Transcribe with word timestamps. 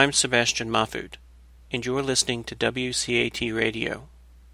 Welcome. 0.00 0.08
I'm 0.08 0.12
Sebastian 0.14 0.70
Mahfood, 0.70 1.16
and 1.70 1.84
you're 1.84 2.00
listening 2.00 2.42
to 2.44 2.56
WCAT 2.56 3.54
Radio, 3.54 4.08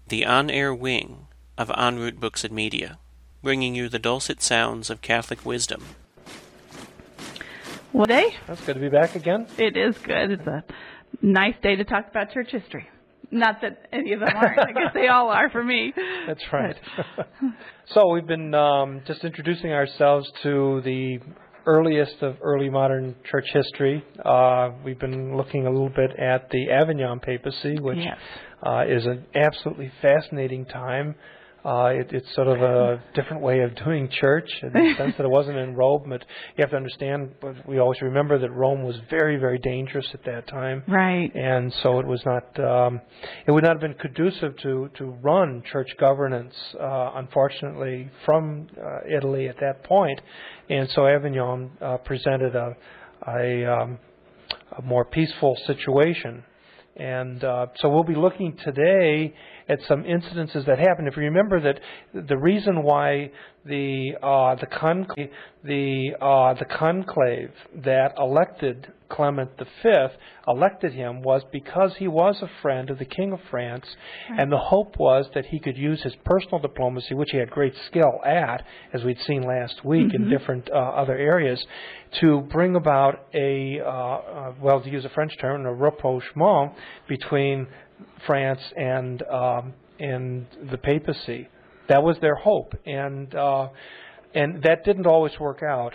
the 0.09 0.25
on 0.25 0.49
air 0.49 0.75
wing 0.75 1.27
of 1.57 1.71
En 1.71 1.99
route 1.99 2.19
Books 2.19 2.43
and 2.43 2.53
Media, 2.53 2.99
bringing 3.41 3.73
you 3.73 3.87
the 3.87 3.97
dulcet 3.97 4.41
sounds 4.41 4.89
of 4.89 5.01
Catholic 5.01 5.45
wisdom. 5.45 5.85
What 7.93 8.09
day? 8.09 8.35
That's 8.45 8.59
good 8.65 8.73
to 8.73 8.81
be 8.81 8.89
back 8.89 9.15
again. 9.15 9.47
It 9.57 9.77
is 9.77 9.97
good. 9.99 10.31
It's 10.31 10.47
a 10.47 10.65
nice 11.21 11.55
day 11.63 11.77
to 11.77 11.85
talk 11.85 12.09
about 12.09 12.33
church 12.33 12.49
history. 12.51 12.89
Not 13.31 13.61
that 13.61 13.87
any 13.93 14.11
of 14.11 14.19
them 14.19 14.35
aren't. 14.35 14.59
I 14.59 14.73
guess 14.73 14.93
they 14.93 15.07
all 15.07 15.29
are 15.29 15.49
for 15.49 15.63
me. 15.63 15.93
That's 16.27 16.43
right. 16.51 16.75
so 17.93 18.09
we've 18.09 18.27
been 18.27 18.53
um, 18.53 19.01
just 19.07 19.23
introducing 19.23 19.71
ourselves 19.71 20.29
to 20.43 20.81
the 20.83 21.19
earliest 21.67 22.21
of 22.21 22.37
early 22.41 22.69
modern 22.69 23.15
church 23.29 23.45
history. 23.53 24.03
Uh, 24.25 24.71
we've 24.83 24.99
been 24.99 25.37
looking 25.37 25.67
a 25.67 25.69
little 25.69 25.89
bit 25.89 26.11
at 26.17 26.49
the 26.49 26.71
Avignon 26.71 27.19
papacy, 27.19 27.77
which 27.79 27.97
Yes. 27.99 28.17
uh, 28.65 28.85
is 28.87 29.05
an 29.05 29.25
absolutely 29.35 29.91
fascinating 30.01 30.65
time. 30.65 31.13
Uh, 31.65 31.87
it, 31.87 32.07
it's 32.13 32.33
sort 32.33 32.47
of 32.47 32.61
a 32.61 33.03
different 33.13 33.41
way 33.43 33.59
of 33.59 33.75
doing 33.83 34.07
church 34.09 34.49
in 34.63 34.71
the 34.71 34.93
sense 34.97 35.13
that 35.17 35.25
it 35.25 35.29
wasn't 35.29 35.57
in 35.57 35.75
Rome, 35.75 36.03
but 36.07 36.21
you 36.55 36.61
have 36.61 36.69
to 36.69 36.77
understand, 36.77 37.31
but 37.41 37.55
we 37.67 37.79
always 37.79 38.01
remember 38.01 38.39
that 38.39 38.51
Rome 38.51 38.83
was 38.83 38.95
very, 39.09 39.35
very 39.35 39.57
dangerous 39.57 40.07
at 40.13 40.23
that 40.23 40.47
time 40.47 40.83
Right. 40.87 41.29
and 41.35 41.73
so 41.83 41.99
it 41.99 42.07
was 42.07 42.21
not 42.25 42.57
um, 42.59 43.01
it 43.45 43.51
would 43.51 43.63
not 43.65 43.73
have 43.73 43.81
been 43.81 43.95
conducive 43.95 44.55
to 44.63 44.89
to 44.97 45.05
run 45.21 45.61
church 45.69 45.89
governance 45.99 46.53
uh, 46.79 47.11
unfortunately 47.15 48.09
from 48.25 48.67
uh, 48.77 48.99
Italy 49.17 49.49
at 49.49 49.57
that 49.59 49.83
point 49.83 50.21
and 50.69 50.89
so 50.89 51.07
Avignon 51.07 51.71
uh, 51.81 51.97
presented 51.97 52.55
a 52.55 52.75
a, 53.25 53.65
um, 53.65 53.99
a 54.77 54.81
more 54.81 55.05
peaceful 55.05 55.57
situation. 55.65 56.43
And 56.95 57.43
uh, 57.43 57.67
so 57.77 57.89
we'll 57.89 58.03
be 58.03 58.15
looking 58.15 58.57
today 58.63 59.33
at 59.69 59.79
some 59.87 60.03
incidences 60.03 60.65
that 60.65 60.79
happened. 60.79 61.07
If 61.07 61.17
you 61.17 61.23
remember 61.23 61.59
that 61.61 61.79
the 62.13 62.37
reason 62.37 62.83
why 62.83 63.31
the 63.65 64.13
uh, 64.21 64.55
the 64.55 64.67
conclave 64.67 65.29
the 65.63 66.11
uh, 66.21 66.53
the 66.53 66.65
conclave 66.65 67.51
that 67.83 68.13
elected 68.17 68.87
Clement 69.09 69.51
V 69.57 69.89
elected 70.47 70.93
him 70.93 71.21
was 71.21 71.41
because 71.51 71.93
he 71.97 72.07
was 72.07 72.41
a 72.41 72.49
friend 72.61 72.89
of 72.89 72.99
the 72.99 73.05
King 73.05 73.33
of 73.33 73.39
France, 73.49 73.85
and 74.29 74.51
the 74.51 74.57
hope 74.57 74.97
was 74.97 75.25
that 75.33 75.45
he 75.47 75.59
could 75.59 75.77
use 75.77 76.01
his 76.03 76.13
personal 76.25 76.59
diplomacy, 76.59 77.13
which 77.13 77.29
he 77.31 77.37
had 77.37 77.49
great 77.49 77.73
skill 77.87 78.19
at, 78.25 78.63
as 78.93 79.03
we'd 79.03 79.19
seen 79.25 79.43
last 79.43 79.83
week 79.85 80.13
in 80.13 80.29
different 80.29 80.69
uh, 80.71 80.77
other 80.77 81.17
areas, 81.17 81.63
to 82.19 82.41
bring 82.51 82.75
about 82.75 83.27
a 83.33 83.79
uh, 83.79 83.89
uh, 83.89 84.53
well, 84.61 84.81
to 84.81 84.89
use 84.89 85.05
a 85.05 85.09
French 85.09 85.33
term, 85.39 85.65
a 85.65 85.73
rapprochement 85.73 86.73
between 87.07 87.67
France 88.25 88.61
and 88.75 89.23
um, 89.23 89.73
and 89.99 90.45
the 90.71 90.77
papacy. 90.77 91.49
That 91.89 92.03
was 92.03 92.17
their 92.21 92.35
hope, 92.35 92.73
and 92.85 93.33
uh, 93.33 93.69
and 94.33 94.61
that 94.63 94.83
didn't 94.83 95.07
always 95.07 95.39
work 95.39 95.63
out. 95.63 95.93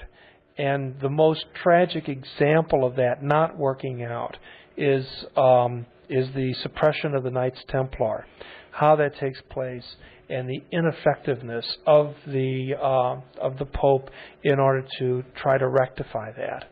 And 0.58 1.00
the 1.00 1.08
most 1.08 1.44
tragic 1.62 2.08
example 2.08 2.84
of 2.84 2.96
that 2.96 3.22
not 3.22 3.56
working 3.56 4.02
out 4.02 4.36
is 4.76 5.06
um, 5.36 5.86
is 6.08 6.28
the 6.34 6.54
suppression 6.62 7.14
of 7.14 7.22
the 7.22 7.30
Knights 7.30 7.60
Templar, 7.68 8.26
how 8.70 8.96
that 8.96 9.18
takes 9.18 9.40
place, 9.50 9.96
and 10.28 10.48
the 10.48 10.62
ineffectiveness 10.70 11.66
of 11.86 12.14
the 12.26 12.74
uh, 12.80 13.20
of 13.40 13.58
the 13.58 13.66
Pope 13.66 14.10
in 14.42 14.58
order 14.58 14.86
to 14.98 15.22
try 15.36 15.58
to 15.58 15.68
rectify 15.68 16.32
that. 16.32 16.68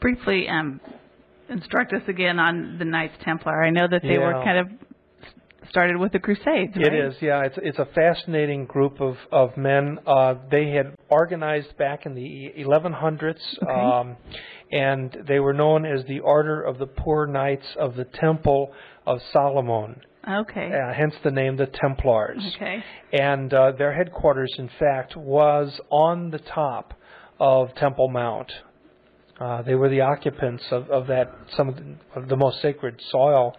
Briefly, 0.00 0.48
um, 0.48 0.80
instruct 1.48 1.92
us 1.92 2.02
again 2.08 2.38
on 2.38 2.76
the 2.78 2.84
Knights 2.84 3.14
Templar. 3.24 3.62
I 3.62 3.70
know 3.70 3.86
that 3.90 4.02
they 4.02 4.18
were 4.18 4.32
kind 4.44 4.58
of 4.58 4.68
started 5.70 5.96
with 5.96 6.12
the 6.12 6.18
Crusades. 6.18 6.72
It 6.76 6.80
right? 6.88 7.06
is, 7.06 7.14
yeah. 7.20 7.42
It's 7.44 7.56
it's 7.62 7.78
a 7.78 7.86
fascinating 7.94 8.66
group 8.66 9.00
of 9.00 9.16
of 9.32 9.56
men. 9.56 9.98
Uh, 10.06 10.34
they 10.50 10.70
had 10.70 10.94
organized 11.08 11.76
back 11.76 12.06
in 12.06 12.14
the 12.14 12.52
1100s, 12.58 13.34
Okay. 13.62 13.72
um, 13.72 14.16
and 14.70 15.16
they 15.26 15.40
were 15.40 15.52
known 15.52 15.84
as 15.84 16.04
the 16.06 16.20
Order 16.20 16.62
of 16.62 16.78
the 16.78 16.86
Poor 16.86 17.26
Knights 17.26 17.66
of 17.78 17.96
the 17.96 18.04
Temple 18.04 18.72
of 19.06 19.20
Solomon. 19.32 20.00
Okay. 20.28 20.70
Uh, 20.72 20.92
hence 20.94 21.14
the 21.22 21.30
name 21.30 21.56
the 21.56 21.66
Templars. 21.66 22.38
Okay. 22.56 22.82
And 23.12 23.52
uh, 23.52 23.72
their 23.72 23.92
headquarters, 23.92 24.52
in 24.58 24.70
fact, 24.78 25.16
was 25.16 25.78
on 25.90 26.30
the 26.30 26.38
top 26.38 26.94
of 27.38 27.74
Temple 27.74 28.08
Mount. 28.08 28.50
Uh, 29.40 29.62
they 29.62 29.74
were 29.74 29.88
the 29.88 30.00
occupants 30.00 30.64
of, 30.70 30.88
of 30.90 31.08
that 31.08 31.32
some 31.56 31.68
of 31.68 31.76
the, 31.76 31.96
of 32.14 32.28
the 32.28 32.36
most 32.36 32.62
sacred 32.62 33.00
soil 33.10 33.54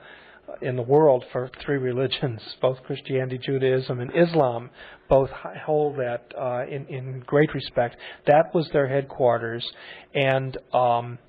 in 0.62 0.76
the 0.76 0.82
world 0.82 1.26
for 1.32 1.50
three 1.64 1.78
religions, 1.78 2.42
both 2.62 2.82
Christianity, 2.84 3.38
Judaism, 3.38 4.00
and 4.00 4.12
Islam. 4.16 4.70
Both 5.10 5.30
hold 5.66 5.98
that 5.98 6.34
uh, 6.40 6.66
in 6.66 6.86
in 6.88 7.24
great 7.26 7.54
respect. 7.54 7.98
That 8.26 8.54
was 8.54 8.68
their 8.74 8.88
headquarters, 8.88 9.66
and 10.14 10.58
um, 10.74 11.20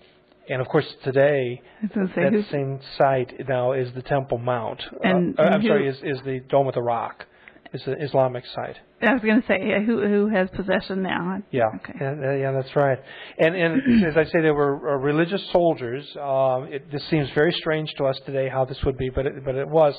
and 0.48 0.62
of 0.62 0.68
course 0.68 0.86
today 1.04 1.60
I 1.82 1.82
was 1.82 1.90
going 1.92 2.08
to 2.08 2.14
say, 2.14 2.36
that 2.36 2.50
same 2.50 2.80
site 2.96 3.48
now 3.48 3.72
is 3.72 3.92
the 3.94 4.02
Temple 4.02 4.38
Mount. 4.38 4.82
And- 5.02 5.38
uh, 5.38 5.42
I'm 5.42 5.62
sorry, 5.62 5.88
is 5.88 5.96
is 6.02 6.20
the 6.24 6.40
Dome 6.48 6.68
of 6.68 6.74
the 6.74 6.82
Rock? 6.82 7.26
Is 7.72 7.82
the 7.84 8.00
Islamic 8.02 8.44
site? 8.54 8.76
I 9.02 9.12
was 9.12 9.22
going 9.22 9.40
to 9.42 9.46
say, 9.46 9.56
uh, 9.74 9.80
who 9.84 10.06
who 10.06 10.28
has 10.28 10.48
possession 10.56 11.02
now? 11.02 11.42
Yeah, 11.50 11.64
Okay. 11.76 11.92
and, 12.04 12.24
uh, 12.24 12.30
yeah, 12.34 12.52
that's 12.52 12.74
right. 12.76 12.98
And 13.38 13.54
and 13.54 14.04
as 14.06 14.16
I 14.16 14.24
say, 14.24 14.40
they 14.40 14.50
were 14.50 14.74
uh, 14.94 14.96
religious 14.98 15.42
soldiers. 15.52 16.04
Um, 16.16 16.68
it, 16.72 16.90
this 16.90 17.02
seems 17.10 17.28
very 17.34 17.52
strange 17.52 17.90
to 17.98 18.04
us 18.06 18.18
today 18.24 18.48
how 18.48 18.64
this 18.64 18.78
would 18.84 18.96
be, 18.96 19.10
but 19.10 19.26
it, 19.26 19.44
but 19.44 19.54
it 19.54 19.68
was. 19.68 19.94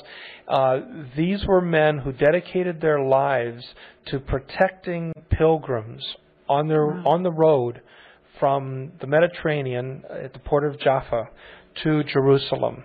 Uh, 0.48 0.80
these 1.16 1.44
were 1.46 1.60
men 1.60 1.98
who 1.98 2.12
dedicated 2.12 2.80
their 2.80 3.00
lives 3.04 3.64
to 4.06 4.18
protecting 4.20 5.12
pilgrims 5.30 6.04
on 6.48 6.68
their 6.68 6.86
Wow. 6.86 7.02
on 7.06 7.22
the 7.22 7.32
road 7.32 7.80
from 8.40 8.92
the 9.00 9.06
Mediterranean 9.06 10.02
at 10.24 10.32
the 10.32 10.38
port 10.38 10.64
of 10.64 10.78
Jaffa 10.80 11.24
to 11.84 12.02
Jerusalem. 12.04 12.84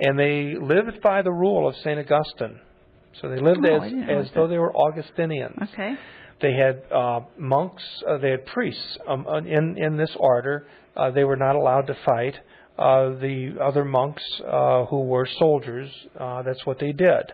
And 0.00 0.18
they 0.18 0.54
lived 0.60 1.00
by 1.02 1.22
the 1.22 1.30
rule 1.32 1.68
of 1.68 1.74
Saint 1.84 1.98
Augustine. 1.98 2.60
So 3.20 3.28
they 3.28 3.38
lived 3.38 3.64
Oh, 3.64 3.80
as 3.80 3.92
as 3.92 4.30
though 4.34 4.42
that. 4.42 4.48
they 4.48 4.58
were 4.58 4.74
Augustinians. 4.76 5.56
Okay. 5.72 5.94
They 6.40 6.52
had 6.54 6.82
uh, 6.92 7.20
monks, 7.38 7.82
uh, 8.08 8.18
they 8.18 8.30
had 8.30 8.44
priests 8.46 8.98
um, 9.06 9.26
uh, 9.26 9.38
in 9.38 9.76
in 9.78 9.96
this 9.96 10.10
order. 10.18 10.66
Uh, 10.96 11.10
they 11.10 11.24
were 11.24 11.36
not 11.36 11.56
allowed 11.56 11.86
to 11.88 11.96
fight. 12.04 12.34
Uh, 12.76 13.10
the 13.20 13.56
other 13.62 13.84
monks 13.84 14.22
uh, 14.46 14.84
who 14.86 15.02
were 15.04 15.28
soldiers, 15.38 15.88
uh, 16.18 16.42
that's 16.42 16.66
what 16.66 16.78
they 16.80 16.90
did. 16.92 17.32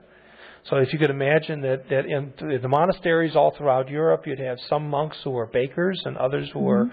So 0.69 0.77
if 0.77 0.93
you 0.93 0.99
could 0.99 1.09
imagine 1.11 1.63
that 1.63 1.89
that 1.89 2.05
in 2.05 2.35
the 2.61 2.69
monasteries 2.69 3.35
all 3.35 3.53
throughout 3.57 3.89
Europe, 3.89 4.27
you'd 4.27 4.39
have 4.39 4.59
some 4.69 4.89
monks 4.91 5.17
who 5.25 5.31
were 5.31 5.47
bakers 5.47 5.99
and 6.05 6.19
others 6.19 6.51
who 6.53 6.61
were 6.61 6.87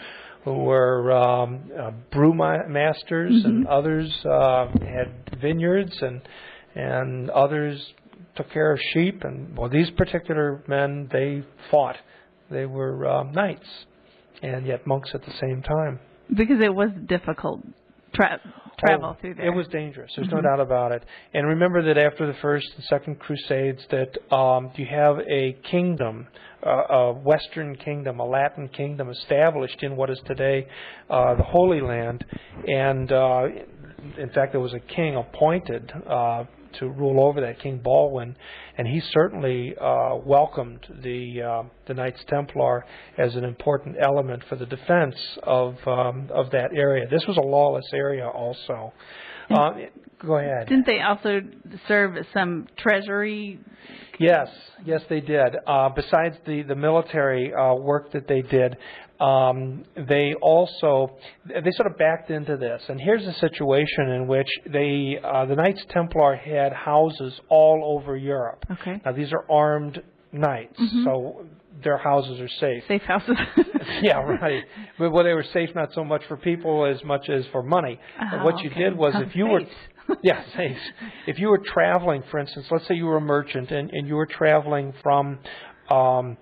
who 0.46 0.54
were 0.64 1.12
um, 1.12 1.70
uh, 1.78 1.92
brew 2.14 2.34
ma- 2.34 2.66
masters, 2.70 3.44
and 3.44 3.68
others 3.68 4.10
uh, 4.26 4.68
had 4.80 5.40
vineyards, 5.42 5.94
and 6.02 6.22
and 6.76 7.30
others 7.32 7.86
took 8.38 8.50
care 8.52 8.72
of 8.72 8.80
sheep. 8.94 9.24
And 9.24 9.58
well, 9.58 9.70
these 9.70 9.90
particular 9.92 10.64
men 10.68 11.10
they 11.12 11.44
fought. 11.70 11.98
They 12.50 12.66
were 12.66 13.06
uh, 13.06 13.24
knights, 13.24 13.68
and 14.42 14.66
yet 14.66 14.88
monks 14.88 15.12
at 15.14 15.22
the 15.26 15.34
same 15.42 15.62
time. 15.62 16.00
Because 16.30 16.62
it 16.62 16.74
was 16.74 16.90
difficult 17.08 17.62
tra- 18.14 18.40
travel 18.80 19.16
Oh, 19.16 19.18
through 19.20 19.36
there. 19.36 19.48
It 19.48 19.56
was 19.56 19.68
dangerous. 19.68 20.12
There's 20.16 20.28
Mhm. 20.28 20.34
no 20.36 20.42
doubt 20.42 20.60
about 20.60 20.92
it. 20.92 21.04
And 21.34 21.48
remember 21.48 21.82
that 21.84 21.98
after 21.98 22.26
the 22.28 22.34
first 22.36 22.68
and 22.76 22.84
second 22.86 23.20
crusades, 23.20 23.86
that 23.90 24.18
um, 24.34 24.72
you 24.76 24.86
have 24.86 25.20
a 25.28 25.54
kingdom, 25.70 26.28
uh, 26.66 26.70
a 26.70 27.14
Western 27.14 27.76
kingdom, 27.76 28.20
a 28.20 28.26
Latin 28.26 28.68
kingdom 28.70 29.10
established 29.10 29.84
in 29.84 29.96
what 29.96 30.10
is 30.10 30.20
today 30.26 30.68
uh, 31.10 31.36
the 31.36 31.44
Holy 31.44 31.82
Land, 31.82 32.26
and 32.68 33.12
uh, 33.12 33.48
in 34.18 34.30
fact, 34.30 34.52
there 34.52 34.62
was 34.62 34.74
a 34.74 34.80
king 34.80 35.16
appointed. 35.16 35.92
Uh, 36.08 36.44
to 36.80 36.88
rule 36.88 37.24
over 37.24 37.42
that 37.42 37.60
King 37.60 37.80
Baldwin, 37.84 38.36
and 38.78 38.88
he 38.88 39.02
certainly 39.12 39.76
uh, 39.80 40.16
welcomed 40.24 40.86
the 41.04 41.42
uh, 41.42 41.64
the 41.88 41.94
Knights 41.94 42.24
Templar 42.28 42.86
as 43.18 43.36
an 43.36 43.44
important 43.44 43.96
element 44.02 44.44
for 44.50 44.56
the 44.56 44.66
defense 44.66 45.16
of 45.44 45.76
um, 45.86 46.30
of 46.34 46.52
that 46.52 46.70
area. 46.76 47.08
This 47.10 47.24
was 47.28 47.38
a 47.38 47.42
lawless 47.42 47.86
area, 47.94 48.28
also. 48.28 48.94
Uh, 49.50 49.72
go 50.20 50.38
ahead. 50.38 50.68
Didn't 50.68 50.86
they 50.86 51.00
also 51.00 51.40
serve 51.88 52.18
as 52.18 52.26
some 52.34 52.68
treasury? 52.78 53.60
Yes, 54.20 54.48
yes, 54.84 55.02
they 55.10 55.22
did. 55.22 55.56
Uh, 55.66 55.90
besides 55.90 56.36
the 56.46 56.64
the 56.64 56.76
military 56.76 57.54
uh, 57.54 57.76
work 57.76 58.12
that 58.12 58.28
they 58.28 58.42
did, 58.42 58.78
um, 59.20 59.84
they 59.96 60.34
also 60.42 61.16
they 61.48 61.72
sort 61.72 61.92
of 61.92 61.98
backed 61.98 62.30
into 62.30 62.58
this. 62.58 62.82
And 62.88 63.00
here's 63.02 63.26
a 63.26 63.34
situation 63.34 64.10
in 64.10 64.28
which 64.28 64.48
they 64.72 65.18
uh, 65.24 65.46
the 65.46 65.56
Knights 65.56 65.84
Templar 65.90 66.36
had 66.36 66.72
houses 66.74 67.34
all 67.50 67.98
over 67.98 68.16
Europe. 68.16 68.64
Okay. 68.72 69.02
Now 69.06 69.12
these 69.14 69.32
are 69.34 69.44
armed 69.50 70.02
knights, 70.32 70.80
Mhm. 70.80 71.04
so 71.06 71.46
their 71.84 71.98
houses 71.98 72.40
are 72.40 72.48
safe. 72.60 72.84
Safe 72.88 73.02
houses. 73.04 73.38
yeah, 74.02 74.18
right. 74.18 74.64
But 75.00 75.12
well, 75.12 75.24
they 75.24 75.34
were 75.34 75.46
safe 75.54 75.70
not 75.76 75.94
so 75.94 76.04
much 76.04 76.24
for 76.28 76.38
people 76.38 76.86
as 76.86 77.04
much 77.04 77.30
as 77.30 77.46
for 77.52 77.64
money. 77.64 78.00
Oh, 78.34 78.44
what 78.44 78.60
you 78.64 78.70
did 78.70 78.96
was 78.98 79.14
Oh, 79.16 79.22
if 79.22 79.36
you 79.36 79.48
were 79.48 79.62
yeah, 80.24 80.44
safe. 80.56 80.78
If 81.28 81.38
you 81.40 81.50
were 81.50 81.60
traveling, 81.60 82.24
for 82.32 82.40
instance, 82.40 82.68
let's 82.72 82.88
say 82.88 82.96
you 82.96 83.06
were 83.06 83.18
a 83.18 83.22
merchant 83.22 83.72
and, 83.72 83.90
and 83.92 84.08
you 84.08 84.16
were 84.16 84.26
traveling 84.28 84.94
from 85.04 85.40
um, 85.90 86.38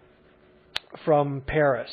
from 1.04 1.42
Paris 1.46 1.92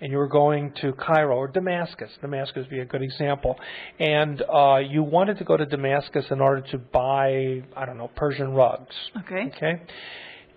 and 0.00 0.10
you 0.10 0.18
were 0.18 0.28
going 0.28 0.72
to 0.80 0.92
Cairo 0.92 1.36
or 1.36 1.48
Damascus. 1.48 2.10
Damascus 2.20 2.56
would 2.56 2.70
be 2.70 2.80
a 2.80 2.84
good 2.84 3.02
example. 3.02 3.56
And 3.98 4.42
uh, 4.42 4.76
you 4.78 5.02
wanted 5.02 5.38
to 5.38 5.44
go 5.44 5.56
to 5.56 5.66
Damascus 5.66 6.24
in 6.30 6.40
order 6.40 6.62
to 6.72 6.78
buy, 6.78 7.62
I 7.76 7.86
don't 7.86 7.98
know, 7.98 8.10
Persian 8.16 8.52
rugs. 8.52 8.94
Okay. 9.24 9.52
Okay? 9.56 9.82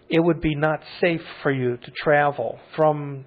It 0.09 0.19
would 0.19 0.41
be 0.41 0.55
not 0.55 0.81
safe 1.01 1.21
for 1.41 1.51
you 1.51 1.77
to 1.77 1.91
travel 1.91 2.59
from 2.75 3.25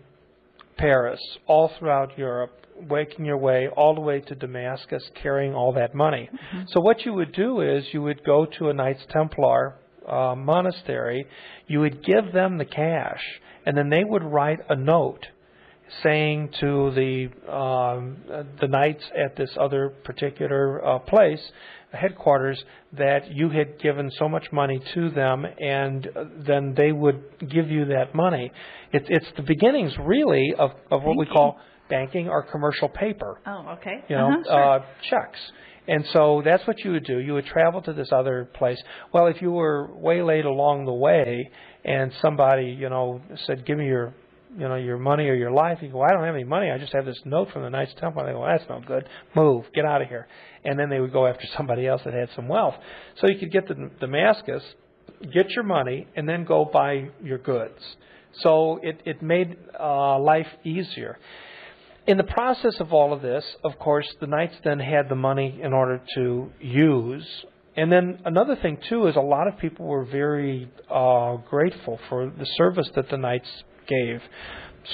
Paris 0.76 1.20
all 1.46 1.70
throughout 1.78 2.16
Europe, 2.18 2.52
making 2.88 3.24
your 3.24 3.38
way 3.38 3.68
all 3.68 3.94
the 3.94 4.00
way 4.00 4.20
to 4.20 4.34
Damascus 4.34 5.02
carrying 5.20 5.54
all 5.54 5.72
that 5.72 5.94
money. 5.94 6.28
So 6.68 6.80
what 6.80 7.04
you 7.04 7.14
would 7.14 7.32
do 7.32 7.60
is 7.60 7.84
you 7.92 8.02
would 8.02 8.22
go 8.24 8.46
to 8.58 8.68
a 8.68 8.74
Knights 8.74 9.04
Templar 9.10 9.76
uh, 10.06 10.34
monastery, 10.36 11.26
you 11.66 11.80
would 11.80 12.04
give 12.04 12.32
them 12.32 12.58
the 12.58 12.64
cash, 12.64 13.22
and 13.64 13.76
then 13.76 13.88
they 13.88 14.04
would 14.04 14.22
write 14.22 14.60
a 14.68 14.76
note 14.76 15.26
saying 16.02 16.50
to 16.60 16.90
the 16.94 17.28
um, 17.52 18.16
uh, 18.32 18.42
the 18.60 18.68
knights 18.68 19.04
at 19.16 19.36
this 19.36 19.50
other 19.58 19.90
particular 20.04 20.84
uh, 20.84 20.98
place, 21.00 21.40
headquarters, 21.92 22.62
that 22.92 23.30
you 23.30 23.48
had 23.50 23.78
given 23.80 24.10
so 24.18 24.28
much 24.28 24.46
money 24.52 24.80
to 24.94 25.10
them, 25.10 25.44
and 25.60 26.06
uh, 26.08 26.24
then 26.46 26.74
they 26.76 26.92
would 26.92 27.22
give 27.50 27.70
you 27.70 27.86
that 27.86 28.14
money. 28.14 28.50
It's 28.92 29.06
it's 29.08 29.26
the 29.36 29.42
beginnings 29.42 29.92
really 30.00 30.54
of 30.58 30.70
of 30.90 31.02
what 31.02 31.16
we 31.16 31.26
call 31.26 31.58
banking 31.88 32.28
or 32.28 32.42
commercial 32.42 32.88
paper 32.88 33.40
Oh, 33.46 33.76
okay. 33.78 34.02
you 34.08 34.16
know, 34.16 34.28
uh-huh, 34.28 34.42
sure. 34.44 34.70
uh, 34.74 34.78
checks. 35.08 35.38
And 35.88 36.04
so 36.12 36.42
that's 36.44 36.66
what 36.66 36.80
you 36.80 36.90
would 36.90 37.04
do. 37.04 37.18
You 37.20 37.34
would 37.34 37.46
travel 37.46 37.80
to 37.82 37.92
this 37.92 38.08
other 38.10 38.50
place. 38.54 38.76
Well, 39.14 39.28
if 39.28 39.40
you 39.40 39.52
were 39.52 39.88
waylaid 39.94 40.44
along 40.44 40.84
the 40.84 40.92
way 40.92 41.48
and 41.84 42.10
somebody, 42.20 42.76
you 42.76 42.88
know, 42.88 43.20
said, 43.46 43.64
"Give 43.64 43.78
me 43.78 43.86
your, 43.86 44.12
you 44.56 44.68
know, 44.68 44.76
your 44.76 44.98
money 44.98 45.28
or 45.28 45.34
your 45.34 45.50
life," 45.50 45.78
you 45.82 45.88
go, 45.88 46.02
"I 46.02 46.08
don't 46.10 46.24
have 46.24 46.34
any 46.34 46.44
money. 46.44 46.70
I 46.70 46.78
just 46.78 46.92
have 46.92 47.04
this 47.04 47.20
note 47.24 47.50
from 47.50 47.62
the 47.62 47.70
Knights 47.70 47.94
Templar." 48.00 48.26
They 48.26 48.32
go, 48.32 48.44
"That's 48.46 48.68
no 48.68 48.80
good. 48.80 49.08
Move. 49.34 49.64
Get 49.74 49.84
out 49.84 50.02
of 50.02 50.08
here." 50.08 50.26
And 50.64 50.78
then 50.78 50.88
they 50.90 51.00
would 51.00 51.12
go 51.12 51.26
after 51.26 51.46
somebody 51.56 51.86
else 51.86 52.02
that 52.04 52.14
had 52.14 52.30
some 52.34 52.48
wealth. 52.48 52.74
So 53.16 53.28
you 53.28 53.38
could 53.38 53.52
get 53.52 53.68
to 53.68 53.74
Damascus, 54.00 54.62
get 55.32 55.50
your 55.50 55.64
money, 55.64 56.06
and 56.16 56.28
then 56.28 56.44
go 56.44 56.64
buy 56.64 57.10
your 57.22 57.38
goods. 57.38 57.96
So 58.40 58.80
it 58.82 59.00
it 59.04 59.22
made 59.22 59.56
uh, 59.78 60.18
life 60.18 60.48
easier. 60.64 61.18
In 62.06 62.18
the 62.18 62.24
process 62.24 62.78
of 62.78 62.92
all 62.92 63.12
of 63.12 63.20
this, 63.20 63.44
of 63.64 63.78
course, 63.80 64.06
the 64.20 64.28
knights 64.28 64.54
then 64.62 64.78
had 64.78 65.08
the 65.08 65.16
money 65.16 65.60
in 65.60 65.72
order 65.72 66.00
to 66.14 66.52
use. 66.60 67.44
And 67.76 67.90
then 67.90 68.20
another 68.24 68.54
thing 68.56 68.78
too 68.88 69.08
is 69.08 69.16
a 69.16 69.20
lot 69.20 69.48
of 69.48 69.58
people 69.58 69.86
were 69.86 70.04
very 70.04 70.70
uh, 70.88 71.36
grateful 71.48 71.98
for 72.08 72.30
the 72.30 72.46
service 72.56 72.88
that 72.94 73.10
the 73.10 73.16
knights 73.16 73.48
gave. 73.86 74.20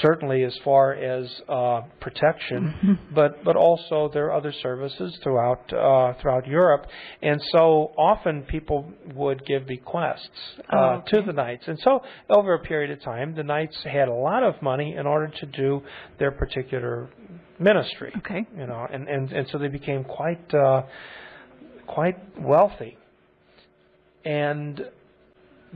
Certainly, 0.00 0.42
as 0.44 0.56
far 0.64 0.94
as 0.94 1.30
uh, 1.50 1.82
protection, 2.00 2.98
but 3.14 3.44
but 3.44 3.56
also 3.56 4.10
there 4.10 4.24
are 4.28 4.32
other 4.32 4.52
services 4.62 5.18
throughout 5.22 5.70
uh, 5.70 6.14
throughout 6.18 6.46
Europe, 6.46 6.86
and 7.20 7.38
so 7.52 7.92
often 7.98 8.42
people 8.44 8.90
would 9.14 9.44
give 9.44 9.66
bequests 9.66 10.30
uh, 10.72 10.76
Oh, 10.76 11.02
to 11.08 11.20
the 11.26 11.34
knights, 11.34 11.64
and 11.66 11.78
so 11.80 12.00
over 12.30 12.54
a 12.54 12.60
period 12.60 12.90
of 12.90 13.02
time, 13.02 13.34
the 13.34 13.42
knights 13.42 13.76
had 13.84 14.08
a 14.08 14.14
lot 14.14 14.42
of 14.42 14.62
money 14.62 14.94
in 14.96 15.06
order 15.06 15.30
to 15.40 15.46
do 15.46 15.82
their 16.18 16.30
particular 16.30 17.10
ministry 17.58 18.12
okay. 18.16 18.46
you 18.56 18.66
know, 18.66 18.86
and 18.90 19.08
and 19.08 19.30
and 19.30 19.46
so 19.52 19.58
they 19.58 19.68
became 19.68 20.04
quite 20.04 20.54
uh, 20.54 20.82
quite 21.86 22.16
wealthy, 22.40 22.96
and 24.24 24.80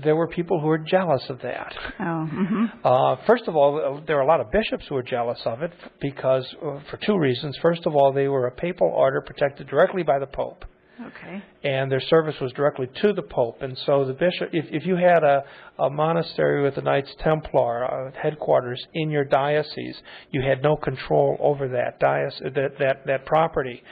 there 0.03 0.17
were 0.17 0.29
people 0.29 0.61
who 0.61 0.67
were 0.67 0.79
jealous 0.79 1.23
of 1.29 1.41
that. 1.43 1.75
Oh, 2.01 2.27
hmm 2.27 2.65
Uh, 2.85 3.17
first 3.27 3.45
of 3.49 3.57
all, 3.57 4.01
there 4.07 4.17
were 4.17 4.23
a 4.23 4.27
lot 4.27 4.41
of 4.41 4.51
bishops 4.51 4.85
who 4.89 4.95
were 4.95 5.03
jealous 5.03 5.41
of 5.45 5.63
it 5.63 5.73
because 6.01 6.47
uh, 6.63 6.81
for 6.91 6.99
two 7.05 7.19
reasons. 7.19 7.57
First 7.63 7.87
of 7.87 7.95
all, 7.95 8.13
they 8.13 8.29
were 8.29 8.47
a 8.47 8.53
papal 8.53 8.89
order 8.89 9.21
protected 9.21 9.69
directly 9.69 10.03
by 10.03 10.19
the 10.19 10.27
pope 10.27 10.65
Okay. 11.09 11.43
and 11.63 11.93
their 11.93 12.01
service 12.01 12.37
was 12.41 12.53
directly 12.53 12.89
to 13.03 13.13
the 13.13 13.23
Pope. 13.23 13.61
And 13.61 13.77
so 13.85 14.07
the 14.07 14.15
bishop, 14.15 14.49
if, 14.53 14.65
if 14.71 14.87
you 14.87 14.97
had 14.97 15.23
a, 15.23 15.45
a 15.79 15.91
monastery 15.91 16.63
with 16.63 16.75
the 16.77 16.81
Knights 16.81 17.15
Templar 17.23 17.85
uh, 17.85 18.13
headquarters 18.23 18.83
in 18.95 19.11
your 19.11 19.25
diocese, 19.25 19.97
you 20.31 20.41
had 20.41 20.63
no 20.63 20.75
control 20.77 21.37
over 21.39 21.69
that 21.69 22.01
diocese, 22.01 22.41
that 22.55 22.79
that, 22.79 22.97
that 23.07 23.27
property. 23.27 23.83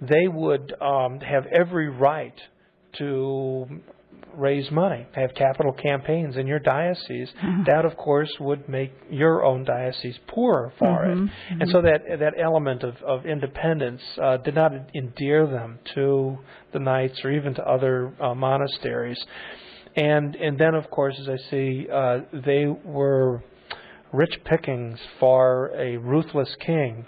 They 0.00 0.26
would 0.26 0.74
um, 0.80 1.20
have 1.20 1.46
every 1.46 1.88
right 1.90 2.34
to 2.98 3.66
raise 4.34 4.70
money, 4.70 5.06
have 5.14 5.34
capital 5.34 5.72
campaigns 5.72 6.36
in 6.36 6.46
your 6.46 6.58
diocese. 6.60 7.28
That, 7.66 7.84
of 7.84 7.96
course, 7.96 8.30
would 8.40 8.68
make 8.68 8.92
your 9.10 9.44
own 9.44 9.64
diocese 9.64 10.18
poorer 10.28 10.72
for 10.78 11.04
it. 11.06 11.18
And 11.60 11.70
so 11.70 11.82
that 11.82 12.02
that 12.20 12.34
element 12.40 12.82
of, 12.84 12.96
of 13.02 13.26
independence 13.26 14.02
uh, 14.22 14.36
did 14.38 14.54
not 14.54 14.72
endear 14.94 15.46
them 15.46 15.78
to 15.94 16.38
the 16.72 16.78
knights 16.78 17.20
or 17.24 17.30
even 17.32 17.54
to 17.54 17.62
other 17.68 18.12
uh, 18.20 18.34
monasteries. 18.34 19.18
And 19.96 20.36
and 20.36 20.58
then, 20.58 20.74
of 20.74 20.90
course, 20.90 21.16
as 21.20 21.28
I 21.28 21.50
see, 21.50 21.86
uh, 21.92 22.20
they 22.32 22.66
were 22.66 23.42
rich 24.12 24.38
pickings 24.44 24.98
for 25.18 25.70
a 25.76 25.96
ruthless 25.96 26.54
king. 26.64 27.06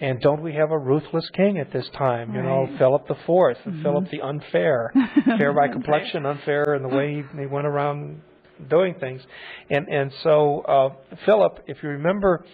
And 0.00 0.20
don't 0.20 0.42
we 0.42 0.54
have 0.54 0.70
a 0.70 0.78
ruthless 0.78 1.28
king 1.36 1.58
at 1.58 1.72
this 1.72 1.88
time? 1.96 2.34
You 2.34 2.42
know, 2.42 2.68
Philip 2.78 3.06
the 3.06 3.14
4th 3.14 3.82
Philip 3.82 4.10
the 4.10 4.22
unfair, 4.22 4.92
fair 5.38 5.52
by 5.52 5.68
complexion, 5.68 6.24
unfair 6.24 6.74
in 6.74 6.82
the 6.82 6.88
way 6.88 7.16
he, 7.16 7.40
he 7.40 7.46
went 7.46 7.66
around 7.66 8.22
doing 8.68 8.94
things. 8.98 9.20
And 9.68 9.88
and 9.88 10.12
so 10.22 10.60
uh, 10.60 11.16
Philip, 11.26 11.64
if 11.66 11.82
you 11.82 11.90
remember, 11.90 12.44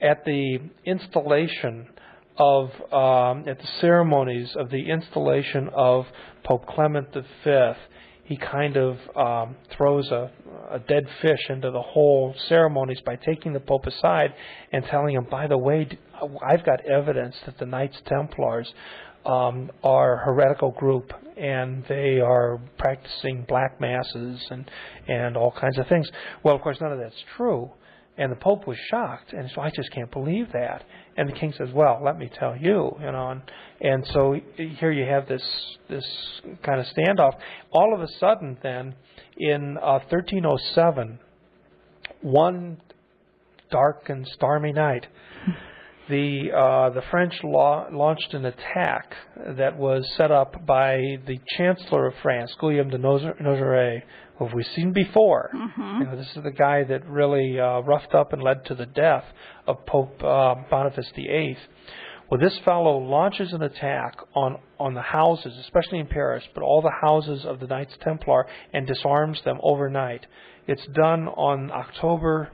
at 0.00 0.24
the 0.24 0.58
installation 0.84 1.88
of 2.38 2.70
um, 2.92 3.48
at 3.48 3.58
the 3.58 3.68
ceremonies 3.80 4.54
of 4.56 4.70
the 4.70 4.90
installation 4.90 5.70
of 5.74 6.06
Pope 6.44 6.66
Clement 6.66 7.14
V, 7.14 7.72
he 8.26 8.36
kind 8.36 8.76
of 8.76 8.98
um, 9.16 9.56
throws 9.76 10.10
a, 10.10 10.30
a 10.70 10.80
dead 10.80 11.06
fish 11.22 11.38
into 11.48 11.70
the 11.70 11.80
whole 11.80 12.34
ceremonies 12.48 13.00
by 13.06 13.14
taking 13.16 13.52
the 13.52 13.60
Pope 13.60 13.86
aside 13.86 14.34
and 14.72 14.84
telling 14.86 15.14
him, 15.14 15.26
by 15.30 15.46
the 15.46 15.56
way, 15.56 15.88
I've 16.44 16.64
got 16.64 16.84
evidence 16.86 17.36
that 17.46 17.56
the 17.58 17.66
Knights 17.66 17.96
Templars 18.06 18.72
um, 19.24 19.70
are 19.84 20.14
a 20.14 20.24
heretical 20.24 20.72
group 20.72 21.12
and 21.36 21.84
they 21.88 22.18
are 22.18 22.60
practicing 22.78 23.44
black 23.46 23.80
masses 23.80 24.44
and 24.50 24.70
and 25.06 25.36
all 25.36 25.52
kinds 25.52 25.78
of 25.78 25.86
things. 25.86 26.08
Well, 26.42 26.54
of 26.56 26.62
course, 26.62 26.78
none 26.80 26.92
of 26.92 26.98
that's 26.98 27.22
true. 27.36 27.70
And 28.18 28.32
the 28.32 28.36
Pope 28.36 28.66
was 28.66 28.78
shocked, 28.90 29.34
and 29.34 29.50
so 29.54 29.60
I 29.60 29.70
just 29.70 29.90
can't 29.92 30.10
believe 30.10 30.46
that. 30.52 30.84
And 31.18 31.28
the 31.28 31.34
king 31.34 31.52
says, 31.56 31.68
"Well, 31.74 32.00
let 32.02 32.18
me 32.18 32.30
tell 32.38 32.56
you, 32.56 32.96
you 32.98 33.12
know." 33.12 33.30
And, 33.30 33.42
and 33.80 34.06
so 34.06 34.40
here 34.56 34.90
you 34.90 35.04
have 35.04 35.28
this 35.28 35.42
this 35.88 36.06
kind 36.62 36.80
of 36.80 36.86
standoff. 36.86 37.32
All 37.72 37.94
of 37.94 38.00
a 38.00 38.08
sudden, 38.18 38.56
then, 38.62 38.94
in 39.36 39.76
uh, 39.76 40.00
1307, 40.08 41.18
one 42.22 42.78
dark 43.70 44.08
and 44.08 44.26
stormy 44.28 44.72
night, 44.72 45.06
the 46.08 46.52
uh, 46.56 46.90
the 46.94 47.02
French 47.10 47.34
law, 47.44 47.86
launched 47.92 48.32
an 48.32 48.46
attack 48.46 49.14
that 49.58 49.76
was 49.76 50.08
set 50.16 50.30
up 50.30 50.64
by 50.66 51.18
the 51.26 51.38
Chancellor 51.56 52.06
of 52.06 52.14
France, 52.22 52.54
Guillaume 52.60 52.88
de 52.88 52.98
Nozer- 52.98 53.40
Nozeray, 53.42 54.02
who 54.38 54.48
we've 54.54 54.66
seen 54.74 54.92
before. 54.92 55.50
You 56.00 56.06
know, 56.06 56.16
this 56.16 56.28
is 56.36 56.42
the 56.42 56.50
guy 56.50 56.84
that 56.84 57.08
really 57.08 57.58
uh, 57.58 57.80
roughed 57.80 58.14
up 58.14 58.32
and 58.32 58.42
led 58.42 58.64
to 58.66 58.74
the 58.74 58.86
death 58.86 59.24
of 59.66 59.84
Pope 59.86 60.22
uh, 60.22 60.54
Boniface 60.70 61.10
VIII. 61.14 61.56
Well, 62.30 62.40
this 62.40 62.58
fellow 62.64 62.98
launches 62.98 63.52
an 63.52 63.62
attack 63.62 64.16
on, 64.34 64.58
on 64.80 64.94
the 64.94 65.02
houses, 65.02 65.56
especially 65.60 66.00
in 66.00 66.08
Paris, 66.08 66.42
but 66.54 66.62
all 66.62 66.82
the 66.82 66.90
houses 67.00 67.44
of 67.44 67.60
the 67.60 67.68
Knights 67.68 67.94
Templar, 68.02 68.46
and 68.72 68.86
disarms 68.86 69.40
them 69.44 69.58
overnight. 69.62 70.26
It's 70.66 70.86
done 70.94 71.28
on 71.28 71.70
October 71.70 72.50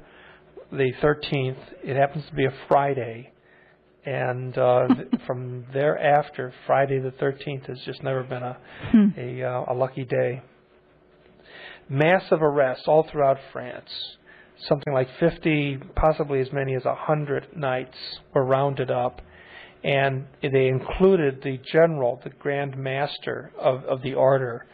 the 0.71 0.93
13th. 1.03 1.57
It 1.83 1.97
happens 1.97 2.27
to 2.27 2.35
be 2.35 2.45
a 2.45 2.53
Friday. 2.69 3.33
And 4.05 4.57
uh, 4.59 4.89
from 5.27 5.65
thereafter, 5.73 6.53
Friday 6.67 6.99
the 6.99 7.13
13th 7.13 7.67
has 7.67 7.79
just 7.87 8.03
never 8.03 8.25
been 8.25 8.43
a, 8.43 8.59
a, 9.17 9.43
uh, 9.43 9.73
a 9.73 9.75
lucky 9.75 10.05
day. 10.05 10.43
Massive 11.89 12.43
arrests 12.43 12.85
all 12.87 13.07
throughout 13.11 13.39
France. 13.53 13.91
Something 14.69 14.93
like 14.93 15.09
50, 15.19 15.79
possibly 15.97 16.41
as 16.41 16.53
many 16.53 16.75
as 16.75 16.85
100 16.85 17.57
knights 17.57 17.97
were 18.35 18.45
rounded 18.45 18.91
up. 18.91 19.21
And 19.83 20.27
they 20.41 20.69
included 20.69 21.43
the 21.43 21.59
general, 21.73 22.21
the 22.23 22.31
grand 22.31 22.77
master 22.77 23.53
of, 23.59 23.85
of 23.85 24.03
the 24.03 24.15
order, 24.15 24.67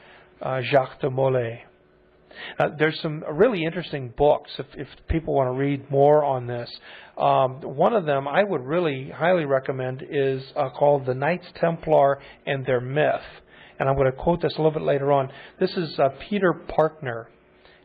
uh, 0.43 0.61
Jacques 0.61 1.01
de 1.01 1.11
Molay. 1.11 1.63
Uh, 2.59 2.69
there's 2.79 3.01
some 3.01 3.25
really 3.33 3.65
interesting 3.65 4.13
books 4.17 4.51
if, 4.59 4.67
if 4.75 4.89
people 5.09 5.35
want 5.35 5.49
to 5.49 5.59
read 5.59 5.91
more 5.91 6.25
on 6.25 6.47
this. 6.47 6.71
Um, 7.17 7.61
one 7.63 7.95
of 7.95 8.05
them 8.05 8.29
I 8.29 8.45
would 8.45 8.63
really 8.63 9.11
highly 9.11 9.45
recommend 9.45 10.05
is 10.09 10.43
uh, 10.57 10.71
called 10.71 11.07
The 11.07 11.15
Knights 11.15 11.47
Templar 11.61 12.21
and 12.47 12.65
Their 12.65 12.81
Myth. 12.81 13.23
And 13.79 13.89
I'm 13.89 13.97
going 13.97 14.11
to 14.11 14.17
quote 14.17 14.43
this 14.43 14.53
a 14.55 14.59
little 14.59 14.73
bit 14.73 14.83
later 14.83 15.13
on. 15.13 15.31
This 15.61 15.71
is 15.77 15.99
uh, 15.99 16.09
Peter 16.29 16.53
Partner. 16.53 17.29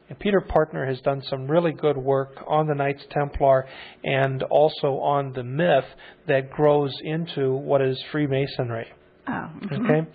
And 0.10 0.20
Peter 0.20 0.42
Partner 0.42 0.86
has 0.86 1.00
done 1.02 1.22
some 1.30 1.48
really 1.48 1.72
good 1.72 1.98
work 1.98 2.44
on 2.48 2.68
the 2.68 2.76
Knights 2.76 3.04
Templar 3.12 3.66
and 4.04 4.44
also 4.44 5.00
on 5.00 5.34
the 5.34 5.44
myth 5.44 5.86
that 6.28 6.52
grows 6.52 6.94
into 7.04 7.54
what 7.54 7.82
is 7.82 8.02
Freemasonry. 8.12 8.88
Oh. 9.28 9.32
mhm. 9.32 9.84
Okay. 9.84 10.10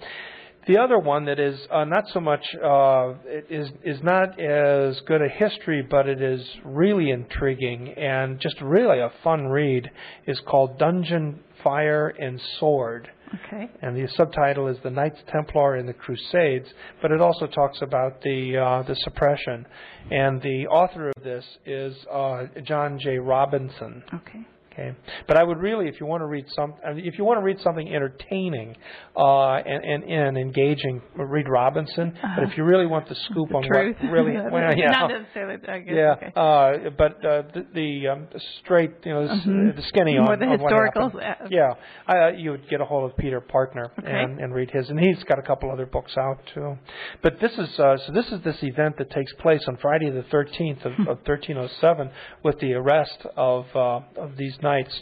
The 0.66 0.76
other 0.76 0.98
one 0.98 1.24
that 1.24 1.40
is 1.40 1.58
uh, 1.70 1.84
not 1.84 2.04
so 2.12 2.20
much 2.20 2.44
uh, 2.62 3.14
it 3.24 3.46
is 3.48 3.70
is 3.82 4.02
not 4.02 4.38
as 4.38 5.00
good 5.06 5.22
a 5.22 5.28
history, 5.30 5.80
but 5.80 6.06
it 6.06 6.20
is 6.20 6.46
really 6.62 7.10
intriguing 7.10 7.88
and 7.96 8.38
just 8.38 8.60
really 8.60 8.98
a 8.98 9.10
fun 9.24 9.46
read 9.46 9.90
is 10.26 10.38
called 10.40 10.78
Dungeon 10.78 11.40
Fire 11.64 12.08
and 12.08 12.38
Sword. 12.60 13.08
Okay. 13.34 13.70
And 13.82 13.96
the 13.96 14.08
subtitle 14.16 14.68
is 14.68 14.78
The 14.82 14.90
Knights 14.90 15.18
Templar 15.30 15.76
and 15.76 15.88
the 15.88 15.92
Crusades, 15.92 16.68
but 17.02 17.10
it 17.10 17.20
also 17.20 17.46
talks 17.46 17.82
about 17.82 18.22
the 18.22 18.56
uh, 18.56 18.82
the 18.82 18.94
suppression. 18.96 19.66
And 20.10 20.40
the 20.40 20.66
author 20.68 21.12
of 21.16 21.22
this 21.22 21.44
is 21.66 21.94
uh, 22.10 22.46
John 22.64 22.98
J. 22.98 23.18
Robinson. 23.18 24.02
Okay. 24.14 24.46
Okay, 24.78 24.96
but 25.26 25.36
I 25.36 25.42
would 25.42 25.58
really, 25.58 25.88
if 25.88 25.98
you 26.00 26.06
want 26.06 26.20
to 26.20 26.26
read 26.26 26.44
some, 26.54 26.74
if 26.84 27.18
you 27.18 27.24
want 27.24 27.38
to 27.40 27.44
read 27.44 27.58
something 27.62 27.88
entertaining 27.92 28.76
uh, 29.16 29.54
and, 29.56 29.84
and 29.84 30.04
and 30.04 30.38
engaging, 30.38 31.02
read 31.16 31.48
Robinson. 31.48 32.16
But 32.22 32.44
if 32.44 32.56
you 32.56 32.64
really 32.64 32.86
want 32.86 33.08
the 33.08 33.14
scoop 33.16 33.52
on 33.54 33.64
Truth. 33.64 33.96
what 34.00 34.10
really, 34.12 34.32
well, 34.36 34.76
yeah, 34.76 34.90
Not 34.90 35.10
necessarily. 35.20 35.56
I 35.68 35.78
guess. 35.80 35.94
yeah, 35.94 36.12
Okay. 36.12 36.32
uh, 36.36 36.90
but 36.96 37.12
uh, 37.24 37.42
the 37.54 37.66
the, 37.74 38.08
um, 38.08 38.28
straight, 38.62 38.92
you 39.04 39.12
know, 39.12 39.26
the, 39.26 39.34
Mhm. 39.34 39.76
the 39.76 39.82
skinny 39.82 40.18
More 40.18 40.32
on, 40.32 40.38
the 40.38 40.46
on 40.46 40.58
happened. 40.60 41.22
uh, 41.22 41.46
Yeah, 41.50 41.70
uh, 42.08 42.28
you 42.36 42.50
would 42.52 42.68
get 42.68 42.80
a 42.80 42.84
hold 42.84 43.10
of 43.10 43.16
Peter 43.16 43.40
Partner 43.40 43.90
Okay. 43.98 44.08
and, 44.10 44.38
and 44.38 44.54
read 44.54 44.70
his, 44.70 44.88
and 44.90 44.98
he's 45.00 45.22
got 45.24 45.38
a 45.38 45.42
couple 45.42 45.70
other 45.70 45.86
books 45.86 46.16
out 46.16 46.38
too. 46.54 46.76
But 47.22 47.40
this 47.40 47.52
is 47.58 47.78
uh, 47.80 47.96
so 48.06 48.12
this 48.12 48.26
is 48.30 48.40
this 48.42 48.56
event 48.62 48.96
that 48.98 49.10
takes 49.10 49.32
place 49.34 49.62
on 49.66 49.76
Friday 49.78 50.10
the 50.10 50.22
13th 50.22 50.84
of, 50.84 50.92
of 51.00 51.18
1307 51.26 52.10
with 52.44 52.58
the 52.60 52.74
arrest 52.74 53.18
of 53.36 53.66
uh, 53.74 54.00
of 54.16 54.36
these 54.36 54.56
knights. 54.68 54.94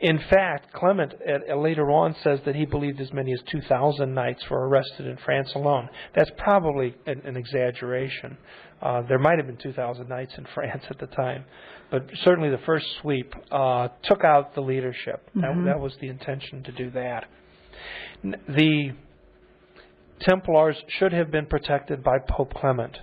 In 0.00 0.18
fact, 0.30 0.72
Clement 0.72 1.12
at, 1.34 1.40
at 1.48 1.58
later 1.58 1.86
on 1.90 2.14
says 2.22 2.38
that 2.46 2.54
he 2.54 2.64
believed 2.66 3.00
as 3.00 3.12
many 3.12 3.32
as 3.32 3.40
2,000 3.50 4.14
knights 4.14 4.42
were 4.50 4.68
arrested 4.68 5.06
in 5.06 5.16
France 5.24 5.50
alone. 5.54 5.88
That's 6.14 6.30
probably 6.38 6.94
an, 7.06 7.20
an 7.24 7.36
exaggeration. 7.36 8.36
Uh, 8.80 9.02
there 9.08 9.18
might 9.18 9.38
have 9.38 9.46
been 9.46 9.56
2,000 9.56 10.08
knights 10.08 10.32
in 10.38 10.46
France 10.54 10.84
at 10.90 10.98
the 10.98 11.06
time, 11.08 11.44
but 11.90 12.02
certainly 12.24 12.50
the 12.50 12.62
first 12.66 12.86
sweep 13.00 13.32
uh, 13.50 13.88
took 14.04 14.22
out 14.24 14.54
the 14.54 14.60
leadership. 14.60 15.18
That, 15.34 15.50
Mhm. 15.52 15.64
that 15.66 15.80
was 15.80 15.92
the 16.00 16.08
intention 16.08 16.62
to 16.64 16.72
do 16.72 16.90
that. 16.90 17.24
The 18.22 18.92
Templars 20.20 20.76
should 20.98 21.12
have 21.12 21.30
been 21.30 21.46
protected 21.46 22.02
by 22.04 22.18
Pope 22.28 22.54
Clement. 22.54 22.96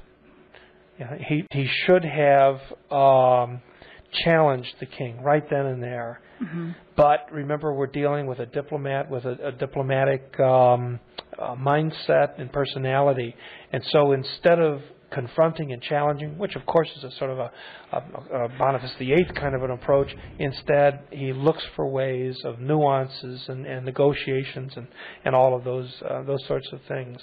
Yeah, 1.00 1.16
he 1.18 1.46
he 1.52 1.68
should 1.86 2.06
have 2.06 2.56
um, 2.92 3.62
challenged 4.12 4.74
the 4.80 4.86
king 4.86 5.22
right 5.22 5.44
then 5.50 5.66
and 5.66 5.82
there. 5.84 6.22
Mhm. 6.42 6.76
But 6.96 7.32
remember, 7.32 7.74
we're 7.74 7.88
dealing 7.88 8.28
with 8.28 8.40
a 8.40 8.46
diplomat 8.46 9.10
with 9.10 9.26
a, 9.26 9.48
a 9.48 9.52
diplomatic 9.52 10.40
um, 10.40 11.00
uh, 11.38 11.56
mindset 11.56 12.40
and 12.40 12.52
personality, 12.52 13.36
and 13.72 13.84
so 13.86 14.12
instead 14.14 14.60
of 14.60 14.82
confronting 15.12 15.72
and 15.74 15.82
challenging, 15.82 16.38
which 16.38 16.56
of 16.56 16.66
course 16.66 16.90
is 16.98 17.04
a 17.04 17.12
sort 17.18 17.32
of 17.32 17.40
a, 17.40 17.52
a, 17.92 18.46
a 18.46 18.50
Boniface 18.58 18.94
VIII 19.00 19.26
kind 19.36 19.56
of 19.56 19.64
an 19.64 19.72
approach, 19.72 20.14
instead 20.38 21.02
he 21.12 21.34
looks 21.34 21.64
for 21.76 21.88
ways 21.88 22.38
of 22.46 22.60
nuances 22.60 23.44
and, 23.48 23.66
and 23.66 23.86
negotiations 23.86 24.74
and, 24.76 24.88
and 25.26 25.36
all 25.36 25.56
of 25.56 25.64
those 25.64 25.92
uh, 26.08 26.24
those 26.24 26.46
sorts 26.48 26.68
of 26.72 26.80
things. 26.88 27.20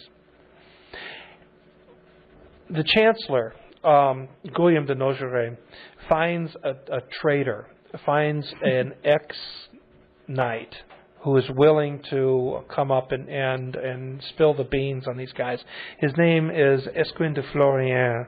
The 2.69 2.85
chancellor, 2.85 3.55
um, 3.87 4.29
Guillaume 4.55 4.87
de 4.87 4.95
Nogaret, 4.95 5.57
finds 6.09 6.55
a, 6.63 6.71
a 6.71 7.01
traitor, 7.21 7.67
finds 8.05 8.47
an 8.63 8.93
ex 9.05 9.37
knight 10.29 10.75
who 11.23 11.37
is 11.37 11.45
willing 11.57 12.01
to 12.09 12.61
come 12.73 12.93
up 12.93 13.11
and, 13.11 13.29
and, 13.29 13.75
and 13.75 14.23
spill 14.31 14.55
the 14.55 14.65
beans 14.65 15.09
on 15.09 15.17
these 15.17 15.33
guys. 15.33 15.59
His 15.99 16.13
name 16.17 16.51
is 16.51 16.87
Esquin 16.95 17.35
de 17.35 17.43
Florian, 17.53 18.27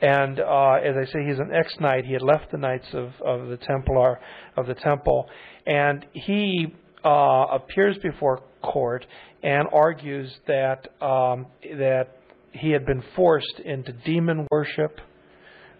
and 0.00 0.38
uh, 0.38 0.74
as 0.74 0.94
I 0.96 1.06
say, 1.06 1.26
he's 1.26 1.38
an 1.38 1.50
ex 1.52 1.74
knight. 1.80 2.04
He 2.04 2.12
had 2.12 2.22
left 2.22 2.52
the 2.52 2.58
Knights 2.58 2.86
of, 2.92 3.10
of 3.24 3.48
the 3.48 3.56
Templar 3.56 4.20
of 4.56 4.66
the 4.66 4.74
Temple, 4.74 5.26
and 5.66 6.06
he 6.12 6.72
uh, 7.04 7.46
appears 7.50 7.96
before 7.98 8.42
court 8.62 9.04
and 9.42 9.66
argues 9.72 10.32
that 10.46 10.88
um, 11.02 11.46
that 11.62 12.15
he 12.58 12.70
had 12.70 12.86
been 12.86 13.02
forced 13.14 13.60
into 13.64 13.92
demon 13.92 14.46
worship, 14.50 15.00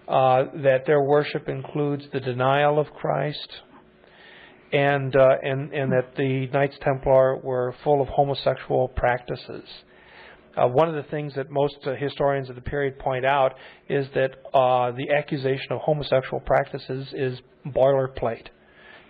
uh, 0.09 0.45
that 0.62 0.87
their 0.87 1.02
worship 1.02 1.49
includes 1.49 2.04
the 2.12 2.21
denial 2.21 2.78
of 2.78 2.87
Christ, 2.92 3.49
and 4.73 5.14
uh, 5.14 5.37
and 5.42 5.73
and 5.73 5.92
that 5.92 6.16
the 6.16 6.49
Knights 6.52 6.76
Templar 6.83 7.37
were 7.38 7.75
full 7.83 8.00
of 8.00 8.09
homosexual 8.09 8.88
practices. 8.88 9.64
Uh, 10.56 10.66
one 10.66 10.88
of 10.88 10.95
the 10.95 11.11
things 11.11 11.35
that 11.35 11.50
most 11.50 11.76
uh, 11.87 11.95
historians 11.95 12.49
of 12.49 12.54
the 12.54 12.62
period 12.62 12.99
point 12.99 13.26
out 13.26 13.54
is 13.90 14.06
that 14.14 14.30
uh, 14.54 14.90
the 14.92 15.11
accusation 15.11 15.71
of 15.71 15.80
homosexual 15.80 16.40
practices 16.40 17.09
is 17.12 17.38
boilerplate. 17.66 18.47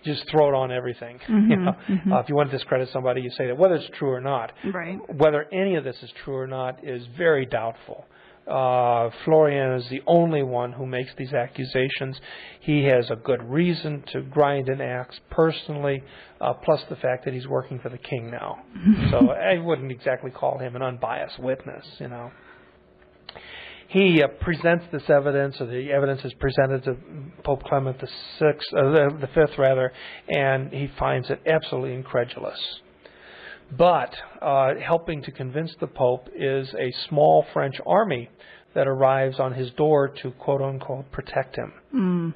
Just 0.07 0.25
throw 0.31 0.49
it 0.49 0.55
on 0.55 0.73
everything. 0.73 1.21
you 1.29 1.35
Mhm, 1.35 1.65
know? 1.65 1.77
mhm. 1.89 2.13
Uh, 2.13 2.21
if 2.21 2.29
you 2.31 2.35
want 2.37 2.51
to 2.51 2.57
discredit 2.57 2.89
somebody, 2.93 3.21
you 3.21 3.31
say 3.31 3.47
that 3.49 3.59
whether 3.59 3.75
it's 3.75 3.91
true 3.99 4.11
or 4.11 4.21
not. 4.23 4.53
Right. 4.73 4.99
Whether 5.15 5.47
any 5.53 5.75
of 5.77 5.85
this 5.85 5.97
is 6.03 6.11
true 6.25 6.37
or 6.37 6.47
not 6.47 6.83
is 6.83 7.05
very 7.19 7.45
doubtful. 7.45 8.07
Uh, 8.47 9.11
Florian 9.25 9.73
is 9.73 9.89
the 9.91 10.01
only 10.07 10.45
one 10.45 10.71
who 10.71 10.87
makes 10.87 11.11
these 11.19 11.33
accusations. 11.33 12.17
He 12.61 12.85
has 12.85 13.11
a 13.11 13.17
good 13.17 13.43
reason 13.43 14.05
to 14.13 14.21
grind 14.23 14.69
an 14.69 14.81
axe 14.81 15.19
personally, 15.31 16.05
uh, 16.41 16.53
plus 16.65 16.81
the 16.89 16.95
fact 16.97 17.25
that 17.25 17.35
he's 17.35 17.49
working 17.49 17.81
for 17.81 17.89
the 17.89 17.99
king 17.99 18.31
now. 18.31 18.59
so 19.11 19.31
I 19.33 19.59
wouldn't 19.59 19.91
exactly 19.91 20.31
call 20.31 20.59
him 20.59 20.77
an 20.77 20.83
unbiased 20.83 21.41
witness, 21.41 21.85
you 21.99 22.07
know. 22.07 22.31
He 23.97 24.23
uh, 24.23 24.29
presents 24.43 24.85
this 24.93 25.09
evidence, 25.09 25.57
or 25.59 25.69
the 25.69 25.91
evidence 25.91 26.21
is 26.23 26.35
presented 26.35 26.85
to 26.85 26.99
Pope 27.43 27.62
Clement 27.62 27.99
the 27.99 28.09
sixth, 28.38 28.69
uh, 28.75 28.91
the, 28.91 29.19
the 29.23 29.26
fifth 29.29 29.57
rather, 29.57 29.91
and 30.29 30.71
he 30.71 30.91
finds 30.99 31.31
it 31.31 31.41
absolutely 31.47 31.95
incredulous. 31.95 32.59
But 33.75 34.15
uh, 34.43 34.75
helping 34.87 35.23
to 35.23 35.33
convince 35.33 35.75
the 35.81 35.87
Pope 35.87 36.29
is 36.37 36.69
a 36.79 36.93
small 37.09 37.47
French 37.55 37.76
army 37.87 38.29
that 38.75 38.87
arrives 38.87 39.41
on 39.41 39.55
his 39.55 39.71
door 39.79 40.09
to 40.23 40.31
quote 40.33 40.61
unquote 40.61 41.11
protect 41.11 41.57
him. 41.57 41.73
Mm. 41.95 42.35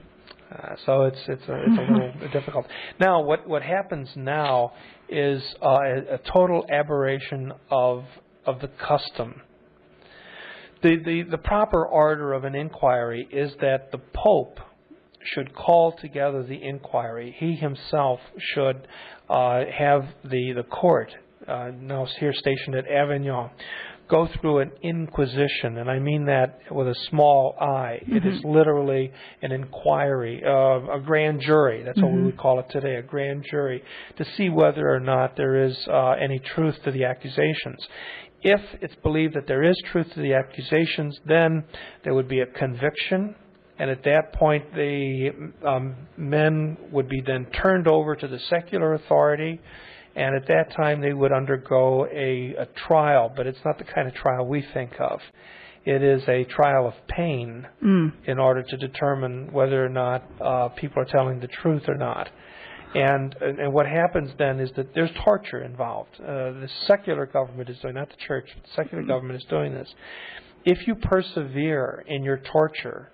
Uh, 0.51 0.77
so 0.87 1.03
it's 1.03 1.21
it's 1.29 1.47
a, 1.47 1.63
it's 1.63 1.79
a 1.79 1.93
little 1.93 2.13
difficult. 2.33 2.65
Now, 2.99 3.21
what 3.21 3.47
what 3.47 3.63
happens 3.63 4.09
now 4.17 4.73
is 5.11 5.43
uh, 5.63 5.67
a, 5.67 6.15
a 6.15 6.19
total 6.33 6.65
aberration 6.73 7.53
of 7.71 8.05
of 8.47 8.63
the 8.63 8.69
custom. 8.69 9.43
The, 10.83 10.97
the 10.97 11.23
the 11.31 11.39
proper 11.39 11.85
order 11.85 12.33
of 12.33 12.45
an 12.45 12.55
inquiry 12.55 13.29
is 13.31 13.53
that 13.61 13.93
the 13.93 13.99
Pope 13.99 14.59
should 15.23 15.55
call 15.55 15.93
together 15.93 16.43
the 16.43 16.63
inquiry. 16.63 17.35
He 17.39 17.55
himself 17.55 18.21
should 18.39 18.89
uh, 19.29 19.65
have 19.77 20.07
the 20.25 20.53
the 20.53 20.63
court 20.63 21.13
uh, 21.47 21.71
now 21.79 22.07
here 22.19 22.33
stationed 22.33 22.75
at 22.77 22.89
Avignon 22.89 23.51
go 24.11 24.29
through 24.41 24.59
an 24.59 24.73
inquisition, 24.83 25.79
and 25.79 25.89
I 25.89 26.01
mean 26.01 26.27
that 26.27 26.59
with 26.71 26.89
a 26.89 26.95
small 27.09 27.55
I. 27.61 28.01
It 28.03 28.27
is 28.27 28.43
literally 28.45 29.13
an 29.41 29.53
inquiry, 29.53 30.43
uh, 30.45 30.97
a 30.97 31.01
grand 31.01 31.41
jury. 31.41 31.85
That's 31.85 32.01
what 32.03 32.13
we 32.13 32.25
would 32.25 32.37
call 32.37 32.59
it 32.59 32.67
today, 32.71 32.97
a 32.97 33.03
grand 33.03 33.47
jury, 33.49 33.83
to 34.19 34.25
see 34.37 34.49
whether 34.49 34.93
or 34.93 35.01
not 35.01 35.37
there 35.37 35.65
is 35.65 35.79
uh, 35.89 36.11
any 36.21 36.41
truth 36.41 36.75
to 36.85 36.91
the 36.91 37.05
accusations. 37.05 37.87
If 38.43 38.61
it's 38.81 38.95
believed 39.03 39.35
that 39.35 39.47
there 39.47 39.63
is 39.63 39.77
truth 39.93 40.07
to 40.15 40.21
the 40.21 40.35
accusations, 40.35 41.19
then 41.27 41.65
there 42.05 42.15
would 42.15 42.29
be 42.29 42.41
a 42.41 42.47
conviction, 42.47 43.35
and 43.79 43.91
at 43.91 44.03
that 44.05 44.33
point, 44.35 44.75
the 44.75 45.31
um, 45.67 45.95
men 46.17 46.77
would 46.91 47.09
be 47.09 47.23
then 47.27 47.47
turned 47.63 47.87
over 47.89 48.15
to 48.17 48.29
the 48.29 48.39
secular 48.51 48.95
authority 48.95 49.61
and 50.17 50.35
at 50.35 50.47
that 50.49 50.75
time 50.77 51.01
they 51.01 51.13
would 51.13 51.33
undergo 51.33 52.07
a, 52.07 52.55
a 52.59 52.67
trial, 52.87 53.33
but 53.35 53.47
it's 53.47 53.59
not 53.65 53.79
the 53.79 53.85
kind 53.85 54.09
of 54.09 54.15
trial 54.15 54.45
we 54.45 54.65
think 54.75 54.93
of. 54.99 55.21
It 55.85 56.03
is 56.03 56.23
a 56.29 56.45
trial 56.45 56.87
of 56.87 56.95
pain 57.09 57.67
Mm. 57.83 58.13
in 58.27 58.39
order 58.39 58.63
to 58.63 58.77
determine 58.77 59.53
whether 59.53 59.85
or 59.85 59.89
not 59.89 60.25
uh, 60.41 60.69
people 60.71 61.03
are 61.03 61.07
telling 61.07 61.41
the 61.41 61.47
truth 61.47 61.85
or 61.89 61.95
not. 61.95 62.29
And, 62.95 63.37
and 63.41 63.59
and 63.61 63.73
what 63.73 63.87
happens 63.87 64.33
then 64.37 64.59
is 64.59 64.71
that 64.77 64.95
there's 64.95 65.11
torture 65.25 65.63
involved. 65.63 66.11
Uh, 66.21 66.25
the 66.25 66.69
secular 66.87 67.27
government 67.27 67.69
is 67.71 67.79
doing, 67.79 67.95
not 67.95 68.09
the 68.11 68.17
church, 68.27 68.49
but 68.55 68.65
the 68.65 68.71
secular 68.83 69.05
government 69.05 69.41
is 69.41 69.47
doing 69.49 69.73
this. 69.75 69.89
if 70.65 70.87
you 70.87 70.95
persevere 70.95 72.05
in 72.07 72.23
your 72.23 72.39
torture, 72.39 73.11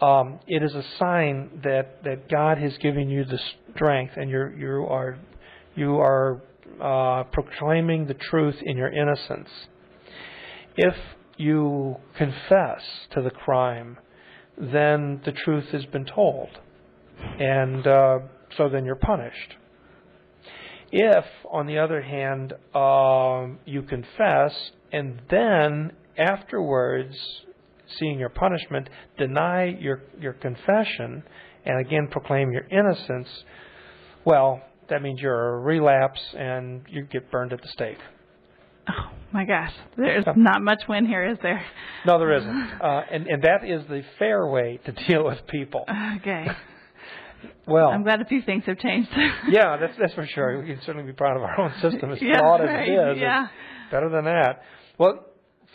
um, 0.00 0.38
it 0.46 0.62
is 0.62 0.74
a 0.74 0.84
sign 0.98 1.60
that, 1.64 2.04
that 2.04 2.28
God 2.30 2.58
has 2.58 2.76
given 2.78 3.08
you 3.08 3.24
the 3.24 3.38
strength, 3.74 4.14
and 4.16 4.30
you're, 4.30 4.56
you 4.56 4.86
are 4.86 5.18
you 5.74 5.98
are 5.98 6.42
uh, 6.80 7.24
proclaiming 7.24 8.06
the 8.06 8.14
truth 8.14 8.56
in 8.62 8.76
your 8.76 8.92
innocence. 8.92 9.48
If 10.76 10.94
you 11.36 11.96
confess 12.16 12.82
to 13.14 13.22
the 13.22 13.30
crime, 13.30 13.98
then 14.56 15.20
the 15.24 15.32
truth 15.32 15.66
has 15.72 15.84
been 15.86 16.04
told, 16.04 16.48
and 17.38 17.86
uh, 17.86 18.18
so 18.56 18.68
then 18.68 18.84
you're 18.84 18.96
punished. 18.96 19.54
If, 20.90 21.24
on 21.50 21.66
the 21.66 21.78
other 21.78 22.00
hand, 22.00 22.54
um, 22.74 23.58
you 23.66 23.82
confess 23.82 24.52
and 24.92 25.20
then 25.30 25.92
afterwards, 26.16 27.14
seeing 27.98 28.18
your 28.18 28.30
punishment, 28.30 28.88
deny 29.18 29.76
your 29.78 30.02
your 30.20 30.32
confession 30.32 31.22
and 31.64 31.86
again 31.86 32.08
proclaim 32.10 32.50
your 32.52 32.66
innocence, 32.70 33.28
well, 34.24 34.62
that 34.88 35.02
means 35.02 35.20
you're 35.20 35.56
a 35.56 35.60
relapse 35.60 36.20
and 36.36 36.82
you 36.88 37.02
get 37.04 37.30
burned 37.30 37.52
at 37.52 37.60
the 37.60 37.68
stake. 37.68 37.98
Oh 38.88 39.10
my 39.32 39.44
gosh, 39.44 39.72
there's 39.96 40.24
not 40.36 40.62
much 40.62 40.82
win 40.88 41.04
here, 41.04 41.26
is 41.28 41.36
there? 41.42 41.62
No, 42.06 42.18
there 42.18 42.32
isn't, 42.38 42.80
uh, 42.80 43.02
and 43.10 43.26
and 43.26 43.42
that 43.42 43.64
is 43.64 43.86
the 43.88 44.02
fair 44.18 44.46
way 44.46 44.80
to 44.86 44.92
deal 45.06 45.24
with 45.24 45.46
people. 45.46 45.84
Okay. 46.16 46.46
Well, 47.66 47.88
I'm 47.88 48.02
glad 48.02 48.20
a 48.20 48.24
few 48.24 48.42
things 48.42 48.64
have 48.66 48.78
changed. 48.78 49.10
yeah, 49.50 49.76
that's 49.78 49.94
that's 49.98 50.14
for 50.14 50.26
sure. 50.26 50.60
We 50.60 50.66
can 50.66 50.80
certainly 50.84 51.06
be 51.06 51.12
proud 51.12 51.36
of 51.36 51.42
our 51.42 51.60
own 51.60 51.72
system, 51.80 52.10
as 52.12 52.18
yeah, 52.22 52.38
flawed 52.38 52.60
right, 52.60 52.88
as 52.88 52.88
it 52.88 53.16
is. 53.16 53.18
Yeah. 53.20 53.46
Better 53.90 54.08
than 54.08 54.24
that. 54.24 54.62
Well, 54.98 55.26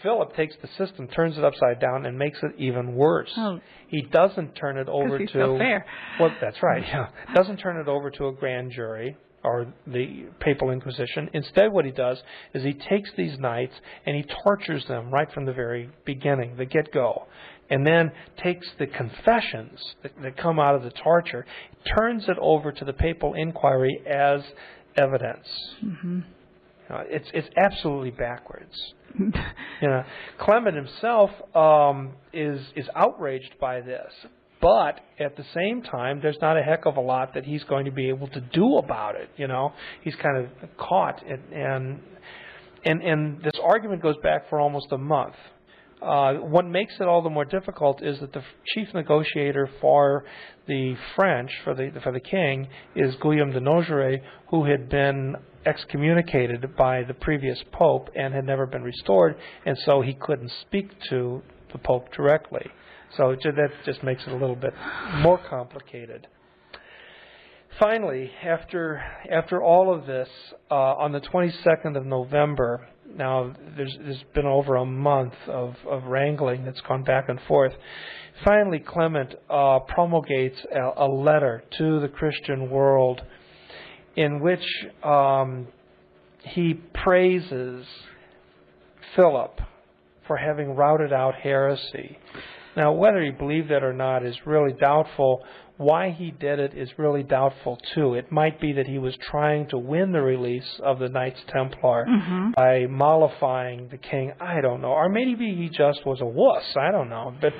Philip 0.01 0.35
takes 0.35 0.55
the 0.61 0.67
system, 0.77 1.07
turns 1.07 1.37
it 1.37 1.43
upside 1.43 1.79
down, 1.79 2.05
and 2.05 2.17
makes 2.17 2.37
it 2.43 2.51
even 2.57 2.95
worse. 2.95 3.31
Oh. 3.37 3.59
He 3.87 4.01
doesn't 4.01 4.53
turn 4.55 4.77
it 4.77 4.89
over 4.89 5.17
he's 5.17 5.31
to. 5.31 5.39
so 5.39 5.57
fair. 5.57 5.85
Well, 6.19 6.31
that's 6.41 6.61
right. 6.61 6.83
Yeah, 6.85 7.07
doesn't 7.33 7.57
turn 7.57 7.77
it 7.77 7.87
over 7.87 8.11
to 8.11 8.27
a 8.27 8.33
grand 8.33 8.71
jury 8.71 9.15
or 9.43 9.73
the 9.85 10.25
papal 10.39 10.71
inquisition. 10.71 11.29
Instead, 11.33 11.71
what 11.71 11.85
he 11.85 11.91
does 11.91 12.17
is 12.53 12.63
he 12.63 12.73
takes 12.73 13.09
these 13.17 13.37
knights 13.39 13.73
and 14.05 14.15
he 14.15 14.25
tortures 14.43 14.85
them 14.87 15.11
right 15.11 15.31
from 15.33 15.45
the 15.45 15.53
very 15.53 15.89
beginning, 16.05 16.55
the 16.55 16.65
get-go, 16.65 17.27
and 17.69 17.85
then 17.85 18.11
takes 18.41 18.67
the 18.77 18.87
confessions 18.87 19.79
that, 20.03 20.11
that 20.21 20.37
come 20.37 20.59
out 20.59 20.75
of 20.75 20.83
the 20.83 20.91
torture, 20.91 21.45
turns 21.97 22.25
it 22.27 22.37
over 22.39 22.71
to 22.71 22.85
the 22.85 22.93
papal 22.93 23.33
inquiry 23.33 24.01
as 24.07 24.41
evidence. 24.97 25.47
Mm-hmm. 25.83 26.19
It's 27.09 27.27
it's 27.33 27.47
absolutely 27.57 28.11
backwards. 28.11 28.75
you 29.17 29.31
know, 29.81 30.03
Clement 30.39 30.75
himself 30.75 31.31
um, 31.55 32.13
is 32.31 32.61
is 32.75 32.87
outraged 32.95 33.55
by 33.59 33.81
this, 33.81 34.11
but 34.61 34.99
at 35.19 35.35
the 35.35 35.45
same 35.53 35.81
time, 35.81 36.19
there's 36.21 36.37
not 36.41 36.57
a 36.57 36.61
heck 36.61 36.85
of 36.85 36.97
a 36.97 37.01
lot 37.01 37.33
that 37.33 37.45
he's 37.45 37.63
going 37.63 37.85
to 37.85 37.91
be 37.91 38.09
able 38.09 38.27
to 38.27 38.41
do 38.41 38.77
about 38.77 39.15
it. 39.15 39.29
You 39.37 39.47
know, 39.47 39.73
he's 40.03 40.15
kind 40.15 40.37
of 40.37 40.77
caught, 40.77 41.23
and 41.25 41.53
and 41.53 41.99
and, 42.85 43.01
and 43.01 43.41
this 43.41 43.53
argument 43.63 44.01
goes 44.01 44.17
back 44.21 44.49
for 44.49 44.59
almost 44.59 44.87
a 44.91 44.97
month. 44.97 45.35
Uh, 46.03 46.33
what 46.33 46.65
makes 46.65 46.93
it 46.99 47.07
all 47.07 47.21
the 47.21 47.29
more 47.29 47.45
difficult 47.45 48.03
is 48.03 48.19
that 48.19 48.33
the 48.33 48.43
chief 48.73 48.93
negotiator 48.93 49.69
for 49.79 50.25
the 50.67 50.95
French, 51.15 51.49
for 51.63 51.73
the 51.73 51.91
for 52.03 52.11
the 52.11 52.19
king, 52.19 52.67
is 52.95 53.15
Guillaume 53.21 53.51
de 53.51 53.61
Nogaret, 53.61 54.21
who 54.49 54.65
had 54.65 54.89
been 54.89 55.35
excommunicated 55.65 56.75
by 56.75 57.03
the 57.03 57.13
previous 57.13 57.63
pope 57.71 58.09
and 58.15 58.33
had 58.33 58.45
never 58.45 58.65
been 58.65 58.83
restored, 58.83 59.37
and 59.65 59.77
so 59.85 60.01
he 60.01 60.13
couldn't 60.13 60.51
speak 60.61 60.89
to 61.09 61.41
the 61.71 61.77
pope 61.77 62.11
directly. 62.11 62.65
So 63.15 63.35
that 63.41 63.69
just 63.85 64.03
makes 64.03 64.23
it 64.23 64.33
a 64.33 64.35
little 64.35 64.55
bit 64.57 64.73
more 65.19 65.39
complicated. 65.49 66.27
Finally, 67.79 68.29
after 68.43 69.01
after 69.31 69.63
all 69.63 69.93
of 69.93 70.05
this, 70.05 70.27
uh, 70.69 70.73
on 70.75 71.11
the 71.13 71.21
22nd 71.21 71.95
of 71.95 72.05
November, 72.05 72.87
now 73.15 73.53
there's, 73.75 73.95
there's 74.01 74.23
been 74.33 74.45
over 74.45 74.75
a 74.75 74.85
month 74.85 75.33
of, 75.47 75.75
of 75.87 76.03
wrangling 76.05 76.65
that's 76.65 76.81
gone 76.81 77.03
back 77.03 77.29
and 77.29 77.39
forth. 77.47 77.73
Finally, 78.43 78.79
Clement 78.79 79.35
uh, 79.49 79.79
promulgates 79.79 80.59
a, 80.73 81.05
a 81.05 81.07
letter 81.07 81.63
to 81.77 81.99
the 81.99 82.07
Christian 82.07 82.69
world 82.69 83.21
in 84.15 84.39
which 84.41 84.65
um, 85.03 85.67
he 86.43 86.73
praises 86.73 87.85
Philip 89.15 89.59
for 90.27 90.37
having 90.37 90.75
routed 90.75 91.13
out 91.13 91.35
heresy. 91.35 92.17
Now, 92.75 92.93
whether 92.93 93.21
he 93.21 93.31
believed 93.31 93.69
that 93.69 93.83
or 93.83 93.93
not 93.93 94.25
is 94.25 94.35
really 94.45 94.73
doubtful. 94.73 95.43
Why 95.77 96.11
he 96.11 96.29
did 96.31 96.59
it 96.59 96.73
is 96.75 96.89
really 96.97 97.23
doubtful 97.23 97.77
too. 97.95 98.13
It 98.13 98.31
might 98.31 98.61
be 98.61 98.73
that 98.73 98.85
he 98.85 98.99
was 98.99 99.15
trying 99.31 99.67
to 99.69 99.77
win 99.77 100.11
the 100.11 100.21
release 100.21 100.79
of 100.83 100.99
the 100.99 101.09
Knights 101.09 101.39
Templar 101.51 102.05
Mm-hmm. 102.07 102.51
by 102.55 102.85
mollifying 102.87 103.87
the 103.89 103.97
king. 103.97 104.31
I 104.39 104.61
don't 104.61 104.81
know, 104.81 104.89
or 104.91 105.09
maybe 105.09 105.55
he 105.55 105.69
just 105.69 106.05
was 106.05 106.21
a 106.21 106.25
wuss. 106.25 106.63
I 106.79 106.91
don't 106.91 107.09
know, 107.09 107.33
but 107.41 107.53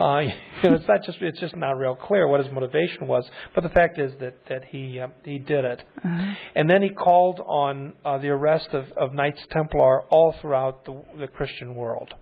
uh, 0.00 0.20
you 0.62 0.70
know, 0.70 0.76
it's 0.76 0.86
not 0.86 1.02
just 1.04 1.18
it's 1.20 1.40
just 1.40 1.56
not 1.56 1.72
real 1.72 1.96
clear 1.96 2.28
what 2.28 2.42
his 2.44 2.52
motivation 2.52 3.08
was. 3.08 3.28
But 3.56 3.62
the 3.64 3.70
fact 3.70 3.98
is 3.98 4.12
that 4.20 4.34
that 4.48 4.64
he 4.66 5.00
uh, 5.00 5.08
he 5.24 5.38
did 5.38 5.64
it, 5.64 5.82
Uh-huh. 6.04 6.34
and 6.54 6.70
then 6.70 6.82
he 6.82 6.90
called 6.90 7.40
on 7.44 7.94
uh, 8.04 8.18
the 8.18 8.28
arrest 8.28 8.68
of, 8.72 8.84
of 8.96 9.12
Knights 9.14 9.40
Templar 9.50 10.02
all 10.10 10.32
throughout 10.40 10.84
the, 10.84 11.02
the 11.18 11.26
Christian 11.26 11.74
world 11.74 12.14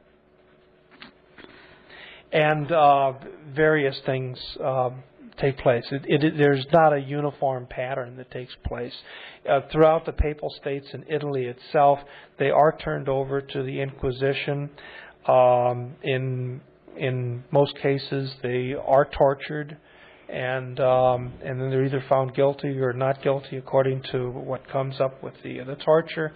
and 2.32 2.70
uh, 2.72 3.12
various 3.54 3.96
things 4.04 4.38
um, 4.64 5.02
take 5.40 5.58
place. 5.58 5.84
It, 5.90 6.02
it, 6.06 6.36
there's 6.36 6.66
not 6.72 6.92
a 6.92 6.98
uniform 6.98 7.66
pattern 7.68 8.16
that 8.16 8.30
takes 8.30 8.54
place. 8.66 8.94
Uh, 9.48 9.60
throughout 9.70 10.06
the 10.06 10.12
Papal 10.12 10.50
States 10.60 10.86
and 10.92 11.04
Italy 11.08 11.44
itself, 11.44 11.98
they 12.38 12.50
are 12.50 12.76
turned 12.82 13.08
over 13.08 13.40
to 13.40 13.62
the 13.62 13.80
Inquisition. 13.80 14.70
Um, 15.26 15.96
in 16.02 16.60
in 16.96 17.44
most 17.50 17.76
cases, 17.82 18.32
they 18.42 18.74
are 18.74 19.04
tortured, 19.04 19.76
and 20.30 20.80
um, 20.80 21.34
and 21.44 21.60
then 21.60 21.70
they're 21.70 21.84
either 21.84 22.02
found 22.08 22.34
guilty 22.34 22.78
or 22.78 22.94
not 22.94 23.22
guilty 23.22 23.56
according 23.58 24.02
to 24.12 24.30
what 24.30 24.66
comes 24.68 24.98
up 25.00 25.22
with 25.22 25.34
the 25.42 25.58
the 25.66 25.76
torture. 25.76 26.32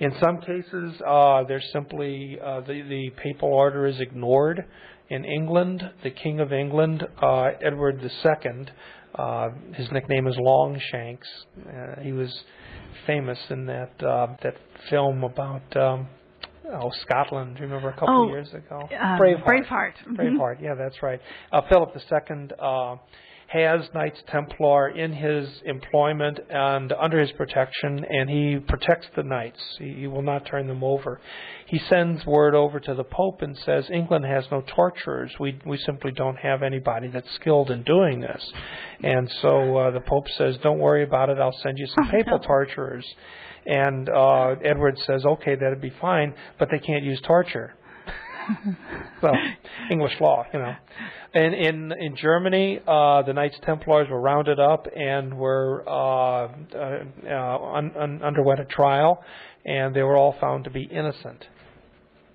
In 0.00 0.12
some 0.20 0.40
cases, 0.40 1.00
uh, 1.06 1.44
there's 1.44 1.66
simply 1.72 2.38
uh, 2.44 2.60
the 2.60 2.82
the 2.82 3.10
papal 3.22 3.48
order 3.48 3.86
is 3.86 4.00
ignored 4.00 4.66
in 5.12 5.24
England, 5.24 5.82
the 6.02 6.10
King 6.10 6.40
of 6.40 6.52
England, 6.52 7.06
uh, 7.20 7.50
Edward 7.64 8.00
II, 8.02 8.66
uh, 9.14 9.48
his 9.74 9.90
nickname 9.92 10.26
is 10.26 10.36
Longshanks. 10.38 11.28
Uh, 11.68 12.00
he 12.00 12.12
was 12.12 12.32
famous 13.06 13.38
in 13.50 13.66
that 13.66 13.92
uh, 14.02 14.28
that 14.42 14.54
film 14.88 15.22
about 15.22 15.76
um, 15.76 16.08
oh 16.72 16.90
Scotland. 17.02 17.56
Do 17.56 17.60
you 17.62 17.68
remember 17.68 17.90
a 17.90 17.92
couple 17.92 18.08
Oh, 18.20 18.22
of 18.24 18.30
years 18.30 18.48
ago? 18.54 18.80
Um, 18.80 19.18
Braveheart. 19.18 19.44
Braveheart. 19.44 19.92
Mhm. 20.08 20.16
Braveheart. 20.16 20.62
Yeah, 20.62 20.74
that's 20.74 21.02
right. 21.02 21.20
Uh, 21.52 21.60
Philip 21.68 21.90
II 21.94 22.48
uh, 22.58 22.96
has 23.52 23.82
Knights 23.94 24.22
Templar 24.28 24.88
in 24.88 25.12
his 25.12 25.46
employment 25.66 26.40
and 26.48 26.90
under 26.92 27.20
his 27.20 27.30
protection, 27.32 28.02
and 28.08 28.30
he 28.30 28.58
protects 28.66 29.08
the 29.14 29.22
knights. 29.22 29.60
He, 29.78 29.92
he 29.92 30.06
will 30.06 30.22
not 30.22 30.46
turn 30.46 30.68
them 30.68 30.82
over. 30.82 31.20
He 31.66 31.78
sends 31.78 32.24
word 32.24 32.54
over 32.54 32.80
to 32.80 32.94
the 32.94 33.04
Pope 33.04 33.42
and 33.42 33.56
says, 33.58 33.90
England 33.92 34.24
has 34.24 34.44
no 34.50 34.62
torturers. 34.74 35.32
We 35.38 35.58
we 35.66 35.76
simply 35.78 36.12
don't 36.12 36.36
have 36.36 36.62
anybody 36.62 37.08
that's 37.08 37.30
skilled 37.34 37.70
in 37.70 37.82
doing 37.82 38.20
this. 38.20 38.42
And 39.02 39.30
so 39.42 39.76
uh, 39.76 39.90
the 39.90 40.00
Pope 40.00 40.28
says, 40.38 40.56
Don't 40.62 40.78
worry 40.78 41.02
about 41.04 41.28
it. 41.28 41.38
I'll 41.38 41.58
send 41.62 41.78
you 41.78 41.86
some 41.86 42.10
papal 42.10 42.38
torturers. 42.38 43.06
And 43.66 44.08
uh, 44.08 44.54
Edward 44.64 44.98
says, 45.06 45.24
Okay, 45.26 45.56
that'd 45.56 45.80
be 45.82 45.92
fine, 46.00 46.34
but 46.58 46.68
they 46.70 46.78
can't 46.78 47.04
use 47.04 47.20
torture. 47.26 47.74
Well, 49.22 49.34
English 49.90 50.12
law, 50.20 50.44
you 50.52 50.58
know. 50.58 50.74
And 51.34 51.54
in 51.54 51.92
in 51.92 52.16
Germany, 52.16 52.80
uh, 52.86 53.22
the 53.22 53.32
Knights 53.32 53.56
Templars 53.64 54.08
were 54.10 54.20
rounded 54.20 54.60
up 54.60 54.86
and 54.94 55.36
were 55.36 55.82
uh, 55.88 56.48
uh, 56.74 57.04
uh, 57.26 57.58
un, 57.74 57.92
un, 57.98 58.22
underwent 58.22 58.60
a 58.60 58.64
trial, 58.66 59.22
and 59.64 59.94
they 59.94 60.02
were 60.02 60.16
all 60.16 60.34
found 60.40 60.64
to 60.64 60.70
be 60.70 60.82
innocent. 60.82 61.44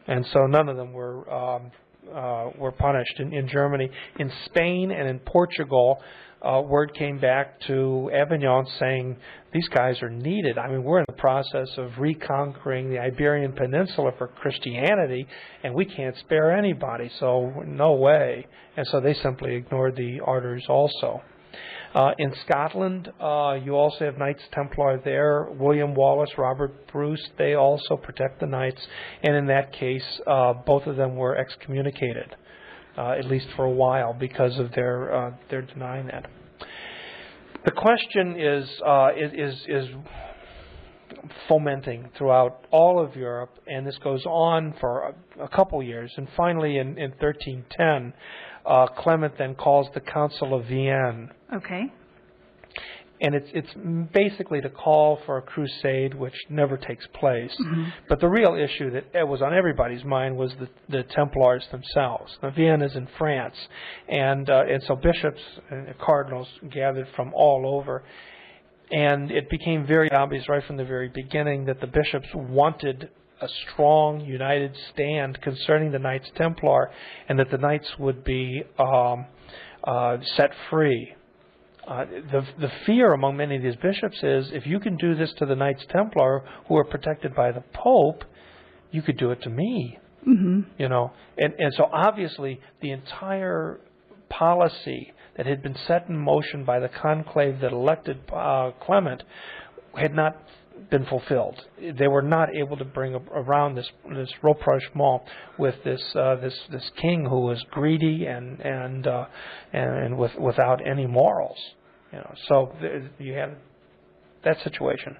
And 0.07 0.25
so 0.33 0.47
none 0.47 0.69
of 0.69 0.77
them 0.77 0.93
were 0.93 1.31
um, 1.31 1.71
uh, 2.13 2.49
were 2.57 2.71
punished 2.71 3.19
in, 3.19 3.33
in 3.33 3.47
Germany. 3.47 3.89
In 4.19 4.31
Spain 4.45 4.91
and 4.91 5.07
in 5.07 5.19
Portugal, 5.19 6.01
uh, 6.41 6.61
word 6.61 6.93
came 6.93 7.19
back 7.19 7.59
to 7.61 8.09
Avignon 8.13 8.65
saying 8.79 9.17
these 9.53 9.67
guys 9.69 10.01
are 10.01 10.09
needed. 10.09 10.57
I 10.57 10.69
mean, 10.69 10.83
we're 10.83 10.99
in 10.99 11.05
the 11.07 11.13
process 11.13 11.69
of 11.77 11.97
reconquering 11.97 12.89
the 12.89 12.99
Iberian 12.99 13.53
Peninsula 13.53 14.11
for 14.17 14.27
Christianity, 14.27 15.27
and 15.63 15.73
we 15.73 15.85
can't 15.85 16.15
spare 16.17 16.55
anybody. 16.55 17.09
So 17.19 17.63
no 17.65 17.93
way. 17.93 18.45
And 18.75 18.85
so 18.87 18.99
they 18.99 19.15
simply 19.15 19.55
ignored 19.55 19.95
the 19.95 20.19
orders 20.19 20.65
also. 20.69 21.21
Uh, 21.95 22.11
in 22.19 22.33
Scotland, 22.45 23.11
uh, 23.19 23.57
you 23.63 23.73
also 23.73 24.05
have 24.05 24.17
Knights 24.17 24.43
Templar 24.51 25.01
there. 25.03 25.47
William 25.51 25.95
Wallace, 25.95 26.29
Robert 26.37 26.91
Bruce, 26.91 27.25
they 27.37 27.55
also 27.55 27.95
protect 27.95 28.39
the 28.39 28.45
Knights, 28.45 28.85
and 29.23 29.35
in 29.35 29.47
that 29.47 29.71
case, 29.73 30.03
uh, 30.27 30.53
both 30.53 30.85
of 30.85 30.95
them 30.97 31.15
were 31.15 31.35
excommunicated, 31.35 32.35
uh, 32.97 33.11
at 33.11 33.25
least 33.25 33.47
for 33.55 33.65
a 33.65 33.71
while, 33.71 34.13
because 34.13 34.57
of 34.59 34.71
their 34.73 35.13
uh, 35.13 35.31
their 35.49 35.61
denying 35.61 36.07
that. 36.07 36.29
The 37.65 37.71
question 37.71 38.39
is 38.39 38.69
uh, 38.85 39.09
is 39.15 39.65
is, 39.67 39.89
fomenting 41.47 42.09
throughout 42.17 42.65
all 42.71 43.03
of 43.03 43.15
Europe, 43.15 43.51
and 43.67 43.85
this 43.85 43.97
goes 44.03 44.25
on 44.25 44.73
for 44.79 45.13
a, 45.39 45.43
a 45.43 45.47
couple 45.49 45.81
years. 45.81 46.11
And 46.17 46.27
finally, 46.35 46.77
in, 46.77 46.97
in 46.97 47.11
1310, 47.11 48.13
uh, 48.65 48.87
Clement 49.01 49.37
then 49.37 49.55
calls 49.55 49.87
the 49.93 50.01
Council 50.01 50.53
of 50.53 50.65
Vienne. 50.65 51.29
Okay. 51.55 51.91
And 53.19 53.33
it's 53.33 53.49
it's 53.53 54.13
basically 54.13 54.61
to 54.61 54.69
call 54.69 55.19
for 55.25 55.37
a 55.37 55.41
crusade, 55.41 56.13
which 56.13 56.35
never 56.49 56.77
takes 56.77 57.05
place. 57.13 57.51
Mm-hmm. 57.59 57.83
But 58.07 58.19
the 58.19 58.27
real 58.27 58.55
issue 58.55 58.91
that 58.91 59.27
was 59.27 59.41
on 59.41 59.53
everybody's 59.53 60.03
mind 60.03 60.37
was 60.37 60.51
the, 60.59 60.69
the 60.89 61.03
Templars 61.03 61.65
themselves. 61.71 62.37
Now, 62.43 62.51
Vienne 62.51 62.83
is 62.83 62.95
in 62.95 63.07
France, 63.17 63.55
and 64.07 64.49
uh, 64.49 64.63
and 64.69 64.83
so 64.87 64.95
bishops 64.95 65.41
and 65.71 65.97
cardinals 65.97 66.47
gathered 66.71 67.07
from 67.15 67.33
all 67.33 67.79
over 67.79 68.03
and 68.89 69.31
it 69.31 69.49
became 69.49 69.85
very 69.85 70.09
obvious 70.11 70.47
right 70.47 70.63
from 70.65 70.77
the 70.77 70.85
very 70.85 71.09
beginning 71.09 71.65
that 71.65 71.81
the 71.81 71.87
bishops 71.87 72.27
wanted 72.33 73.09
a 73.41 73.47
strong, 73.71 74.21
united 74.21 74.75
stand 74.93 75.39
concerning 75.41 75.91
the 75.91 75.99
Knights 75.99 76.29
Templar, 76.35 76.89
and 77.29 77.37
that 77.37 77.51
the 77.51 77.57
Knights 77.57 77.87
would 77.99 78.23
be 78.23 78.63
um, 78.79 79.25
uh, 79.83 80.17
set 80.35 80.51
free. 80.69 81.13
Uh, 81.87 82.05
the 82.05 82.45
the 82.59 82.71
fear 82.85 83.13
among 83.13 83.37
many 83.37 83.55
of 83.55 83.63
these 83.63 83.77
bishops 83.77 84.17
is 84.21 84.49
if 84.51 84.67
you 84.67 84.77
can 84.79 84.97
do 84.97 85.15
this 85.15 85.31
to 85.37 85.45
the 85.45 85.55
Knights 85.55 85.85
Templar 85.89 86.43
who 86.67 86.75
are 86.75 86.83
protected 86.83 87.33
by 87.33 87.51
the 87.51 87.63
Pope, 87.73 88.25
you 88.91 89.01
could 89.01 89.17
do 89.17 89.31
it 89.31 89.41
to 89.43 89.49
me. 89.49 89.97
Mm-hmm. 90.27 90.61
You 90.77 90.89
know, 90.89 91.13
and 91.37 91.53
and 91.57 91.73
so 91.73 91.85
obviously 91.85 92.59
the 92.81 92.91
entire 92.91 93.79
policy 94.29 95.13
that 95.37 95.45
had 95.45 95.63
been 95.63 95.77
set 95.87 96.09
in 96.09 96.17
motion 96.17 96.65
by 96.65 96.79
the 96.79 96.89
conclave 96.89 97.61
that 97.61 97.71
elected 97.71 98.19
uh, 98.33 98.71
Clement 98.81 99.23
had 99.95 100.13
not 100.13 100.35
been 100.89 101.05
fulfilled. 101.05 101.59
They 101.97 102.07
were 102.07 102.21
not 102.21 102.49
able 102.55 102.77
to 102.77 102.85
bring 102.85 103.15
around 103.15 103.75
this 103.75 103.89
this 104.13 104.31
rapprochement 104.41 105.23
with 105.57 105.75
this 105.83 106.01
uh, 106.15 106.35
this 106.35 106.57
this 106.71 106.89
king 107.01 107.25
who 107.25 107.41
was 107.41 107.63
greedy 107.71 108.25
and 108.25 108.59
and 108.59 109.07
uh, 109.07 109.25
and 109.73 110.17
with 110.17 110.31
without 110.39 110.85
any 110.85 111.07
morals. 111.07 111.57
You 112.11 112.19
know, 112.19 112.33
so 112.47 112.73
you 113.19 113.33
had 113.33 113.57
that 114.43 114.57
situation. 114.63 115.17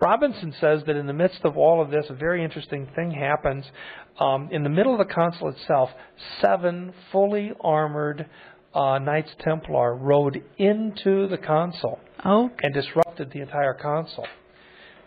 Robinson 0.00 0.54
says 0.60 0.82
that 0.86 0.96
in 0.96 1.06
the 1.06 1.12
midst 1.12 1.40
of 1.44 1.56
all 1.56 1.82
of 1.82 1.90
this, 1.90 2.06
a 2.08 2.14
very 2.14 2.44
interesting 2.44 2.88
thing 2.94 3.10
happens. 3.10 3.64
Um, 4.20 4.48
in 4.52 4.62
the 4.62 4.68
middle 4.68 4.92
of 4.92 5.06
the 5.06 5.12
council 5.12 5.48
itself, 5.48 5.90
seven 6.40 6.92
fully 7.10 7.52
armored 7.60 8.26
uh, 8.74 8.98
Knights 8.98 9.30
Templar 9.40 9.96
rode 9.96 10.42
into 10.58 11.28
the 11.28 11.38
council 11.38 11.98
oh. 12.24 12.50
and 12.62 12.74
disrupted 12.74 13.30
the 13.32 13.40
entire 13.40 13.74
council. 13.74 14.26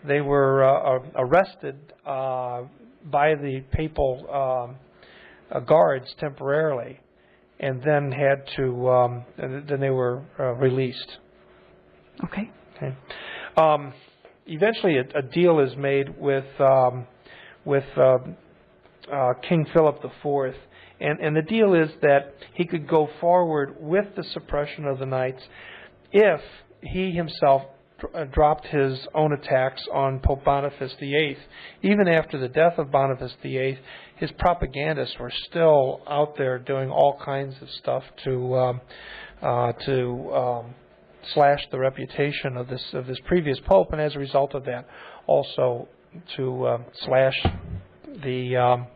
They 0.06 0.20
were 0.20 0.64
uh, 0.64 1.00
arrested 1.16 1.76
uh, 2.04 2.62
by 3.04 3.34
the 3.34 3.62
papal 3.72 4.26
um, 4.28 4.76
uh, 5.50 5.60
guards 5.60 6.06
temporarily, 6.18 7.00
and 7.60 7.82
then 7.82 8.12
had 8.12 8.44
to. 8.56 8.88
Um, 8.88 9.24
then 9.38 9.80
they 9.80 9.90
were 9.90 10.24
uh, 10.38 10.54
released. 10.54 11.18
Okay. 12.24 12.50
Okay. 12.76 12.96
Um, 13.56 13.92
eventually, 14.46 14.96
a, 14.98 15.18
a, 15.18 15.22
deal 15.22 15.60
is 15.60 15.76
made 15.76 16.18
with 16.18 16.46
um, 16.58 17.06
with 17.64 17.84
uh, 17.96 18.18
King 19.48 19.66
Philip 19.72 20.04
IV 20.04 20.54
and, 21.02 21.18
and 21.18 21.36
the 21.36 21.42
deal 21.42 21.74
is 21.74 21.90
that 22.00 22.34
he 22.54 22.64
could 22.64 22.88
go 22.88 23.08
forward 23.20 23.76
with 23.80 24.06
the 24.16 24.22
suppression 24.22 24.86
of 24.86 25.00
the 25.00 25.06
Knights 25.06 25.42
if 26.12 26.40
he 26.80 27.10
himself 27.10 27.62
uh, 27.62 27.66
dropped 28.32 28.66
his 28.66 29.06
own 29.14 29.32
attacks 29.32 29.82
on 29.92 30.20
Pope 30.20 30.44
Boniface 30.44 30.94
VIII. 30.98 31.36
Even 31.82 32.08
after 32.08 32.38
the 32.38 32.48
death 32.48 32.78
of 32.78 32.90
Boniface 32.90 33.34
VIII, 33.42 33.78
his 34.16 34.30
propagandists 34.38 35.16
were 35.18 35.32
still 35.48 36.00
out 36.08 36.36
there 36.36 36.58
doing 36.58 36.90
all 36.90 37.20
kinds 37.24 37.54
of 37.60 37.68
stuff 37.70 38.02
to 38.24 38.56
um, 38.56 38.80
uh, 39.42 39.72
to 39.86 40.32
um, 40.34 40.74
slash 41.34 41.60
the 41.70 41.78
reputation 41.78 42.56
of 42.56 42.68
this 42.68 42.84
of 42.92 43.06
this 43.06 43.18
previous 43.26 43.58
pope, 43.66 43.88
and 43.92 44.00
as 44.00 44.14
a 44.14 44.18
result 44.18 44.54
of 44.54 44.64
that, 44.64 44.86
also 45.26 45.88
to 46.36 46.68
um, 46.68 46.84
slash 47.04 47.34
the 48.22 48.56
um, 48.56 48.86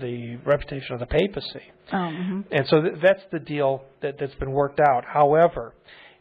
the 0.00 0.36
reputation 0.44 0.94
of 0.94 1.00
the 1.00 1.06
papacy. 1.06 1.62
Oh, 1.92 1.96
mm-hmm. 1.96 2.40
And 2.50 2.66
so 2.68 2.82
th- 2.82 2.94
that's 3.02 3.22
the 3.30 3.38
deal 3.38 3.84
that, 4.02 4.16
that's 4.18 4.34
been 4.34 4.50
worked 4.50 4.80
out. 4.80 5.04
However, 5.04 5.72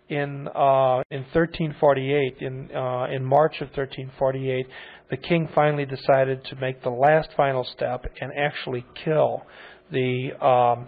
in 0.09 0.47
uh, 0.47 1.01
in 1.09 1.21
1348, 1.33 2.37
in 2.39 2.75
uh, 2.75 3.07
in 3.11 3.23
March 3.23 3.55
of 3.61 3.69
1348, 3.69 4.67
the 5.09 5.17
king 5.17 5.49
finally 5.53 5.85
decided 5.85 6.43
to 6.45 6.55
make 6.57 6.81
the 6.83 6.89
last 6.89 7.29
final 7.35 7.63
step 7.63 8.05
and 8.21 8.31
actually 8.37 8.85
kill 9.03 9.43
the 9.91 10.31
um, 10.45 10.87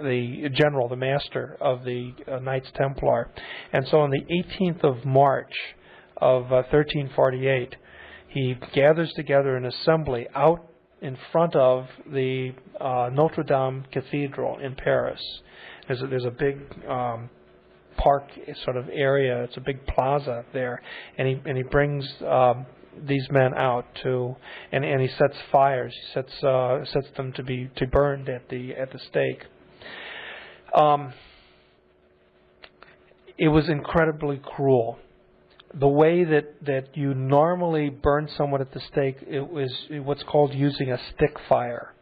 the 0.00 0.48
general, 0.54 0.88
the 0.88 0.96
master 0.96 1.56
of 1.60 1.84
the 1.84 2.12
uh, 2.30 2.38
Knights 2.38 2.70
Templar. 2.74 3.30
And 3.72 3.86
so 3.88 4.00
on 4.00 4.10
the 4.10 4.22
18th 4.60 4.84
of 4.84 5.04
March 5.04 5.52
of 6.16 6.50
1348, 6.50 7.72
uh, 7.72 7.76
he 8.28 8.56
gathers 8.74 9.12
together 9.16 9.56
an 9.56 9.64
assembly 9.64 10.26
out 10.34 10.68
in 11.00 11.16
front 11.32 11.54
of 11.56 11.86
the 12.12 12.52
uh, 12.80 13.08
Notre 13.12 13.42
Dame 13.42 13.84
Cathedral 13.92 14.58
in 14.58 14.74
Paris. 14.74 15.20
There's 15.86 16.02
a, 16.02 16.06
there's 16.06 16.24
a 16.24 16.30
big 16.30 16.58
um, 16.88 17.30
park 17.98 18.24
sort 18.64 18.76
of 18.76 18.88
area. 18.88 19.44
It's 19.44 19.56
a 19.56 19.60
big 19.60 19.86
plaza 19.86 20.44
there, 20.52 20.80
and 21.16 21.28
he 21.28 21.40
and 21.44 21.56
he 21.56 21.62
brings 21.62 22.06
um, 22.26 22.66
these 23.06 23.26
men 23.30 23.54
out 23.54 23.86
to 24.02 24.36
and 24.72 24.84
and 24.84 25.00
he 25.00 25.08
sets 25.08 25.36
fires. 25.52 25.94
He 25.94 26.14
sets 26.14 26.42
uh, 26.42 26.84
sets 26.86 27.08
them 27.16 27.32
to 27.34 27.42
be 27.42 27.70
to 27.76 27.86
burned 27.86 28.28
at 28.28 28.48
the 28.48 28.74
at 28.74 28.92
the 28.92 28.98
stake. 29.10 29.44
Um, 30.74 31.12
it 33.38 33.48
was 33.48 33.68
incredibly 33.68 34.40
cruel 34.42 34.98
the 35.74 35.88
way 35.88 36.24
that, 36.24 36.64
that 36.64 36.96
you 36.96 37.14
normally 37.14 37.90
burn 37.90 38.28
someone 38.36 38.60
at 38.60 38.72
the 38.72 38.80
stake 38.90 39.16
it 39.26 39.46
was 39.48 39.70
what's 39.90 40.22
called 40.22 40.54
using 40.54 40.90
a 40.90 40.98
stick 41.14 41.36
fire. 41.48 41.94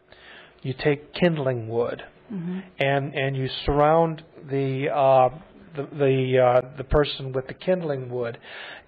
You 0.63 0.73
take 0.73 1.13
kindling 1.15 1.69
wood 1.69 2.03
mm-hmm. 2.33 2.61
and 2.79 3.15
and 3.15 3.37
you 3.37 3.49
surround 3.65 4.23
the 4.51 4.89
uh, 4.93 5.29
the 5.77 5.97
the, 5.97 6.39
uh, 6.39 6.77
the 6.77 6.85
person 6.85 7.33
with 7.33 7.47
the 7.47 7.55
kindling 7.55 8.11
wood, 8.11 8.39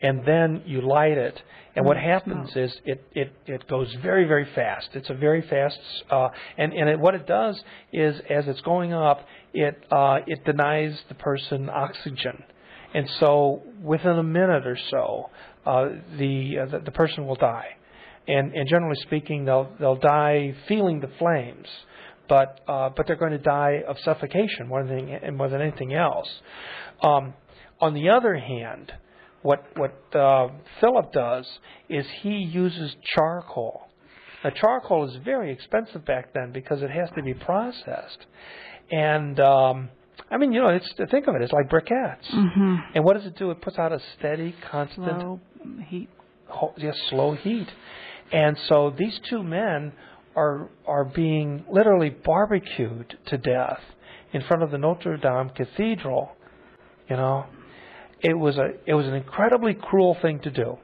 and 0.03 0.25
then 0.27 0.63
you 0.67 0.81
light 0.81 1.19
it. 1.19 1.41
And 1.77 1.87
what 1.87 1.97
mm-hmm. 1.97 2.09
happens 2.09 2.51
is 2.57 2.77
it, 2.85 3.05
it, 3.13 3.33
it 3.47 3.69
goes 3.69 3.95
very 4.03 4.25
very 4.27 4.47
fast. 4.55 4.89
It's 4.95 5.11
a 5.11 5.15
very 5.15 5.43
fast 5.43 5.79
uh, 6.11 6.29
and 6.57 6.73
and 6.73 6.89
it, 6.89 6.99
what 6.99 7.15
it 7.15 7.27
does 7.27 7.61
is 7.93 8.17
as 8.29 8.49
it's 8.49 8.61
going 8.63 8.93
up, 8.93 9.27
it 9.55 9.85
uh, 9.91 10.19
it 10.27 10.45
denies 10.45 10.99
the 11.09 11.15
person 11.15 11.71
oxygen 11.71 12.43
and 12.95 13.09
so 13.21 13.63
within 13.83 14.19
a 14.19 14.23
minute 14.23 14.67
or 14.67 14.79
so, 14.91 15.31
uh, 15.67 15.89
the, 16.19 16.59
uh, 16.59 16.71
the, 16.71 16.79
the 16.87 16.91
person 16.91 17.27
will 17.27 17.37
die, 17.37 17.77
and 18.27 18.53
and 18.55 18.69
generally 18.69 18.97
speaking, 19.03 19.45
they'll 19.45 19.71
they'll 19.79 19.97
die 19.97 20.55
feeling 20.67 21.01
the 21.01 21.11
flames, 21.19 21.67
but 22.29 22.61
uh, 22.69 22.91
but 22.97 23.07
they're 23.07 23.17
going 23.17 23.33
to 23.33 23.39
die 23.39 23.83
of 23.87 23.97
suffocation 24.05 24.69
more 24.69 24.85
than 24.85 25.37
more 25.37 25.49
than 25.49 25.61
anything 25.61 25.95
else. 25.95 26.29
Um, 27.03 27.35
on 27.81 27.95
the 27.95 28.09
other 28.11 28.37
hand, 28.37 28.93
what 29.43 29.65
what 29.77 29.95
uh, 30.15 30.49
Philip 30.81 31.13
does 31.13 31.47
is 31.89 32.07
he 32.23 32.31
uses 32.31 32.95
charcoal. 33.15 33.83
Now, 34.45 34.51
charcoal 34.51 35.09
is 35.09 35.17
very 35.25 35.53
expensive 35.53 36.05
back 36.05 36.33
then 36.33 36.53
because 36.53 36.83
it 36.83 36.91
has 36.91 37.09
to 37.17 37.23
be 37.23 37.35
processed, 37.35 38.27
and 38.91 39.39
um, 39.41 39.89
I 40.31 40.37
mean, 40.37 40.53
you 40.53 40.61
know, 40.61 40.69
it's 40.69 40.93
think 41.11 41.27
of 41.27 41.35
it. 41.35 41.43
It's 41.43 41.53
like 41.53 41.69
briquettes. 41.69 42.31
Mm-hmm. 42.33 42.75
And 42.95 43.05
what 43.05 43.15
does 43.15 43.27
it 43.27 43.37
do? 43.37 43.51
It 43.51 43.61
puts 43.63 43.79
out 43.79 43.93
a 43.93 44.01
steady, 44.19 44.55
constant 44.71 45.21
slow 45.21 45.41
heat. 45.89 46.09
Ho- 46.49 46.75
yes, 46.77 46.97
slow 47.11 47.35
heat. 47.35 47.69
And 48.33 48.57
so 48.69 48.95
these 48.97 49.19
two 49.31 49.43
men 49.43 49.93
are 50.39 50.69
are 50.87 51.05
being 51.05 51.65
literally 51.71 52.11
barbecued 52.11 53.19
to 53.27 53.37
death 53.37 53.81
in 54.33 54.43
front 54.43 54.63
of 54.63 54.71
the 54.71 54.79
Notre 54.79 55.17
Dame 55.17 55.51
Cathedral. 55.51 56.31
You 57.11 57.17
know, 57.17 57.47
it 58.21 58.35
was 58.35 58.57
a 58.57 58.71
it 58.87 58.95
was 58.95 59.07
an 59.07 59.15
incredibly 59.15 59.75
cruel 59.75 60.17
thing 60.23 60.39
to 60.41 60.51
do, 60.51 60.79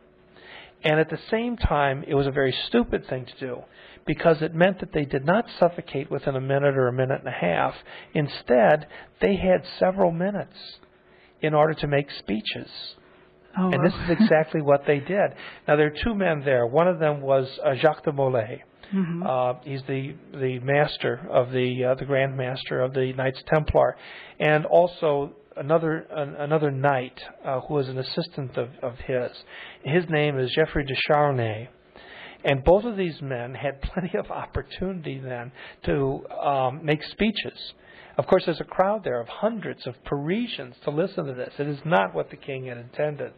and 0.82 0.98
at 0.98 1.08
the 1.08 1.18
same 1.30 1.56
time, 1.56 2.04
it 2.06 2.14
was 2.14 2.26
a 2.26 2.32
very 2.32 2.54
stupid 2.66 3.06
thing 3.08 3.26
to 3.26 3.46
do 3.46 3.62
because 4.06 4.42
it 4.42 4.54
meant 4.54 4.80
that 4.80 4.92
they 4.92 5.04
did 5.04 5.24
not 5.24 5.46
suffocate 5.58 6.10
within 6.10 6.36
a 6.36 6.40
minute 6.40 6.76
or 6.76 6.88
a 6.88 6.92
minute 6.92 7.20
and 7.20 7.28
a 7.28 7.30
half. 7.30 7.74
Instead, 8.12 8.86
they 9.20 9.36
had 9.36 9.64
several 9.78 10.10
minutes 10.10 10.56
in 11.40 11.54
order 11.54 11.74
to 11.74 11.86
make 11.86 12.10
speeches. 12.10 12.68
Oh, 13.56 13.70
And 13.70 13.86
this 13.86 13.94
is 13.94 14.10
exactly 14.20 14.60
what 14.60 14.82
they 14.86 14.98
did. 14.98 15.30
Now 15.68 15.76
there 15.76 15.86
are 15.86 16.02
two 16.04 16.14
men 16.14 16.42
there. 16.44 16.66
One 16.66 16.88
of 16.88 16.98
them 16.98 17.20
was 17.20 17.46
uh, 17.64 17.74
Jacques 17.80 18.04
de 18.04 18.12
Molay. 18.12 18.64
Hmm 18.90 19.22
Uh, 19.26 19.54
he's 19.64 19.82
the 19.86 20.14
the 20.32 20.58
master 20.60 21.26
of 21.30 21.50
the 21.50 21.84
uh, 21.84 21.94
the 21.94 22.04
Grand 22.04 22.36
Master 22.36 22.80
of 22.80 22.92
the 22.94 23.12
Knights 23.12 23.42
Templar, 23.46 23.96
and 24.40 24.66
also 24.66 25.32
another 25.56 26.06
an, 26.10 26.34
another 26.38 26.70
knight 26.70 27.18
uh, 27.46 27.60
an 27.70 27.98
assistant 27.98 28.56
of, 28.56 28.68
of 28.82 28.94
his. 29.06 29.30
His 29.84 30.04
name 30.08 30.38
is 30.38 30.50
Geoffrey 30.54 30.84
de 30.84 30.94
Charnay. 31.08 31.68
And 32.46 32.62
both 32.62 32.84
of 32.84 32.96
these 32.98 33.22
men 33.22 33.54
had 33.54 33.80
plenty 33.94 34.18
of 34.18 34.30
opportunity 34.30 35.18
then 35.18 35.50
to 35.86 36.26
um, 36.28 36.84
make 36.84 37.02
speeches. 37.04 37.58
Of 38.16 38.26
course, 38.26 38.44
there's 38.44 38.60
a 38.60 38.64
crowd 38.64 39.02
there 39.02 39.20
of 39.20 39.28
hundreds 39.28 39.86
of 39.86 39.94
Parisians 40.04 40.74
to 40.84 40.90
listen 40.90 41.24
to 41.24 41.34
this. 41.34 41.52
It 41.58 41.66
is 41.66 41.78
not 41.84 42.14
what 42.14 42.30
the 42.30 42.36
king 42.36 42.66
had 42.66 42.78
intended. 42.78 43.32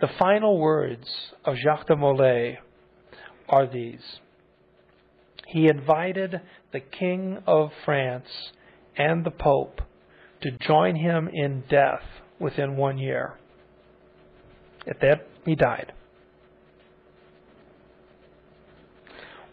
The 0.00 0.08
final 0.18 0.58
words 0.58 1.06
of 1.44 1.56
Jacques 1.56 1.86
de 1.86 1.96
Molay 1.96 2.58
are 3.48 3.66
these 3.66 4.00
He 5.46 5.68
invited 5.68 6.40
the 6.72 6.80
King 6.80 7.38
of 7.46 7.70
France 7.84 8.28
and 8.96 9.24
the 9.24 9.30
Pope 9.30 9.80
to 10.42 10.50
join 10.50 10.96
him 10.96 11.28
in 11.32 11.62
death 11.68 12.02
within 12.38 12.76
one 12.76 12.98
year. 12.98 13.38
At 14.88 15.00
that, 15.00 15.28
he 15.44 15.54
died. 15.54 15.92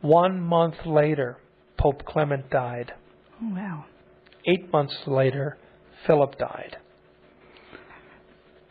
One 0.01 0.41
month 0.41 0.85
later, 0.85 1.37
Pope 1.77 2.03
Clement 2.05 2.49
died. 2.49 2.93
Oh, 3.41 3.53
wow. 3.53 3.85
Eight 4.45 4.71
months 4.73 4.95
later, 5.07 5.57
Philip 6.05 6.37
died. 6.37 6.77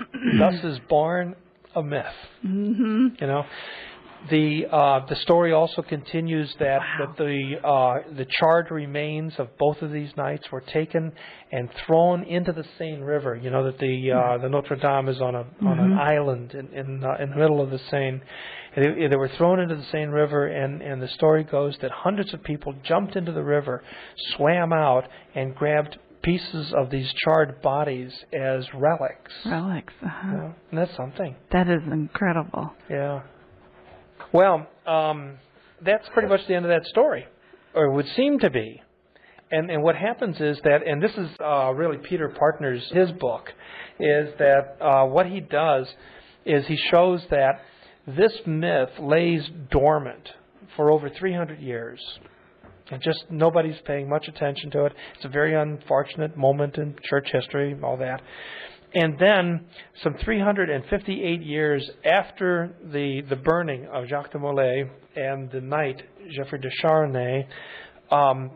Thus 0.38 0.62
is 0.64 0.78
born 0.88 1.36
a 1.74 1.82
myth. 1.82 2.04
hmm 2.42 3.08
You 3.18 3.26
know, 3.26 3.44
the 4.30 4.66
uh, 4.70 5.06
the 5.06 5.16
story 5.16 5.52
also 5.52 5.82
continues 5.82 6.54
that 6.58 6.78
Wow. 6.80 7.06
that 7.06 7.16
the 7.16 7.54
uh, 7.66 8.14
the 8.16 8.26
charred 8.38 8.70
remains 8.70 9.32
of 9.38 9.56
both 9.58 9.82
of 9.82 9.90
these 9.90 10.10
knights 10.16 10.50
were 10.52 10.60
taken 10.60 11.12
and 11.50 11.68
thrown 11.86 12.22
into 12.24 12.52
the 12.52 12.64
Seine 12.78 13.00
River. 13.02 13.34
You 13.36 13.50
know 13.50 13.64
that 13.64 13.78
the 13.78 14.12
uh, 14.12 14.38
the 14.38 14.48
Notre 14.48 14.76
Dame 14.76 15.08
is 15.08 15.20
on 15.20 15.34
a 15.34 15.44
on 15.66 15.78
an 15.78 15.90
Mhm. 15.90 15.98
island 15.98 16.54
in 16.54 16.68
in, 16.72 17.04
uh, 17.04 17.16
in 17.22 17.30
the 17.30 17.36
middle 17.36 17.60
of 17.60 17.70
the 17.70 17.78
Seine. 17.90 18.20
They, 18.76 19.08
they 19.08 19.16
were 19.16 19.28
thrown 19.36 19.60
into 19.60 19.74
the 19.76 19.84
Seine 19.90 20.10
River, 20.12 20.46
and 20.46 20.80
and 20.82 21.02
the 21.02 21.08
story 21.08 21.44
goes 21.44 21.76
that 21.82 21.90
hundreds 21.90 22.32
of 22.32 22.42
people 22.42 22.74
jumped 22.84 23.16
into 23.16 23.32
the 23.32 23.42
river, 23.42 23.82
swam 24.36 24.72
out, 24.72 25.04
and 25.34 25.54
grabbed 25.54 25.98
pieces 26.22 26.72
of 26.74 26.88
these 26.90 27.12
charred 27.24 27.60
bodies 27.62 28.12
as 28.32 28.64
relics. 28.74 29.32
Relics. 29.44 29.92
Uh-huh. 30.04 30.32
know, 30.32 30.54
and 30.70 30.78
that's 30.78 30.94
something. 30.96 31.34
That 31.50 31.68
is 31.68 31.82
incredible. 31.90 32.72
Yeah. 32.88 33.22
Well, 34.32 34.66
um, 34.86 35.38
that's 35.84 36.08
pretty 36.14 36.28
much 36.28 36.46
the 36.48 36.54
end 36.54 36.64
of 36.64 36.70
that 36.70 36.86
story, 36.86 37.26
or 37.74 37.90
would 37.90 38.06
seem 38.16 38.38
to 38.40 38.50
be. 38.50 38.80
And 39.50 39.70
and 39.70 39.82
what 39.82 39.96
happens 39.96 40.40
is 40.40 40.58
that, 40.64 40.86
and 40.86 41.02
this 41.02 41.12
is 41.12 41.28
uh, 41.38 41.72
really 41.72 41.98
Peter 41.98 42.30
Partner's 42.30 42.82
his 42.92 43.12
book, 43.12 43.50
is 44.00 44.30
that 44.38 44.76
uh, 44.80 45.04
what 45.04 45.26
he 45.26 45.40
does 45.40 45.86
is 46.46 46.66
he 46.66 46.78
shows 46.90 47.22
that 47.30 47.60
this 48.06 48.32
myth 48.46 48.88
lays 48.98 49.42
dormant 49.70 50.28
for 50.76 50.90
over 50.90 51.10
300 51.10 51.60
years. 51.60 52.00
And 52.90 53.00
just 53.00 53.24
nobody's 53.30 53.80
paying 53.86 54.08
much 54.08 54.28
attention 54.28 54.70
to 54.72 54.86
it. 54.86 54.92
It's 55.14 55.24
a 55.24 55.28
very 55.28 55.54
unfortunate 55.54 56.36
moment 56.36 56.76
in 56.76 56.96
church 57.04 57.28
history, 57.32 57.76
all 57.82 57.96
that. 57.98 58.20
And 58.94 59.18
then, 59.18 59.66
some 60.02 60.14
358 60.22 61.42
years 61.42 61.88
after 62.04 62.74
the, 62.92 63.22
the 63.28 63.36
burning 63.36 63.86
of 63.86 64.06
Jacques 64.06 64.32
de 64.32 64.38
Molay 64.38 64.84
and 65.16 65.50
the 65.50 65.62
knight 65.62 66.02
Geoffrey 66.30 66.58
de 66.58 66.68
Charnay, 66.82 67.46
um, 68.10 68.50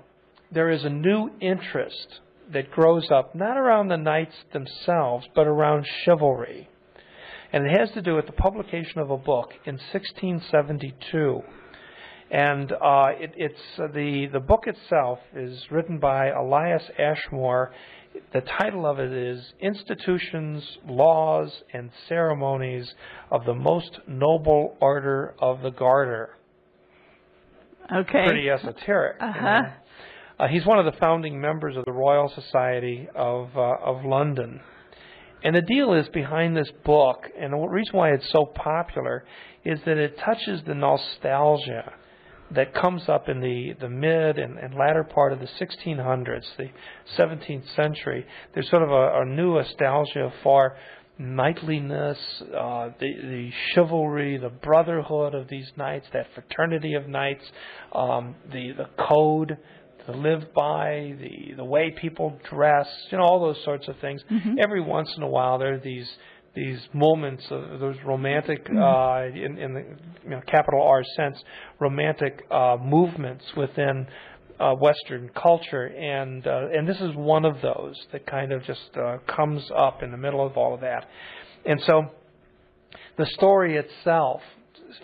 there 0.53 0.71
is 0.71 0.85
a 0.85 0.91
new 0.91 1.31
interest 1.41 2.21
that 2.53 2.71
grows 2.71 3.11
up, 3.11 3.35
not 3.35 3.57
around 3.57 3.89
the 3.89 3.97
knights 3.97 4.35
themselves, 4.53 5.27
but 5.35 5.47
around 5.47 5.87
chivalry. 6.05 6.69
And 7.53 7.67
it 7.67 7.79
has 7.79 7.91
to 7.93 8.03
do 8.03 8.15
with 8.15 8.27
the 8.27 8.33
publication 8.33 8.99
of 9.01 9.11
a 9.11 9.17
book 9.17 9.53
in 9.65 9.75
1672. 9.93 11.41
And 12.31 12.73
uh, 12.73 13.07
it, 13.19 13.33
it's 13.37 13.61
uh, 13.79 13.87
the 13.95 14.27
the 14.33 14.41
book 14.41 14.65
itself 14.67 15.21
is 15.35 15.65
written 15.71 15.99
by 15.99 16.31
Elias 16.31 16.83
Ashmole. 16.99 17.69
The 18.33 18.43
title 18.59 18.87
of 18.87 18.99
it 18.99 19.13
is 19.13 19.53
Institutions, 19.61 20.63
Laws, 20.87 21.51
and 21.73 21.91
Ceremonies 22.09 22.95
of 23.31 23.45
the 23.45 23.55
Most 23.55 23.99
Noble 24.07 24.77
Order 24.81 25.35
of 25.39 25.63
the 25.63 25.71
Garter. 25.71 26.31
Okay. 27.93 28.25
Pretty 28.27 28.51
esoteric. 28.51 29.17
Uh-huh. 29.21 29.41
know. 29.41 29.73
Uh, 30.39 30.49
he's 30.49 30.67
one 30.67 30.79
of 30.79 30.85
the 30.85 30.99
founding 31.01 31.41
members 31.41 31.77
of 31.77 31.85
the 31.85 31.93
Royal 31.93 32.31
Society 32.35 33.09
of 33.15 33.57
uh, 33.57 33.77
of 33.83 34.05
London. 34.05 34.61
And 35.43 35.55
the 35.55 35.63
deal 35.63 35.93
is 35.95 36.09
behind 36.09 36.57
this 36.57 36.71
book, 36.85 37.25
and 37.39 37.53
the 37.53 37.59
reason 37.59 37.97
why 37.97 38.11
it's 38.11 38.31
so 38.33 38.47
popular 38.47 39.25
is 39.65 39.79
that 39.87 39.97
it 39.97 40.19
touches 40.19 40.61
the 40.67 40.75
nostalgia 40.75 41.93
that 42.53 42.75
comes 42.75 43.09
up 43.09 43.29
in 43.29 43.41
the, 43.41 43.75
the 43.81 43.89
mid 43.89 44.39
and, 44.39 44.59
and 44.59 44.75
latter 44.75 45.05
part 45.05 45.33
of 45.33 45.41
the 45.41 45.49
1600s, 45.61 46.45
the 46.57 46.71
17th 47.19 47.75
century. 47.75 48.25
There's 48.55 48.69
sort 48.71 48.83
of 48.83 48.91
a, 48.91 49.23
a 49.23 49.25
new 49.25 49.55
nostalgia 49.55 50.33
for 50.43 50.77
knightliness, 51.19 52.19
uh, 52.43 52.91
the, 53.01 53.15
the 53.23 53.51
chivalry, 53.73 54.39
the 54.39 54.51
brotherhood 54.51 55.35
of 55.35 55.49
these 55.49 55.71
knights, 55.77 56.07
that 56.13 56.27
fraternity 56.35 56.95
of 56.95 57.09
knights, 57.09 57.45
um, 57.93 58.35
the, 58.53 58.73
the 58.73 58.89
code 59.09 59.57
to 60.05 60.13
live 60.13 60.53
by, 60.55 61.15
the, 61.19 61.55
the 61.57 61.65
way 61.65 61.91
people 61.91 62.39
dress, 62.49 62.87
you 63.11 63.19
know, 63.19 63.25
all 63.25 63.41
those 63.41 63.63
sorts 63.65 63.89
of 63.89 63.99
things. 63.99 64.23
Every 64.61 64.81
once 64.81 65.13
in 65.17 65.23
a 65.23 65.29
while, 65.29 65.59
there 65.59 65.75
are 65.75 65.81
these 65.81 66.09
these 66.57 66.81
moments 66.93 67.45
of 67.51 67.79
those 67.79 67.97
romantic, 68.05 68.67
uh, 68.71 69.23
in, 69.33 69.59
in 69.59 69.75
the 69.75 69.85
you 70.25 70.31
know, 70.31 70.41
capital 70.49 70.83
R 70.83 71.05
sense, 71.15 71.39
romantic 71.79 72.45
uh, 72.51 72.77
movements 72.83 73.45
within 73.57 74.07
uh, 74.59 74.73
Western 74.75 75.31
culture, 75.41 75.85
and 75.85 76.47
uh, 76.47 76.69
and 76.73 76.89
this 76.89 76.97
is 76.97 77.15
one 77.15 77.45
of 77.45 77.61
those 77.61 77.95
that 78.13 78.27
kind 78.27 78.53
of 78.53 78.65
just 78.65 78.91
uh, 78.97 79.19
comes 79.29 79.63
up 79.77 80.03
in 80.03 80.11
the 80.11 80.17
middle 80.17 80.45
of 80.45 80.57
all 80.57 80.75
of 80.75 80.81
that, 80.81 81.07
and 81.65 81.81
so 81.87 82.07
the 83.19 83.27
story 83.27 83.77
itself 83.77 84.41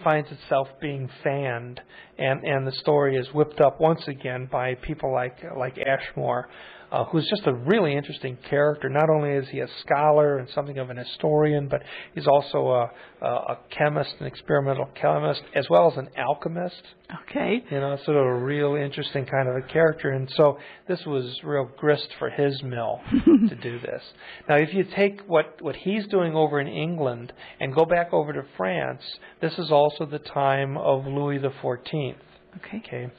finds 0.03 0.31
itself 0.31 0.69
being 0.81 1.09
fanned, 1.23 1.81
and 2.19 2.43
and 2.45 2.67
the 2.67 2.73
story 2.73 3.17
is 3.17 3.29
whipped 3.35 3.61
up 3.61 3.81
once 3.81 4.03
again 4.09 4.49
by 4.51 4.75
people 4.77 5.12
like 5.12 5.38
like 5.57 5.77
Ashmole, 5.79 6.45
uh, 6.92 7.05
who's 7.05 7.26
just 7.28 7.46
a 7.46 7.55
really 7.55 7.96
interesting 7.96 8.37
character. 8.48 8.88
Not 8.88 9.09
only 9.09 9.31
is 9.31 9.48
he 9.48 9.61
a 9.61 9.68
scholar 9.81 10.38
and 10.38 10.48
something 10.50 10.78
of 10.78 10.90
an 10.90 10.98
historian, 10.98 11.68
but 11.68 11.83
he's 12.14 12.26
also 12.26 12.68
a 12.68 12.90
a, 13.22 13.26
a 13.26 13.59
chemist, 13.70 14.14
an 14.20 14.26
experimental 14.26 14.88
chemist, 15.00 15.42
as 15.55 15.68
well 15.70 15.90
as 15.90 15.96
an 15.96 16.09
alchemist. 16.16 16.83
Okay. 17.31 17.62
You 17.70 17.81
know, 17.81 17.96
sort 18.05 18.16
of 18.16 18.26
a 18.26 18.35
real 18.35 18.74
interesting 18.74 19.26
kind 19.26 19.48
of 19.48 19.57
a 19.57 19.62
character. 19.62 20.11
And 20.11 20.31
so 20.37 20.59
this 20.88 21.00
was 21.07 21.38
real 21.44 21.70
grist 21.78 22.09
for 22.18 22.31
his 22.31 22.62
mill 22.62 23.00
to 23.48 23.55
do 23.55 23.78
this. 23.81 24.02
Now, 24.48 24.57
if 24.57 24.74
you 24.74 24.85
take 24.96 25.20
what, 25.26 25.61
what 25.61 25.76
he's 25.76 26.07
doing 26.09 26.35
over 26.35 26.61
in 26.61 26.68
England 26.68 27.33
and 27.61 27.74
go 27.74 27.85
back 27.85 28.12
over 28.12 28.33
to 28.33 28.42
France, 28.57 29.02
this 29.40 29.52
is 29.59 29.70
also 29.70 30.07
the 30.07 30.18
time 30.18 30.76
of 30.76 31.07
Louis 31.07 31.38
the 31.38 31.52
Fourteenth. 31.61 32.18
Okay. 32.57 32.83
Okay. 32.87 33.12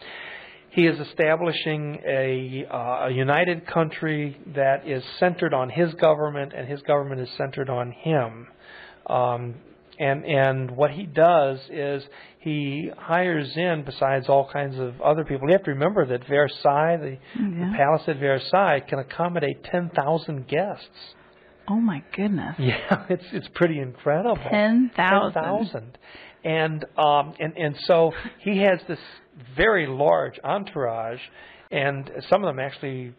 He 0.74 0.88
is 0.88 1.00
establishing 1.00 2.00
a, 2.06 2.66
uh, 2.72 3.08
a 3.08 3.10
united 3.12 3.68
country 3.68 4.38
that 4.56 4.88
is 4.88 5.04
centered 5.20 5.54
on 5.54 5.70
his 5.70 5.94
government, 5.94 6.52
and 6.56 6.68
his 6.68 6.82
government 6.82 7.22
is 7.22 7.30
centered 7.38 7.70
on 7.70 7.92
him. 7.92 8.48
Um, 9.08 9.56
and 10.00 10.26
and 10.26 10.72
what 10.72 10.90
he 10.90 11.06
does 11.06 11.60
is 11.70 12.04
he 12.40 12.90
hires 12.98 13.56
in, 13.56 13.84
besides 13.86 14.28
all 14.28 14.50
kinds 14.52 14.80
of 14.80 15.00
other 15.02 15.24
people. 15.24 15.48
You 15.48 15.54
have 15.54 15.64
to 15.66 15.72
remember 15.72 16.08
that 16.08 16.28
Versailles, 16.28 16.98
the, 16.98 17.18
Yeah. 17.40 17.72
the 17.72 17.78
palace 17.78 18.02
at 18.08 18.18
Versailles, 18.18 18.82
can 18.90 18.98
accommodate 18.98 19.64
ten 19.66 19.92
thousand 19.96 20.48
guests. 20.48 21.14
Oh 21.68 21.80
my 21.80 22.04
goodness. 22.16 22.56
Yeah, 22.60 23.06
it's 23.10 23.24
it's 23.32 23.48
pretty 23.54 23.80
incredible. 23.80 24.38
Ten 24.50 24.90
thousand. 24.96 25.34
10,000. 25.34 25.98
And 26.44 26.86
um 26.98 27.34
and 27.40 27.56
and 27.56 27.76
so 27.86 28.12
he 28.40 28.58
has 28.60 28.80
this 28.88 29.00
very 29.56 29.88
large 29.88 30.40
entourage 30.44 31.20
and 31.74 32.10
some 32.30 32.44
of 32.44 32.56
them 32.56 32.60
actually 32.60 33.14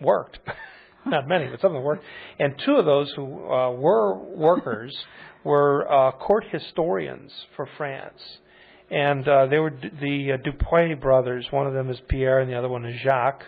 worked. 0.00 0.38
Not 1.06 1.28
many, 1.28 1.46
but 1.46 1.60
some 1.60 1.70
of 1.70 1.74
them 1.74 1.84
worked. 1.84 2.04
And 2.38 2.54
two 2.64 2.72
of 2.72 2.84
those 2.84 3.12
who 3.14 3.24
uh, 3.24 3.70
were 3.72 4.14
workers 4.18 4.96
were 5.44 5.90
uh, 5.90 6.12
court 6.12 6.44
historians 6.50 7.30
for 7.54 7.68
France. 7.76 8.20
And 8.90 9.28
uh, 9.28 9.46
they 9.46 9.58
were 9.58 9.70
d- 9.70 9.90
the 10.00 10.32
uh, 10.32 10.36
Dupuy 10.42 10.94
brothers. 10.94 11.46
One 11.50 11.66
of 11.66 11.74
them 11.74 11.90
is 11.90 11.98
Pierre 12.08 12.40
and 12.40 12.50
the 12.50 12.56
other 12.56 12.68
one 12.68 12.86
is 12.86 12.98
Jacques. 13.02 13.44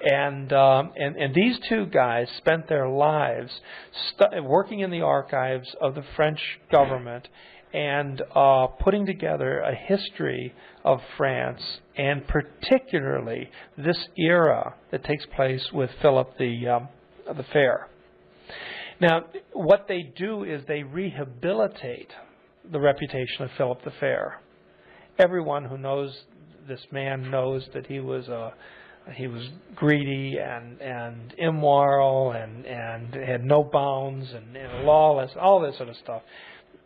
And, 0.00 0.52
um, 0.52 0.92
and 0.94 1.16
and 1.16 1.34
these 1.34 1.58
two 1.68 1.86
guys 1.86 2.28
spent 2.36 2.68
their 2.68 2.88
lives 2.88 3.50
stu- 4.14 4.44
working 4.44 4.78
in 4.78 4.92
the 4.92 5.00
archives 5.00 5.68
of 5.80 5.96
the 5.96 6.04
French 6.14 6.38
government 6.70 7.26
and 7.72 8.22
uh, 8.34 8.66
putting 8.80 9.06
together 9.06 9.60
a 9.60 9.74
history 9.74 10.54
of 10.84 11.00
France, 11.16 11.60
and 11.96 12.26
particularly 12.26 13.50
this 13.76 14.08
era 14.16 14.74
that 14.90 15.04
takes 15.04 15.26
place 15.36 15.70
with 15.72 15.90
Philip 16.00 16.36
the 16.38 16.68
um, 16.68 16.88
the 17.36 17.44
Fair. 17.52 17.88
Now, 19.00 19.24
what 19.52 19.86
they 19.86 20.02
do 20.02 20.44
is 20.44 20.62
they 20.66 20.82
rehabilitate 20.82 22.10
the 22.70 22.80
reputation 22.80 23.42
of 23.42 23.50
Philip 23.56 23.84
the 23.84 23.92
Fair. 24.00 24.40
Everyone 25.18 25.64
who 25.64 25.78
knows 25.78 26.22
this 26.66 26.84
man 26.90 27.30
knows 27.30 27.66
that 27.74 27.86
he 27.86 28.00
was 28.00 28.28
a 28.28 28.52
he 29.14 29.26
was 29.26 29.48
greedy 29.74 30.38
and 30.38 30.80
and 30.80 31.34
immoral 31.38 32.32
and 32.32 32.66
and 32.66 33.14
had 33.14 33.44
no 33.44 33.64
bounds 33.64 34.30
and, 34.32 34.56
and 34.56 34.84
lawless, 34.84 35.30
all 35.40 35.60
this 35.60 35.76
sort 35.76 35.88
of 35.88 35.96
stuff. 35.96 36.22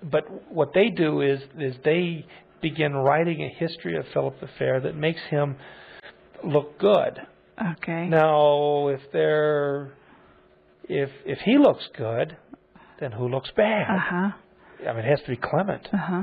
But 0.03 0.53
what 0.53 0.73
they 0.75 0.89
do 0.89 1.21
is 1.21 1.41
is 1.59 1.75
they 1.85 2.27
begin 2.61 2.95
writing 2.95 3.43
a 3.43 3.49
history 3.59 3.97
of 3.97 4.05
Philip 4.13 4.41
the 4.41 4.49
Fair 4.59 4.81
that 4.81 4.97
makes 4.97 5.21
him 5.31 5.57
look 6.45 6.79
good. 6.79 7.19
Okay. 7.79 8.09
Now, 8.09 8.89
if 8.89 9.01
they're 9.13 9.93
if 10.89 11.11
if 11.25 11.39
he 11.45 11.59
looks 11.59 11.85
good, 11.97 12.37
then 13.01 13.13
who 13.13 13.29
looks 13.29 13.51
bad? 13.57 13.87
Uh 13.91 13.99
huh. 14.01 14.31
I 14.89 14.93
mean, 14.95 15.05
it 15.05 15.09
has 15.11 15.21
to 15.23 15.29
be 15.31 15.37
Clement, 15.37 15.89
Uh 15.93 15.97
huh. 15.97 16.23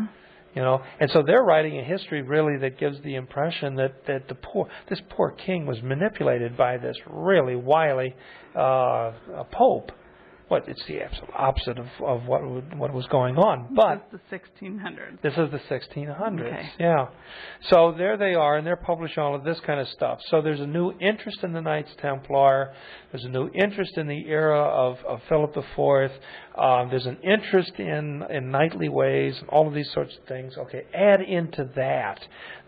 you 0.54 0.62
know. 0.62 0.82
And 1.00 1.10
so 1.12 1.24
they're 1.26 1.44
writing 1.44 1.80
a 1.80 1.84
history 1.84 2.22
really 2.22 2.58
that 2.58 2.78
gives 2.78 3.02
the 3.04 3.16
impression 3.16 3.76
that 3.76 4.06
that 4.08 4.28
the 4.28 4.36
poor 4.36 4.68
this 4.90 5.00
poor 5.10 5.32
king 5.32 5.66
was 5.66 5.82
manipulated 5.82 6.58
by 6.58 6.78
this 6.78 6.98
really 7.08 7.56
wily 7.56 8.16
uh, 8.56 9.12
pope. 9.52 9.92
What 10.50 10.68
it's 10.68 10.84
the 10.88 11.02
absolute 11.02 11.30
opposite 11.36 11.80
of 11.80 11.88
of 12.04 12.28
what 12.28 12.44
would- 12.44 12.78
what 12.78 12.94
was 12.94 13.06
going 13.08 13.38
on, 13.38 13.74
but. 13.74 14.12
This 14.12 14.20
is 14.20 14.28
the 14.30 14.38
1600s. 14.38 15.22
This 15.22 15.38
is 15.38 15.52
the 15.52 15.60
1600s. 15.70 16.42
Okay. 16.48 16.70
Yeah. 16.80 17.08
So 17.70 17.92
there 17.98 18.18
they 18.18 18.34
are, 18.36 18.58
and 18.58 18.66
they're 18.68 18.76
publishing 18.76 19.22
all 19.24 19.36
of 19.36 19.44
this 19.44 19.60
kind 19.62 19.80
of 19.80 19.88
stuff. 19.90 20.20
So 20.30 20.42
there's 20.42 20.60
a 20.60 20.68
new 20.68 20.92
interest 21.00 21.44
in 21.44 21.54
the 21.54 21.62
Knights 21.62 21.92
Templar. 22.02 22.74
There's 23.12 23.26
a 23.26 23.30
new 23.30 23.50
interest 23.54 23.98
in 23.98 24.08
the 24.08 24.28
era 24.28 24.60
of, 24.60 24.98
of 25.08 25.22
Philip 25.30 25.56
IV. 25.56 26.12
Um, 26.58 26.90
there's 26.90 27.06
an 27.06 27.18
interest 27.24 27.74
in, 27.80 28.24
in 28.30 28.52
knightly 28.52 28.90
ways 28.90 29.38
and 29.40 29.50
all 29.50 29.68
of 29.68 29.74
these 29.74 29.90
sorts 29.94 30.16
of 30.18 30.24
things. 30.28 30.58
Okay, 30.58 30.84
add 30.94 31.22
into 31.22 31.70
that 31.76 32.20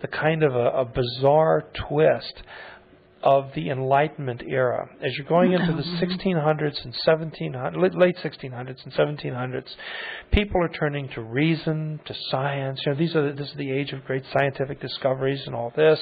the 0.02 0.08
kind 0.08 0.44
of 0.44 0.56
a, 0.56 0.70
a 0.70 0.86
bizarre 0.86 1.65
twist 1.89 2.44
of 3.24 3.52
the 3.56 3.70
Enlightenment 3.70 4.42
era. 4.48 4.90
As 5.04 5.16
you're 5.18 5.28
going 5.28 5.54
into 5.54 5.74
the 5.74 5.84
1600s 5.84 6.84
and 6.84 6.94
1700s, 7.06 7.82
late- 7.82 7.96
late 7.96 8.18
1600s 8.18 8.84
and 8.84 8.94
1700s, 8.94 9.70
people 10.32 10.64
are 10.64 10.70
turning 10.70 11.10
to 11.10 11.22
reason, 11.22 12.00
to 12.06 12.16
science. 12.30 12.82
You 12.86 12.94
know, 12.94 12.98
these 12.98 13.16
are 13.16 13.28
the, 13.28 13.34
this 13.34 13.50
is 13.50 13.56
the 13.56 13.72
age 13.72 13.92
of 13.94 14.04
great 14.06 14.24
scientific 14.34 14.82
discoveries 14.82 15.42
and 15.46 15.56
all 15.56 15.72
this. 15.76 16.00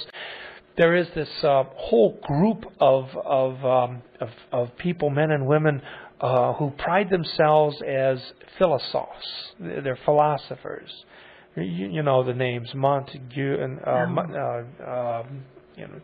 There 0.77 0.95
is 0.95 1.07
this 1.13 1.29
uh, 1.43 1.63
whole 1.75 2.19
group 2.21 2.63
of 2.79 3.09
of, 3.25 3.65
um, 3.65 4.01
of 4.21 4.29
of 4.53 4.77
people, 4.77 5.09
men 5.09 5.31
and 5.31 5.45
women, 5.45 5.81
uh, 6.21 6.53
who 6.53 6.71
pride 6.71 7.09
themselves 7.09 7.81
as 7.81 8.19
philosophes. 8.57 9.25
They're 9.59 9.99
philosophers. 10.05 10.89
You, 11.55 11.63
you 11.63 12.03
know 12.03 12.23
the 12.23 12.33
names 12.33 12.73
Montague 12.73 13.61
and 13.61 13.79
uh, 13.85 14.05
Mon- 14.07 14.35
uh, 14.35 14.89
um, 14.89 15.43
you 15.75 15.87
know 15.87 16.01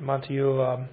Montaigne, 0.00 0.60
um, 0.60 0.88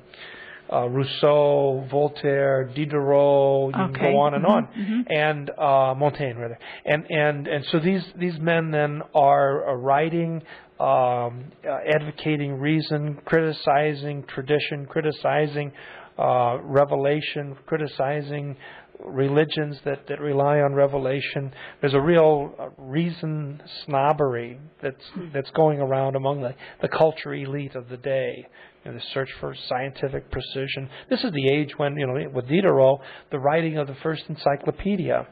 uh, 0.72 0.88
Rousseau, 0.90 1.86
Voltaire, 1.92 2.70
Diderot. 2.74 3.68
You 3.68 3.74
can 3.74 3.94
go 3.94 4.18
on 4.18 4.34
and 4.34 4.44
Mhm, 4.46 4.50
on, 4.50 4.68
mhm. 4.68 5.06
and 5.10 5.50
uh, 5.52 5.94
Montaigne 5.96 6.40
rather. 6.40 6.58
And 6.86 7.06
and 7.12 7.48
and 7.48 7.66
so 7.66 7.80
these 7.80 8.04
these 8.16 8.40
men 8.40 8.72
then 8.72 9.02
are 9.14 9.70
uh, 9.70 9.74
writing, 9.76 10.42
um, 10.80 11.46
uh, 11.68 11.78
advocating 11.94 12.60
reason, 12.60 13.20
criticizing 13.26 14.24
tradition, 14.24 14.86
criticizing 14.88 15.72
uh, 16.18 16.58
revelation, 16.62 17.56
criticizing 17.66 18.56
religions 19.04 19.78
that, 19.84 20.08
that 20.08 20.22
rely 20.22 20.60
on 20.60 20.74
revelation. 20.74 21.52
There's 21.82 21.94
a 21.94 22.00
real 22.02 22.54
uh, 22.58 22.70
reason 22.78 23.62
snobbery 23.86 24.60
that's 24.82 25.04
that's 25.34 25.50
going 25.52 25.80
around 25.80 26.16
among 26.16 26.42
the, 26.42 26.56
the 26.82 26.88
culture 26.88 27.34
elite 27.34 27.76
of 27.76 27.90
the 27.90 27.98
day. 27.98 28.48
You 28.84 28.92
know, 28.92 28.98
the 28.98 29.04
search 29.14 29.30
for 29.40 29.56
scientific 29.70 30.30
precision. 30.30 30.90
This 31.10 31.24
is 31.24 31.32
the 31.32 31.48
age 31.50 31.72
when, 31.78 31.96
you 31.96 32.06
know, 32.06 32.30
with 32.34 32.48
Diderot, 32.48 33.00
the 33.32 33.40
writing 33.40 33.78
of 33.78 33.88
the 33.88 33.96
first 34.04 34.24
encyclopedia, 34.28 35.26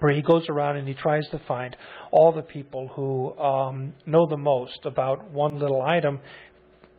where 0.00 0.12
he 0.14 0.22
goes 0.22 0.46
around 0.48 0.76
and 0.78 0.88
he 0.88 0.94
tries 0.94 1.28
to 1.30 1.40
find 1.46 1.76
all 2.10 2.32
the 2.32 2.42
people 2.42 2.88
who 2.94 3.36
um, 3.38 3.92
know 4.06 4.26
the 4.28 4.36
most 4.38 4.78
about 4.84 5.30
one 5.30 5.58
little 5.58 5.82
item, 5.82 6.18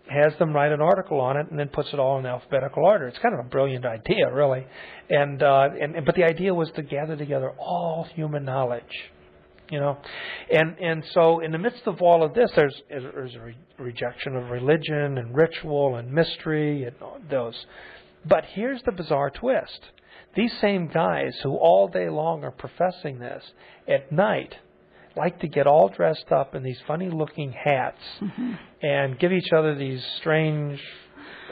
has 0.10 0.34
them 0.38 0.54
write 0.54 0.72
an 0.72 0.82
article 0.82 1.20
on 1.20 1.38
it, 1.38 1.50
and 1.50 1.58
then 1.58 1.70
puts 1.70 1.90
it 1.94 2.00
all 2.00 2.20
in 2.20 2.26
alphabetical 2.26 2.86
order. 2.86 3.08
It's 3.08 3.18
kind 3.20 3.34
of 3.34 3.46
a 3.46 3.50
brilliant 3.50 3.86
idea, 3.86 4.32
really. 4.32 4.66
And 5.10 5.42
uh, 5.42 5.70
and 5.82 5.96
and- 5.96 6.06
but 6.06 6.16
the 6.16 6.24
idea 6.24 6.54
was 6.54 6.70
to 6.76 6.84
gather 6.84 7.16
together 7.16 7.52
all 7.58 8.06
human 8.14 8.44
knowledge, 8.46 8.84
you 9.70 9.80
know, 9.80 9.98
and 10.52 10.78
and 10.80 11.04
so 11.14 11.40
in 11.40 11.52
the 11.52 11.58
midst 11.58 11.84
of 11.86 12.02
all 12.02 12.24
of 12.24 12.34
this, 12.34 12.52
there's 12.56 12.82
there's 12.90 13.36
a 13.36 13.42
re- 13.42 13.58
rejection 13.78 14.36
of 14.36 14.50
religion 14.50 15.18
and 15.18 15.36
ritual 15.36 15.96
and 15.96 16.12
mystery 16.12 16.86
and 16.86 16.96
those. 17.30 17.66
But 18.26 18.46
here's 18.54 18.82
the 18.84 18.92
bizarre 18.92 19.30
twist: 19.30 19.80
these 20.36 20.54
same 20.62 20.88
guys 20.88 21.38
who 21.44 21.56
all 21.56 21.88
day 21.88 22.10
long 22.10 22.44
are 22.44 22.52
professing 22.52 23.20
this 23.20 23.44
at 23.88 24.12
night 24.12 24.56
like 25.16 25.40
to 25.40 25.48
get 25.48 25.68
all 25.68 25.90
dressed 25.90 26.32
up 26.32 26.56
in 26.56 26.64
these 26.64 26.80
funny 26.88 27.10
looking 27.10 27.52
hats 27.52 28.02
and 28.82 29.20
give 29.20 29.32
each 29.32 29.52
other 29.56 29.76
these 29.76 30.04
strange 30.20 30.82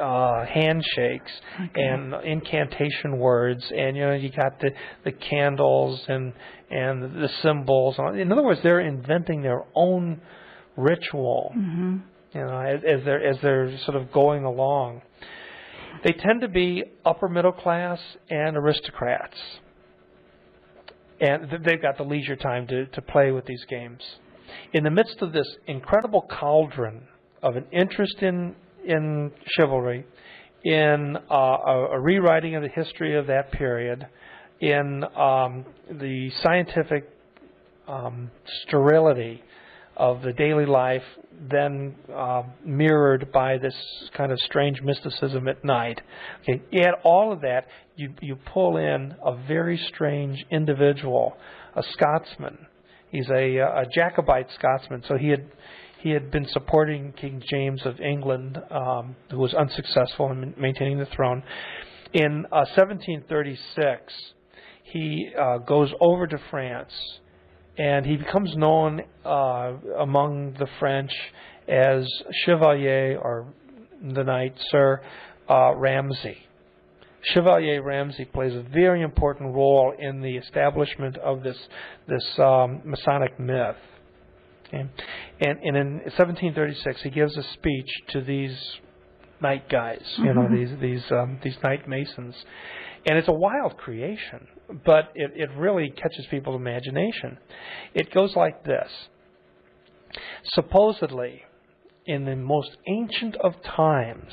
uh 0.02 0.45
handshakes 0.45 1.32
and 1.76 2.13
incantation 2.24 3.17
words. 3.17 3.63
And 3.76 3.95
you 3.95 4.04
know 4.04 4.13
you 4.13 4.32
got 4.32 4.60
the 4.60 4.71
the 5.04 5.12
candles 5.12 6.02
and 6.08 6.34
and 6.71 7.03
the 7.03 7.29
symbols 7.41 7.97
in 8.15 8.31
other 8.31 8.43
words 8.43 8.60
they're 8.63 8.79
inventing 8.79 9.41
their 9.41 9.63
own 9.75 10.21
ritual. 10.77 11.51
Hmm 11.53 11.97
you 12.34 12.41
know 12.41 12.60
as, 12.60 12.79
as 12.88 13.03
they're 13.05 13.23
as 13.23 13.38
they're 13.41 13.77
sort 13.86 13.97
of 13.97 14.12
going 14.12 14.43
along. 14.43 15.01
They 16.03 16.13
tend 16.13 16.41
to 16.41 16.47
be 16.47 16.84
upper 17.05 17.27
middle 17.27 17.51
class 17.51 17.99
and 18.29 18.55
aristocrats. 18.55 19.38
And 21.19 21.49
th- 21.49 21.62
they've 21.63 21.81
got 21.81 21.97
the 21.97 22.03
leisure 22.03 22.36
time 22.36 22.65
to, 22.67 22.88
to 22.88 23.01
play 23.01 23.31
with 23.31 23.45
these 23.45 23.63
games. 23.69 24.01
In 24.73 24.84
the 24.84 24.89
midst 24.89 25.21
of 25.21 25.34
this 25.34 25.47
incredible 25.67 26.25
cauldron 26.39 27.03
of 27.43 27.55
an 27.55 27.65
interest 27.71 28.17
in 28.21 28.55
in 28.84 29.31
chivalry, 29.57 30.05
in 30.63 31.17
uh, 31.29 31.36
a, 31.36 31.88
a 31.91 31.99
rewriting 31.99 32.55
of 32.55 32.63
the 32.63 32.69
history 32.69 33.15
of 33.15 33.27
that 33.27 33.51
period, 33.51 34.07
in 34.62 35.04
um, 35.15 35.65
the 35.89 36.32
scientific 36.43 37.10
um, 37.88 38.30
sterility 38.63 39.43
of 39.97 40.21
the 40.21 40.32
daily 40.34 40.65
life, 40.65 41.04
then 41.50 41.95
uh, 42.15 42.43
mirrored 42.63 43.32
by 43.32 43.58
this 43.58 43.76
kind 44.15 44.32
of 44.32 44.39
strange 44.39 44.82
mysticism 44.82 45.47
at 45.47 45.65
night. 45.65 46.00
Okay, 46.41 46.62
you 46.71 46.82
add 46.82 46.93
all 47.04 47.34
of 47.34 47.41
that, 47.41 47.65
you 47.95 48.13
you 48.21 48.38
pull 48.54 48.78
in 48.78 49.15
a 49.26 49.36
very 49.47 49.78
strange 49.93 50.45
individual, 50.52 51.36
a 51.76 51.84
Scotsman. 51.91 52.67
He's 53.10 53.30
a, 53.30 53.58
a 53.58 53.84
Jacobite 53.93 54.47
Scotsman, 54.56 55.04
so 55.08 55.17
he 55.17 55.30
had 55.30 55.52
he 56.00 56.12
had 56.12 56.32
been 56.32 56.47
supporting 56.47 57.13
King 57.13 57.41
James 57.50 57.82
of 57.86 58.00
England, 58.00 58.60
um, 58.69 59.16
who 59.30 59.39
was 59.39 59.53
unsuccessful 59.53 60.32
in 60.32 60.53
maintaining 60.57 60.99
the 60.99 61.07
throne. 61.07 61.43
In 62.14 62.45
uh, 62.51 62.66
1736, 62.76 64.14
he 64.92 65.30
uh, 65.39 65.60
goes 65.60 65.92
over 66.00 66.28
to 66.28 66.38
France 66.50 66.92
and 67.78 68.06
he 68.06 68.18
becomes 68.18 68.56
known 68.56 69.02
uh, 69.26 69.74
among 70.00 70.54
the 70.60 70.68
French 70.80 71.12
as 71.68 72.06
Chevalier 72.46 73.18
or 73.18 73.48
the 74.02 74.24
knight 74.24 74.56
Sir 74.70 75.02
uh, 75.50 75.74
Ramsay. 75.76 76.38
Chevalier 77.34 77.82
Ramsay 77.84 78.26
plays 78.26 78.54
a 78.54 78.64
very 78.64 79.02
important 79.04 79.54
role 79.54 79.94
in 79.98 80.22
the 80.22 80.38
establishment 80.38 81.18
of 81.18 81.44
this 81.44 81.58
this 82.08 82.26
um, 82.39 82.82
Masonic 82.84 83.39
myth. 83.39 83.76
Okay? 84.68 84.89
And, 85.39 85.60
and 85.60 85.78
in 85.78 85.94
1736, 86.16 87.04
he 87.04 87.10
gives 87.10 87.38
a 87.38 87.44
speech 87.54 87.89
to 88.10 88.22
these 88.22 88.58
knight 89.42 89.70
guys, 89.70 90.02
you 90.18 90.34
know, 90.34 90.48
these 90.52 90.70
these 90.80 91.04
um, 91.12 91.39
these 91.44 91.58
knight 91.64 91.88
masons, 91.88 92.36
and 93.06 93.18
it's 93.18 93.28
a 93.28 93.34
wild 93.34 93.78
creation, 93.78 94.47
but 94.86 95.12
it, 95.16 95.32
it 95.36 95.49
really 95.58 95.89
catches 95.89 96.26
people's 96.30 96.56
imagination. 96.56 97.38
It 97.93 98.14
goes 98.14 98.36
like 98.36 98.64
this. 98.64 98.89
Supposedly, 100.54 101.43
in 102.06 102.26
the 102.26 102.36
most 102.36 102.78
ancient 102.88 103.36
of 103.38 103.54
times, 103.64 104.32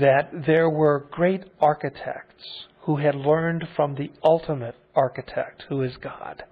that 0.00 0.30
there 0.46 0.68
were 0.68 1.08
great 1.10 1.44
architects 1.60 2.44
who 2.82 2.96
had 2.96 3.14
learned 3.14 3.66
from 3.76 3.94
the 3.94 4.10
ultimate 4.24 4.74
architect, 4.94 5.64
who 5.68 5.82
is 5.82 5.96
God. 5.96 6.42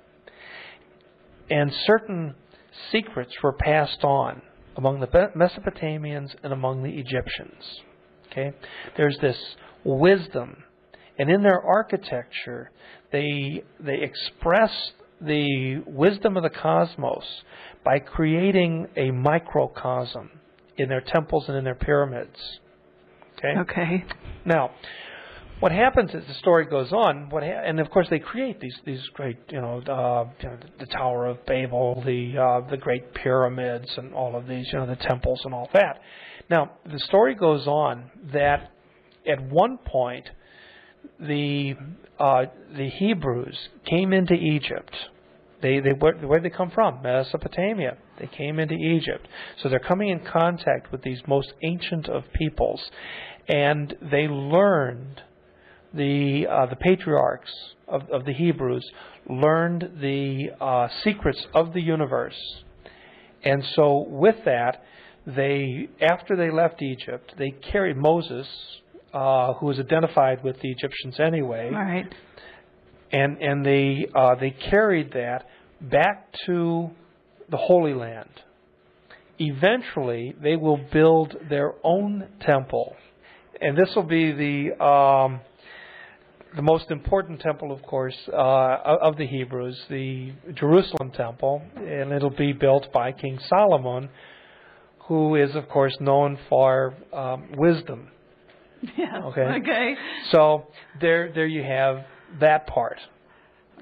And 1.51 1.73
certain 1.87 2.35
secrets 2.93 3.33
were 3.43 3.53
passed 3.53 4.05
on 4.05 4.43
among 4.77 5.01
the 5.01 5.07
Mesopotamians 5.07 6.35
and 6.43 6.53
among 6.53 6.83
the 6.83 6.91
Egyptians. 6.91 7.81
Okay? 8.31 8.53
There's 8.97 9.17
this 9.21 9.39
wisdom. 9.85 10.65
And 11.19 11.31
in 11.31 11.43
their 11.43 11.61
architecture, 11.61 12.71
they, 13.13 13.63
they 13.81 14.01
express 14.03 14.71
the 15.21 15.83
wisdom 15.87 16.37
of 16.37 16.43
the 16.43 16.51
cosmos 16.51 17.25
by 17.85 17.99
creating 17.99 18.89
a 18.97 19.11
microcosm 19.11 20.31
in 20.77 20.89
their 20.89 21.01
temples 21.01 21.45
and 21.49 21.57
in 21.57 21.65
their 21.65 21.75
pyramids. 21.75 22.37
Okay? 23.39 23.59
Okay. 23.61 24.05
Now, 24.45 24.73
what 25.61 25.73
happens 25.73 26.11
as 26.15 26.23
the 26.27 26.35
story 26.35 26.67
goes 26.67 26.93
on, 26.93 27.31
what 27.31 27.43
ha- 27.43 27.63
and 27.65 27.81
of 27.81 27.91
course 27.91 28.07
they 28.11 28.19
create 28.19 28.61
these 28.61 28.77
these 28.85 29.03
great, 29.15 29.39
you 29.51 29.61
know, 29.61 29.79
uh, 29.79 30.29
you 30.43 30.49
know 30.49 30.59
the 30.79 30.87
Tower 30.87 31.27
of 31.27 31.45
Babel, 31.47 32.03
the 32.05 32.37
uh, 32.39 32.69
the 32.69 32.77
great 32.77 33.15
pyramids, 33.15 33.89
and 33.97 34.13
all 34.13 34.37
of 34.37 34.47
these, 34.47 34.67
you 34.73 34.79
know, 34.79 34.87
the 34.87 34.97
temples 34.97 35.41
and 35.45 35.55
all 35.55 35.71
that. 35.73 36.01
Now, 36.51 36.73
the 36.85 36.99
story 37.01 37.35
goes 37.35 37.67
on 37.67 38.11
that 38.33 38.71
at 39.27 39.43
one 39.49 39.79
point 39.79 40.29
the 41.21 41.75
uh, 42.19 42.47
the 42.77 42.89
Hebrews 42.89 43.57
came 43.85 44.13
into 44.13 44.35
Egypt. 44.35 44.95
They 45.63 45.81
they 45.81 45.93
where, 45.93 46.15
where 46.15 46.41
they 46.41 46.51
come 46.51 46.71
from? 46.71 47.03
Mesopotamia. 47.03 47.97
They 48.19 48.27
came 48.27 48.59
into 48.59 48.75
Egypt, 48.75 49.29
so 49.63 49.69
they're 49.69 49.79
coming 49.79 50.09
in 50.09 50.21
contact 50.21 50.91
with 50.91 51.03
these 51.03 51.21
most 51.27 51.53
ancient 51.63 52.09
of 52.09 52.25
peoples, 52.33 52.83
and 53.49 53.95
they 54.01 54.27
learned 54.29 55.23
the 55.93 56.47
uh, 56.51 56.67
the 56.67 56.77
patriarchs 56.77 57.53
of, 57.89 58.09
of 58.11 58.25
the 58.25 58.33
Hebrews 58.33 58.89
learned 59.29 59.99
the 60.01 60.51
uh, 60.61 60.89
secrets 61.03 61.47
of 61.55 61.73
the 61.73 61.83
universe, 61.83 62.41
and 63.43 63.65
so 63.75 64.07
with 64.09 64.37
that, 64.45 64.83
they 65.27 65.89
after 66.01 66.37
they 66.37 66.51
left 66.51 66.83
Egypt, 66.83 67.35
they 67.39 67.51
carried 67.51 67.97
Moses, 67.97 68.47
uh, 69.13 69.55
who 69.55 69.67
was 69.67 69.79
identified 69.79 70.43
with 70.45 70.61
the 70.61 70.71
Egyptians 70.71 71.19
anyway, 71.21 71.67
All 71.67 71.83
right. 71.83 72.13
and 73.13 73.39
and 73.41 73.65
they 73.65 74.07
uh, 74.15 74.35
they 74.37 74.51
carried 74.51 75.13
that 75.13 75.47
back 75.81 76.33
to 76.47 76.91
the 77.51 77.57
Holy 77.57 77.95
Land. 77.95 78.29
Eventually, 79.39 80.35
they 80.43 80.57
will 80.57 80.79
build 80.93 81.37
their 81.49 81.75
own 81.85 82.27
temple, 82.41 82.97
and 83.61 83.77
this 83.77 83.95
will 83.95 84.03
be 84.03 84.33
the 84.33 84.85
um, 84.85 85.41
the 86.57 86.63
most 86.63 86.91
important 86.91 87.41
temple, 87.41 87.71
of 87.71 87.83
course, 87.83 88.17
uh, 88.33 88.79
of 89.03 89.19
the 89.19 89.27
Hebrews, 89.27 89.79
the 89.91 90.33
Jerusalem 90.55 91.11
temple, 91.11 91.63
and 91.77 92.13
it'll 92.13 92.31
be 92.31 92.55
built 92.55 92.91
by 92.95 93.13
King 93.13 93.39
Solomon, 93.49 94.09
who 95.01 95.37
is, 95.37 95.55
of 95.55 95.69
course, 95.69 95.95
known 96.01 96.39
for 96.49 96.95
um, 97.13 97.49
wisdom. 97.59 98.09
Yeah. 98.97 99.25
Okay. 99.27 99.41
Okay. 99.41 99.95
So 100.33 100.67
there, 101.01 101.33
there 101.33 101.47
you 101.47 101.63
have 101.63 102.05
that 102.41 102.67
part. 102.67 102.99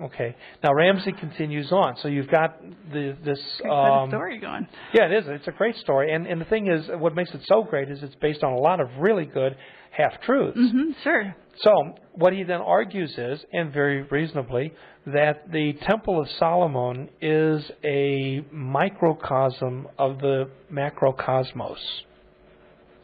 Okay. 0.00 0.34
Now 0.62 0.74
Ramsay 0.74 1.12
continues 1.12 1.70
on. 1.70 1.96
So 2.02 2.08
you've 2.08 2.30
got 2.30 2.60
the, 2.92 3.16
this. 3.24 3.38
Um, 3.70 4.08
story 4.10 4.38
going. 4.40 4.66
yeah, 4.92 5.04
it 5.06 5.12
is. 5.12 5.24
It's 5.28 5.46
a 5.46 5.52
great 5.52 5.76
story, 5.76 6.12
and 6.12 6.26
and 6.26 6.40
the 6.40 6.44
thing 6.46 6.66
is, 6.68 6.86
what 6.98 7.14
makes 7.14 7.30
it 7.32 7.42
so 7.46 7.62
great 7.62 7.88
is 7.90 8.02
it's 8.02 8.14
based 8.16 8.42
on 8.42 8.52
a 8.54 8.58
lot 8.58 8.80
of 8.80 8.88
really 8.98 9.24
good 9.24 9.56
half 9.92 10.20
truths. 10.22 10.58
hmm 10.58 10.90
Sure. 11.04 11.34
So 11.62 11.70
what 12.14 12.32
he 12.32 12.42
then 12.42 12.60
argues 12.60 13.14
is, 13.16 13.44
and 13.52 13.72
very 13.72 14.02
reasonably, 14.02 14.72
that 15.06 15.52
the 15.52 15.74
Temple 15.86 16.20
of 16.20 16.28
Solomon 16.40 17.08
is 17.20 17.62
a 17.84 18.44
microcosm 18.50 19.86
of 19.96 20.18
the 20.18 20.50
macrocosmos. 20.72 21.76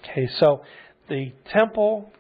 Okay, 0.03 0.29
so 0.41 0.63
the 1.11 1.33
temple, 1.53 2.11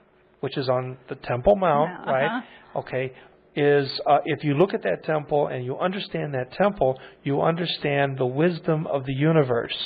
which 0.41 0.59
is 0.59 0.68
on 0.68 0.99
the 1.09 1.14
Temple 1.14 1.57
Mount, 1.57 2.07
right? 2.07 2.26
uh-huh. 2.26 2.78
Okay, 2.80 3.12
is 3.57 4.01
uh, 4.07 4.18
if 4.24 4.45
you 4.45 4.55
look 4.55 4.74
at 4.74 4.82
that 4.82 5.05
temple 5.05 5.49
and 5.49 5.64
you 5.64 5.78
understand 5.78 6.34
that 6.34 6.53
temple, 6.53 6.99
you 7.24 7.41
understand 7.41 8.18
the 8.18 8.26
wisdom 8.26 8.86
of 8.86 9.07
the 9.07 9.14
universe. 9.14 9.76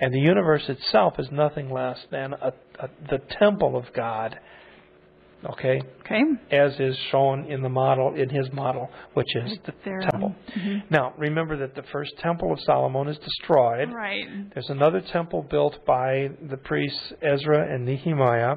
And 0.00 0.12
the 0.12 0.20
universe 0.20 0.64
itself 0.68 1.14
is 1.18 1.28
nothing 1.30 1.70
less 1.70 1.98
than 2.10 2.34
a, 2.34 2.52
a, 2.78 2.88
the 3.08 3.18
temple 3.38 3.76
of 3.76 3.84
God. 3.94 4.38
Okay, 5.44 5.80
Okay. 6.00 6.22
as 6.50 6.78
is 6.80 6.96
shown 7.10 7.44
in 7.44 7.62
the 7.62 7.68
model 7.68 8.14
in 8.14 8.28
his 8.30 8.50
model, 8.52 8.90
which 9.14 9.36
is 9.36 9.58
the 9.64 9.72
There, 9.84 10.00
temple. 10.00 10.34
um, 10.56 10.82
Now, 10.90 11.12
remember 11.18 11.56
that 11.58 11.74
the 11.74 11.82
first 11.92 12.16
temple 12.18 12.52
of 12.52 12.60
Solomon 12.60 13.06
is 13.08 13.18
destroyed. 13.18 13.92
Right. 13.92 14.26
There's 14.54 14.70
another 14.70 15.00
temple 15.00 15.42
built 15.42 15.84
by 15.86 16.30
the 16.42 16.56
priests 16.56 17.12
Ezra 17.22 17.72
and 17.72 17.84
Nehemiah. 17.84 18.56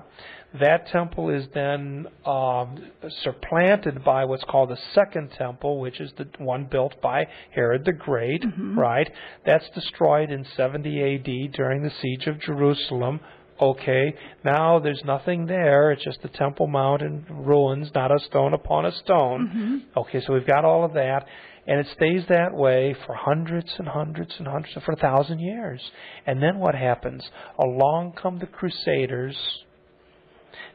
That 0.60 0.88
temple 0.88 1.30
is 1.30 1.48
then 1.54 2.08
um, 2.26 2.78
supplanted 3.22 4.04
by 4.04 4.26
what's 4.26 4.44
called 4.46 4.70
the 4.70 4.80
second 4.96 5.30
temple, 5.38 5.80
which 5.80 6.00
is 6.00 6.12
the 6.18 6.28
one 6.40 6.64
built 6.66 7.00
by 7.02 7.28
Herod 7.52 7.86
the 7.86 7.94
Great, 7.94 8.44
right? 8.76 9.08
That's 9.46 9.70
destroyed 9.76 10.32
in 10.32 10.46
70 10.58 10.90
AD 11.16 11.52
during 11.54 11.84
the 11.84 11.92
siege 12.02 12.26
of 12.26 12.40
Jerusalem. 12.40 13.20
Okay, 13.62 14.16
now 14.46 14.80
there's 14.80 15.02
nothing 15.04 15.46
there. 15.46 15.92
It's 15.92 16.04
just 16.04 16.22
the 16.22 16.30
Temple 16.30 16.68
Mount 16.68 17.02
in 17.02 17.26
ruins, 17.30 17.92
not 17.94 18.10
a 18.10 18.20
stone 18.20 18.54
upon 18.54 18.86
a 18.86 18.92
stone. 18.92 19.50
Okay, 19.98 20.22
so 20.26 20.34
we've 20.34 20.48
got 20.48 20.64
all 20.64 20.86
of 20.86 20.94
that. 20.94 21.26
And 21.68 21.80
it 21.80 21.88
stays 21.94 22.24
that 22.30 22.54
way 22.54 22.96
for 23.06 23.14
hundreds 23.14 23.70
and 23.78 23.88
hundreds 23.88 24.34
and 24.40 24.48
hundreds, 24.48 24.74
for 24.86 24.94
a 24.94 24.96
thousand 24.96 25.40
years. 25.40 25.82
And 26.26 26.42
then 26.42 26.58
what 26.58 26.74
happens? 26.74 27.24
Along 27.60 28.14
come 28.20 28.40
the 28.40 28.48
Crusaders. 28.48 29.38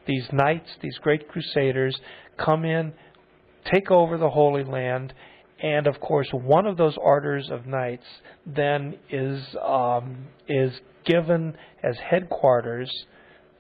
These 0.07 0.29
knights, 0.31 0.69
these 0.83 0.97
great 0.99 1.27
Crusaders, 1.29 1.99
come 2.39 2.65
in, 2.65 2.93
take 3.73 3.91
over 3.91 4.19
the 4.19 4.31
Holy 4.31 4.63
Land, 4.63 5.15
and 5.63 5.87
of 5.87 5.99
course, 6.01 6.29
one 6.33 6.67
of 6.67 6.77
those 6.77 6.97
orders 6.99 7.49
of 7.51 7.67
knights 7.67 8.05
then 8.47 8.97
is 9.11 9.43
um, 9.67 10.27
is 10.47 10.73
given 11.05 11.57
as 11.83 11.97
headquarters 11.99 12.91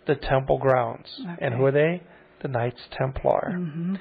the 0.07 0.15
temple 0.15 0.59
grounds. 0.59 1.09
And 1.41 1.55
who 1.55 1.65
are 1.67 1.73
they? 1.73 2.03
The 2.43 2.49
Knights 2.49 2.83
Templar. 2.93 3.53
hmm 3.57 3.95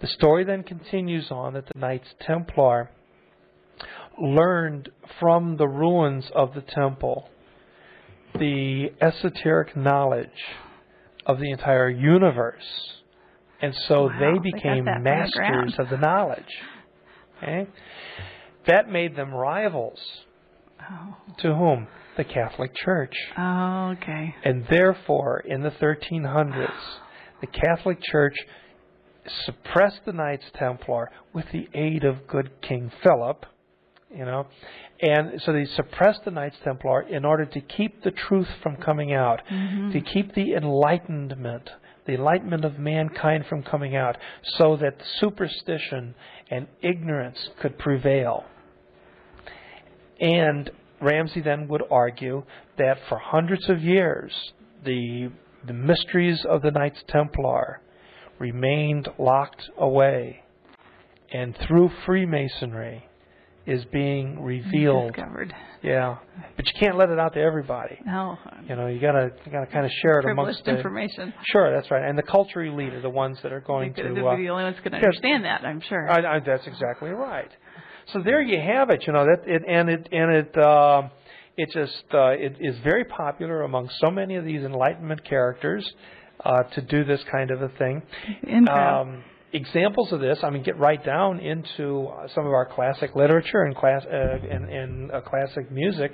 The 0.00 0.06
story 0.08 0.44
then 0.44 0.62
continues 0.64 1.30
on 1.30 1.54
that 1.54 1.66
the 1.72 1.78
Knights 1.78 2.08
Templar 2.20 2.90
learned 4.20 4.90
from 5.20 5.56
the 5.56 5.68
ruins 5.68 6.30
of 6.34 6.54
the 6.54 6.60
temple 6.60 7.28
the 8.38 8.90
esoteric 9.00 9.76
knowledge 9.76 10.28
of 11.26 11.38
the 11.38 11.50
entire 11.50 11.88
universe. 11.88 12.64
And 13.62 13.74
so 13.88 14.04
Wow, 14.06 14.18
they 14.18 14.32
they 14.32 14.50
became 14.52 14.84
that 14.86 14.94
from 14.96 15.04
the 15.04 15.10
masters 15.10 15.74
of 15.78 15.88
the 15.88 15.96
knowledge. 15.96 16.42
Okay? 17.38 17.66
That 18.66 18.88
made 18.88 19.14
them 19.16 19.32
rivals 19.32 20.00
Oh. 20.80 21.16
to 21.38 21.54
whom? 21.54 21.86
The 22.16 22.24
Catholic 22.24 22.74
Church. 22.74 23.14
oh. 23.36 23.94
Okay. 24.00 24.34
And 24.44 24.66
therefore, 24.70 25.40
in 25.40 25.62
the 25.62 25.70
1300s, 25.70 26.70
the 27.40 27.46
Catholic 27.46 27.98
Church 28.02 28.34
suppressed 29.44 30.00
the 30.06 30.12
Knights 30.12 30.44
Templar 30.54 31.10
with 31.32 31.46
the 31.52 31.68
aid 31.74 32.04
of 32.04 32.26
good 32.26 32.50
King 32.62 32.90
Philip, 33.02 33.46
you 34.14 34.24
know. 34.24 34.46
And 35.00 35.40
so 35.44 35.52
they 35.52 35.64
suppressed 35.64 36.24
the 36.24 36.30
Knights 36.30 36.56
Templar 36.62 37.02
in 37.02 37.24
order 37.24 37.44
to 37.46 37.60
keep 37.60 38.02
the 38.02 38.10
truth 38.10 38.48
from 38.62 38.76
coming 38.76 39.12
out, 39.12 39.40
mm-hmm. 39.50 39.92
to 39.92 40.00
keep 40.00 40.34
the 40.34 40.54
enlightenment, 40.54 41.70
the 42.06 42.14
enlightenment 42.14 42.64
of 42.64 42.78
mankind 42.78 43.46
from 43.48 43.62
coming 43.62 43.96
out, 43.96 44.16
so 44.56 44.76
that 44.76 44.96
superstition 45.18 46.14
and 46.50 46.68
ignorance 46.82 47.48
could 47.60 47.78
prevail. 47.78 48.44
And 50.20 50.70
Ramsay 51.04 51.42
then 51.42 51.68
would 51.68 51.82
argue 51.90 52.44
that 52.78 52.96
for 53.08 53.18
hundreds 53.18 53.68
of 53.68 53.82
years, 53.82 54.32
the, 54.84 55.30
the 55.66 55.72
mysteries 55.72 56.44
of 56.48 56.62
the 56.62 56.70
Knights 56.70 57.02
Templar 57.08 57.80
remained 58.38 59.08
locked 59.18 59.62
away, 59.78 60.42
and 61.32 61.56
through 61.66 61.90
Freemasonry 62.06 63.04
is 63.66 63.84
being 63.86 64.42
revealed. 64.42 65.14
Discovered. 65.14 65.54
Yeah, 65.82 66.16
but 66.56 66.66
you 66.66 66.72
can't 66.80 66.96
let 66.96 67.10
it 67.10 67.18
out 67.18 67.34
to 67.34 67.40
everybody. 67.40 67.98
No. 68.06 68.36
You 68.68 68.76
know, 68.76 68.86
you 68.86 69.00
gotta 69.00 69.30
you 69.44 69.52
gotta 69.52 69.66
kind 69.66 69.84
of 69.84 69.92
share 70.02 70.18
it 70.20 70.24
amongst 70.30 70.64
the. 70.64 70.76
information. 70.76 71.32
Sure, 71.50 71.74
that's 71.74 71.90
right. 71.90 72.06
And 72.06 72.16
the 72.16 72.22
culture 72.22 72.62
elite 72.62 72.92
are 72.94 73.02
the 73.02 73.10
ones 73.10 73.38
that 73.42 73.52
are 73.52 73.60
going 73.60 73.94
to. 73.94 74.02
uh, 74.02 74.36
be 74.36 74.44
the 74.44 74.48
only 74.50 74.64
ones 74.64 74.76
going 74.78 74.92
to 74.92 74.96
understand 74.98 75.44
that. 75.44 75.62
I'm 75.64 75.80
sure. 75.88 76.10
I, 76.10 76.36
I, 76.36 76.40
that's 76.40 76.66
exactly 76.66 77.10
right. 77.10 77.50
So 78.12 78.20
there 78.22 78.42
you 78.42 78.60
have 78.60 78.90
it. 78.90 79.04
You 79.06 79.12
know 79.12 79.24
that 79.24 79.48
it 79.48 79.62
and 79.66 79.88
it 79.88 80.08
and 80.12 80.30
it. 80.36 80.58
um 80.58 81.10
it 81.56 81.70
just 81.72 82.02
uh, 82.12 82.30
it 82.30 82.56
is 82.60 82.76
very 82.82 83.04
popular 83.04 83.62
among 83.62 83.88
so 84.00 84.10
many 84.10 84.34
of 84.34 84.44
these 84.44 84.62
Enlightenment 84.64 85.24
characters 85.24 85.88
uh, 86.44 86.64
to 86.64 86.82
do 86.82 87.04
this 87.04 87.20
kind 87.30 87.52
of 87.52 87.62
a 87.62 87.68
thing. 87.78 88.02
Um, 88.68 89.22
examples 89.52 90.10
of 90.12 90.18
this, 90.20 90.38
I 90.42 90.50
mean, 90.50 90.64
get 90.64 90.76
right 90.80 91.02
down 91.04 91.38
into 91.38 92.08
uh, 92.08 92.26
some 92.34 92.44
of 92.44 92.52
our 92.52 92.66
classic 92.66 93.14
literature 93.14 93.62
and 93.62 93.76
class 93.76 94.02
uh, 94.04 94.16
and, 94.50 94.68
and 94.68 95.12
uh, 95.12 95.20
classic 95.20 95.70
music. 95.70 96.10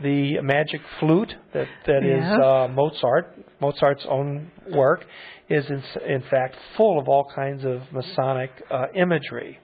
The 0.00 0.40
magic 0.42 0.80
flute 1.00 1.34
that 1.52 1.66
that 1.86 2.04
is 2.04 2.22
Yes. 2.22 2.38
uh, 2.40 2.68
Mozart, 2.72 3.36
Mozart's 3.60 4.06
own 4.08 4.50
work, 4.72 5.04
is 5.50 5.64
in, 5.68 5.82
in 6.08 6.22
fact 6.30 6.54
full 6.76 7.00
of 7.00 7.08
all 7.08 7.26
kinds 7.34 7.64
of 7.64 7.80
Masonic 7.92 8.50
uh, 8.70 8.86
imagery. 8.94 9.58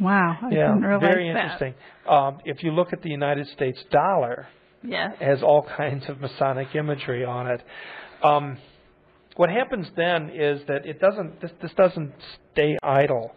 Wow, 0.00 0.38
I 0.42 0.48
yeah, 0.50 0.68
didn't 0.68 0.82
realize 0.82 1.00
very 1.00 1.32
that. 1.32 1.38
interesting. 1.40 1.74
Um, 2.08 2.38
if 2.44 2.62
you 2.62 2.72
look 2.72 2.92
at 2.92 3.02
the 3.02 3.10
United 3.10 3.46
States 3.48 3.78
dollar, 3.90 4.46
Yes. 4.82 5.16
has 5.20 5.42
all 5.42 5.66
kinds 5.76 6.04
of 6.08 6.20
Masonic 6.20 6.74
imagery 6.74 7.24
on 7.24 7.46
it. 7.48 7.60
Um, 8.22 8.58
what 9.36 9.50
happens 9.50 9.86
then 9.96 10.30
is 10.30 10.60
that 10.68 10.86
it 10.86 11.00
doesn't. 11.00 11.40
This, 11.40 11.50
this 11.60 11.72
doesn't 11.76 12.12
stay 12.52 12.76
idle. 12.82 13.32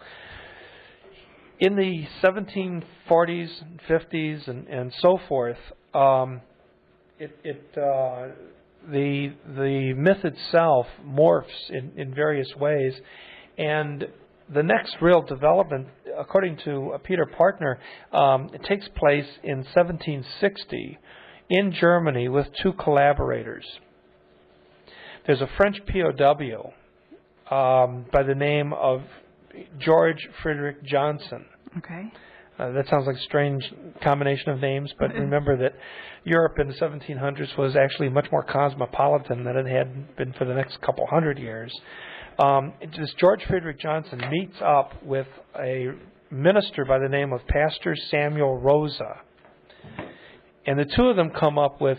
In 1.60 1.76
the 1.76 2.06
1740s, 2.24 3.50
50s, 3.90 4.48
and, 4.48 4.68
and 4.68 4.94
so 5.00 5.18
forth, 5.28 5.58
um, 5.96 6.42
it, 7.18 7.36
it 7.44 7.64
uh, 7.76 8.28
the 8.92 9.34
the 9.56 9.94
myth 9.98 10.24
itself 10.24 10.86
morphs 11.04 11.70
in, 11.70 11.92
in 11.98 12.14
various 12.14 12.48
ways, 12.60 12.94
and 13.58 14.06
the 14.54 14.64
next 14.64 14.96
real 15.02 15.22
development, 15.22 15.88
according 16.18 16.58
to 16.66 16.98
Peter 17.04 17.26
Partner, 17.26 17.80
um, 18.12 18.50
it 18.54 18.64
takes 18.64 18.88
place 18.96 19.28
in 19.44 19.58
1760 19.58 20.98
in 21.50 21.74
Germany 21.74 22.28
with 22.30 22.48
two 22.62 22.74
collaborators. 22.74 23.66
There's 25.26 25.42
a 25.42 25.50
French 25.58 25.78
POW 25.88 26.74
um, 27.52 28.06
by 28.12 28.24
the 28.24 28.36
name 28.36 28.74
of 28.74 29.02
George 29.80 30.28
Frederick 30.42 30.84
Johnson. 30.84 31.46
Okay. 31.78 32.12
Uh, 32.60 32.72
that 32.72 32.88
sounds 32.90 33.06
like 33.06 33.16
a 33.16 33.22
strange 33.22 33.72
combination 34.02 34.50
of 34.50 34.60
names, 34.60 34.92
but 34.98 35.14
remember 35.14 35.58
that 35.58 35.74
Europe 36.24 36.58
in 36.60 36.68
the 36.68 36.74
1700s 36.74 37.56
was 37.58 37.76
actually 37.76 38.10
much 38.10 38.28
more 38.32 38.44
cosmopolitan 38.44 39.44
than 39.44 39.56
it 39.56 39.68
had 39.68 40.16
been 40.16 40.34
for 40.34 40.46
the 40.46 40.54
next 40.54 40.82
couple 40.82 41.06
hundred 41.06 41.38
years. 41.38 41.72
Um, 42.40 42.74
this 42.96 43.14
George 43.20 43.44
Frederick 43.48 43.80
Johnson 43.80 44.22
meets 44.30 44.58
up 44.64 45.04
with 45.04 45.28
a 45.60 45.88
minister 46.30 46.86
by 46.86 47.00
the 47.00 47.10
name 47.10 47.34
of 47.34 47.42
Pastor 47.48 47.96
Samuel 48.12 48.60
Rosa, 48.60 49.22
and 50.68 50.78
the 50.78 50.86
two 50.96 51.06
of 51.06 51.16
them 51.16 51.32
come 51.32 51.58
up 51.58 51.82
with 51.82 51.98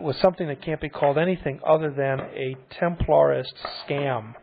with 0.00 0.16
something 0.22 0.46
that 0.46 0.62
can't 0.62 0.80
be 0.80 0.88
called 0.88 1.18
anything 1.18 1.60
other 1.66 1.90
than 1.90 2.20
a 2.20 2.56
Templarist 2.80 3.52
scam. 3.84 4.34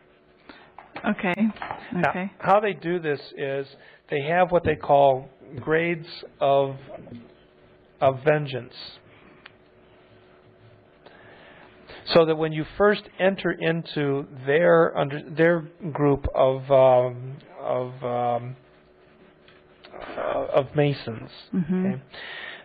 Okay. 0.98 1.30
Okay. 1.30 1.50
Now, 1.92 2.30
how 2.38 2.60
they 2.60 2.74
do 2.74 3.00
this 3.00 3.20
is 3.36 3.66
they 4.10 4.22
have 4.22 4.52
what 4.52 4.64
they 4.64 4.76
call 4.76 5.28
grades 5.60 6.06
of 6.40 6.76
of 8.00 8.22
vengeance. 8.24 8.74
So 12.14 12.24
that 12.26 12.36
when 12.36 12.52
you 12.52 12.64
first 12.78 13.02
enter 13.18 13.50
into 13.50 14.26
their 14.46 14.96
under 14.96 15.20
their 15.28 15.60
group 15.92 16.26
of 16.34 16.70
um, 16.70 17.36
of 17.60 18.04
um, 18.04 18.56
uh, 20.16 20.46
of 20.54 20.66
masons, 20.74 21.30
Mhm. 21.54 21.86
okay, 21.94 22.02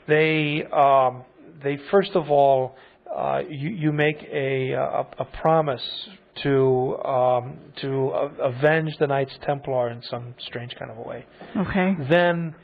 they 0.07 0.63
um, 0.71 1.23
they 1.63 1.77
first 1.89 2.11
of 2.15 2.29
all 2.29 2.75
uh, 3.13 3.41
you 3.49 3.69
you 3.69 3.91
make 3.91 4.21
a 4.31 4.71
a, 4.73 5.05
a 5.19 5.25
promise 5.41 6.07
to 6.43 6.97
um, 7.03 7.57
to 7.81 8.09
avenge 8.41 8.95
the 8.99 9.07
Knights 9.07 9.37
Templar 9.45 9.89
in 9.89 10.01
some 10.03 10.33
strange 10.39 10.73
kind 10.75 10.91
of 10.91 10.97
a 10.97 11.01
way. 11.01 11.25
Okay. 11.57 11.95
Then 12.09 12.55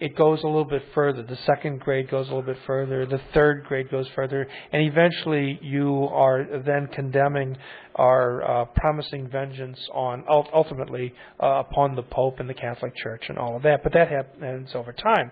it 0.00 0.16
goes 0.16 0.42
a 0.42 0.46
little 0.46 0.64
bit 0.64 0.82
further. 0.94 1.22
The 1.22 1.38
second 1.46 1.80
grade 1.80 2.10
goes 2.10 2.26
a 2.26 2.34
little 2.34 2.42
bit 2.42 2.58
further. 2.66 3.06
The 3.06 3.20
third 3.32 3.64
grade 3.64 3.90
goes 3.90 4.08
further, 4.14 4.46
and 4.72 4.82
eventually 4.82 5.58
you 5.62 6.08
are 6.10 6.44
then 6.64 6.88
condemning 6.92 7.56
or 7.94 8.42
uh, 8.42 8.64
promising 8.76 9.28
vengeance 9.28 9.78
on 9.92 10.24
ultimately 10.28 11.14
uh, 11.40 11.62
upon 11.66 11.94
the 11.94 12.02
Pope 12.02 12.40
and 12.40 12.48
the 12.48 12.54
Catholic 12.54 12.96
Church 12.96 13.24
and 13.28 13.38
all 13.38 13.56
of 13.56 13.62
that. 13.62 13.82
But 13.84 13.92
that 13.92 14.08
happens 14.08 14.70
over 14.74 14.92
time. 14.92 15.30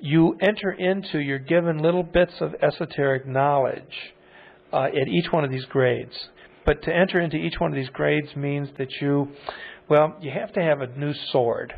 You 0.00 0.36
enter 0.40 0.72
into 0.72 1.20
you're 1.20 1.38
given 1.38 1.78
little 1.78 2.02
bits 2.02 2.32
of 2.40 2.54
esoteric 2.60 3.26
knowledge 3.26 3.82
uh, 4.72 4.86
at 4.86 5.06
each 5.06 5.30
one 5.30 5.44
of 5.44 5.50
these 5.50 5.64
grades. 5.66 6.28
But 6.66 6.82
to 6.82 6.94
enter 6.94 7.20
into 7.20 7.36
each 7.36 7.54
one 7.58 7.70
of 7.70 7.76
these 7.76 7.90
grades 7.90 8.34
means 8.34 8.68
that 8.78 8.90
you, 9.00 9.28
well, 9.88 10.16
you 10.20 10.32
have 10.32 10.52
to 10.54 10.60
have 10.60 10.80
a 10.80 10.88
new 10.98 11.12
sword 11.30 11.74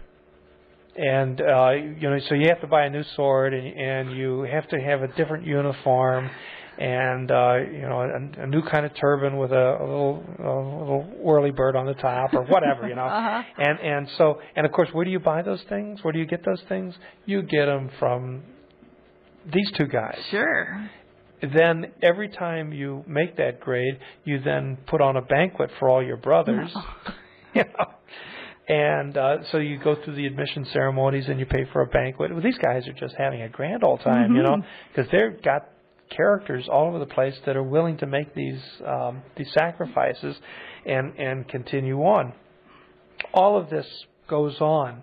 and 0.96 1.40
uh, 1.40 1.70
you 1.70 2.10
know, 2.10 2.18
so 2.28 2.34
you 2.34 2.46
have 2.48 2.60
to 2.60 2.66
buy 2.66 2.84
a 2.84 2.90
new 2.90 3.02
sword, 3.16 3.54
and, 3.54 3.66
and 3.66 4.16
you 4.16 4.42
have 4.42 4.68
to 4.68 4.80
have 4.80 5.02
a 5.02 5.08
different 5.08 5.44
uniform, 5.44 6.30
and 6.78 7.30
uh, 7.30 7.56
you 7.56 7.82
know, 7.82 8.00
a, 8.00 8.42
a 8.42 8.46
new 8.46 8.62
kind 8.62 8.86
of 8.86 8.92
turban 9.00 9.36
with 9.36 9.52
a, 9.52 9.76
a 9.80 9.84
little 9.84 10.24
a 10.38 10.42
little 10.42 11.02
whirly 11.18 11.50
bird 11.50 11.76
on 11.76 11.86
the 11.86 11.94
top, 11.94 12.32
or 12.32 12.44
whatever, 12.44 12.88
you 12.88 12.94
know. 12.94 13.04
Uh-huh. 13.14 13.42
And 13.58 13.80
and 13.80 14.08
so, 14.18 14.40
and 14.56 14.66
of 14.66 14.72
course, 14.72 14.88
where 14.92 15.04
do 15.04 15.10
you 15.10 15.20
buy 15.20 15.42
those 15.42 15.62
things? 15.68 16.00
Where 16.02 16.12
do 16.12 16.18
you 16.18 16.26
get 16.26 16.44
those 16.44 16.62
things? 16.68 16.94
You 17.26 17.42
get 17.42 17.66
them 17.66 17.90
from 17.98 18.42
these 19.52 19.70
two 19.76 19.86
guys. 19.86 20.18
Sure. 20.30 20.90
Then 21.42 21.92
every 22.02 22.28
time 22.28 22.72
you 22.72 23.04
make 23.06 23.36
that 23.36 23.60
grade, 23.60 23.98
you 24.24 24.40
then 24.40 24.78
put 24.86 25.00
on 25.00 25.16
a 25.16 25.22
banquet 25.22 25.70
for 25.78 25.88
all 25.88 26.02
your 26.02 26.16
brothers. 26.16 26.74
you 27.54 27.64
know. 27.64 27.86
And 28.66 29.16
uh, 29.16 29.36
so 29.52 29.58
you 29.58 29.78
go 29.78 29.94
through 30.02 30.14
the 30.14 30.26
admission 30.26 30.64
ceremonies 30.72 31.26
and 31.28 31.38
you 31.38 31.44
pay 31.44 31.66
for 31.72 31.82
a 31.82 31.86
banquet. 31.86 32.32
Well, 32.32 32.42
these 32.42 32.56
guys 32.58 32.88
are 32.88 32.94
just 32.94 33.14
having 33.16 33.42
a 33.42 33.48
grand 33.48 33.84
old 33.84 34.00
time, 34.00 34.34
you 34.34 34.42
know, 34.42 34.56
because 34.94 35.10
they've 35.12 35.42
got 35.42 35.68
characters 36.10 36.66
all 36.70 36.88
over 36.88 36.98
the 36.98 37.06
place 37.06 37.34
that 37.44 37.56
are 37.56 37.62
willing 37.62 37.98
to 37.98 38.06
make 38.06 38.34
these 38.34 38.60
um, 38.86 39.22
these 39.36 39.50
sacrifices 39.52 40.36
and 40.86 41.18
and 41.18 41.46
continue 41.48 41.98
on. 42.00 42.32
All 43.34 43.58
of 43.58 43.68
this 43.68 43.86
goes 44.28 44.58
on. 44.60 45.02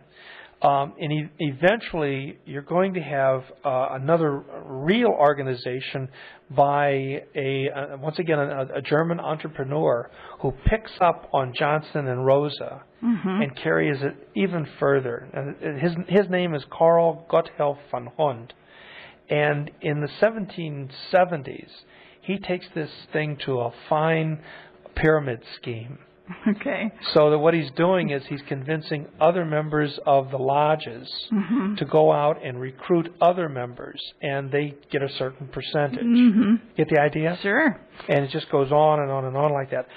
Um, 0.63 0.93
and 0.99 1.11
e- 1.11 1.29
eventually, 1.39 2.37
you're 2.45 2.61
going 2.61 2.93
to 2.93 3.01
have 3.01 3.43
uh, 3.65 3.89
another 3.93 4.43
real 4.65 5.09
organization 5.09 6.07
by 6.51 7.23
a 7.35 7.69
uh, 7.75 7.97
once 7.97 8.19
again 8.19 8.37
a, 8.37 8.67
a 8.75 8.81
German 8.81 9.19
entrepreneur 9.19 10.09
who 10.41 10.51
picks 10.65 10.91
up 10.99 11.29
on 11.33 11.53
Johnson 11.57 12.07
and 12.07 12.25
Rosa 12.25 12.83
and 13.01 13.55
carries 13.55 14.01
it 14.01 14.15
even 14.35 14.67
further. 14.79 15.27
And 15.33 15.79
his 15.79 15.93
his 16.07 16.29
name 16.29 16.53
is 16.53 16.63
Karl 16.71 17.25
Gotthelf 17.29 17.77
von 17.89 18.09
Hund, 18.17 18.53
and 19.29 19.71
in 19.81 20.01
the 20.01 20.09
1770s, 20.21 21.69
he 22.21 22.37
takes 22.37 22.65
this 22.75 22.89
thing 23.11 23.37
to 23.45 23.59
a 23.61 23.71
fine 23.89 24.39
pyramid 24.95 25.41
scheme. 25.55 25.99
Okay. 26.47 26.91
So 27.13 27.29
that 27.31 27.39
what 27.39 27.53
he's 27.53 27.71
doing 27.75 28.11
is 28.11 28.23
he's 28.29 28.41
convincing 28.47 29.05
other 29.19 29.43
members 29.43 29.99
of 30.05 30.31
the 30.31 30.37
lodges 30.37 31.09
Mm-hmm. 31.33 31.75
to 31.75 31.85
go 31.85 32.11
out 32.13 32.37
and 32.45 32.59
recruit 32.61 33.13
other 33.19 33.49
members, 33.49 33.99
and 34.21 34.49
they 34.49 34.75
get 34.91 35.01
a 35.01 35.09
certain 35.17 35.47
percentage. 35.47 35.99
Mhm. 36.05 36.59
Get 36.77 36.87
the 36.89 37.01
idea? 37.01 37.37
Sure. 37.41 37.81
And 38.07 38.23
it 38.25 38.31
just 38.31 38.49
goes 38.49 38.71
on 38.71 38.99
and 39.01 39.11
on 39.11 39.25
and 39.25 39.35
on 39.35 39.51
like 39.51 39.71
that. 39.71 39.87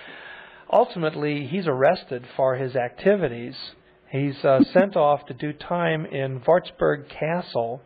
Ultimately, 0.73 1.47
he's 1.47 1.67
arrested 1.67 2.25
for 2.37 2.57
his 2.57 2.75
activities. 2.77 3.55
He's 4.11 4.37
uh, 4.45 4.61
sent 4.73 4.97
off 4.97 5.27
to 5.27 5.35
do 5.35 5.53
time 5.53 6.07
in 6.07 6.43
Wartburg 6.47 7.09
Castle. 7.09 7.81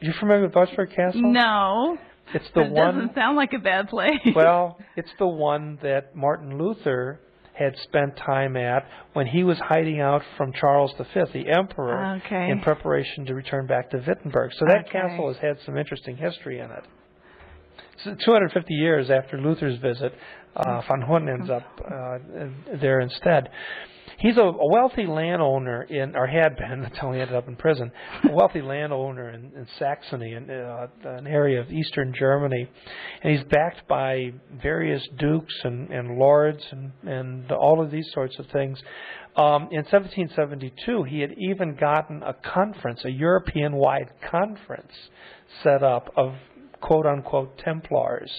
You 0.00 0.12
familiar 0.18 0.42
with 0.46 0.54
Wartburg 0.54 0.90
Castle? 0.94 1.22
No. 1.32 1.96
It's 2.34 2.48
the 2.54 2.62
that 2.62 2.70
one. 2.72 2.94
doesn't 2.94 3.14
sound 3.14 3.36
like 3.36 3.52
a 3.52 3.58
bad 3.58 3.88
place. 3.88 4.10
well, 4.34 4.78
it's 4.96 5.10
the 5.18 5.26
one 5.26 5.78
that 5.82 6.16
Martin 6.16 6.58
Luther 6.58 7.20
had 7.54 7.76
spent 7.82 8.16
time 8.16 8.56
at 8.56 8.86
when 9.12 9.26
he 9.26 9.44
was 9.44 9.58
hiding 9.58 10.00
out 10.00 10.22
from 10.38 10.52
Charles 10.58 10.92
V, 10.98 11.20
the 11.34 11.50
emperor, 11.56 12.18
Okay. 12.24 12.50
in 12.50 12.60
preparation 12.60 13.26
to 13.26 13.34
return 13.34 13.66
back 13.66 13.90
to 13.90 13.98
Wittenberg. 13.98 14.52
So 14.58 14.64
that 14.66 14.86
Okay. 14.88 14.92
castle 15.00 15.28
has 15.28 15.36
had 15.36 15.58
some 15.66 15.76
interesting 15.76 16.16
history 16.16 16.58
in 16.60 16.70
it. 16.70 16.84
So 18.04 18.16
250 18.24 18.74
years 18.74 19.10
after 19.10 19.38
Luther's 19.40 19.78
visit, 19.80 20.12
uh, 20.56 20.82
von 20.88 21.02
Hund 21.02 21.28
ends 21.28 21.50
up 21.50 21.62
uh, 21.84 22.18
there 22.80 23.00
instead. 23.00 23.48
He's 24.18 24.36
a, 24.36 24.42
a 24.42 24.68
wealthy 24.70 25.06
landowner 25.06 25.82
in, 25.82 26.14
or 26.16 26.26
had 26.26 26.56
been 26.56 26.84
until 26.92 27.12
he 27.12 27.20
ended 27.20 27.36
up 27.36 27.48
in 27.48 27.56
prison. 27.56 27.90
A 28.28 28.32
wealthy 28.32 28.62
landowner 28.62 29.30
in, 29.30 29.52
in 29.56 29.66
Saxony, 29.78 30.32
in, 30.32 30.50
uh, 30.50 30.86
an 31.04 31.26
area 31.26 31.60
of 31.60 31.70
eastern 31.70 32.14
Germany, 32.16 32.68
and 33.22 33.36
he's 33.36 33.44
backed 33.48 33.86
by 33.88 34.32
various 34.62 35.06
dukes 35.18 35.54
and, 35.64 35.90
and 35.90 36.18
lords 36.18 36.62
and, 36.70 36.92
and 37.02 37.50
all 37.52 37.82
of 37.82 37.90
these 37.90 38.08
sorts 38.12 38.38
of 38.38 38.46
things. 38.52 38.80
Um, 39.36 39.68
in 39.70 39.84
1772, 39.84 41.04
he 41.04 41.20
had 41.20 41.34
even 41.38 41.74
gotten 41.74 42.22
a 42.22 42.34
conference, 42.34 43.00
a 43.04 43.10
European-wide 43.10 44.10
conference, 44.30 44.92
set 45.62 45.82
up 45.82 46.12
of 46.16 46.34
quote 46.82 47.06
unquote 47.06 47.56
Templars 47.58 48.30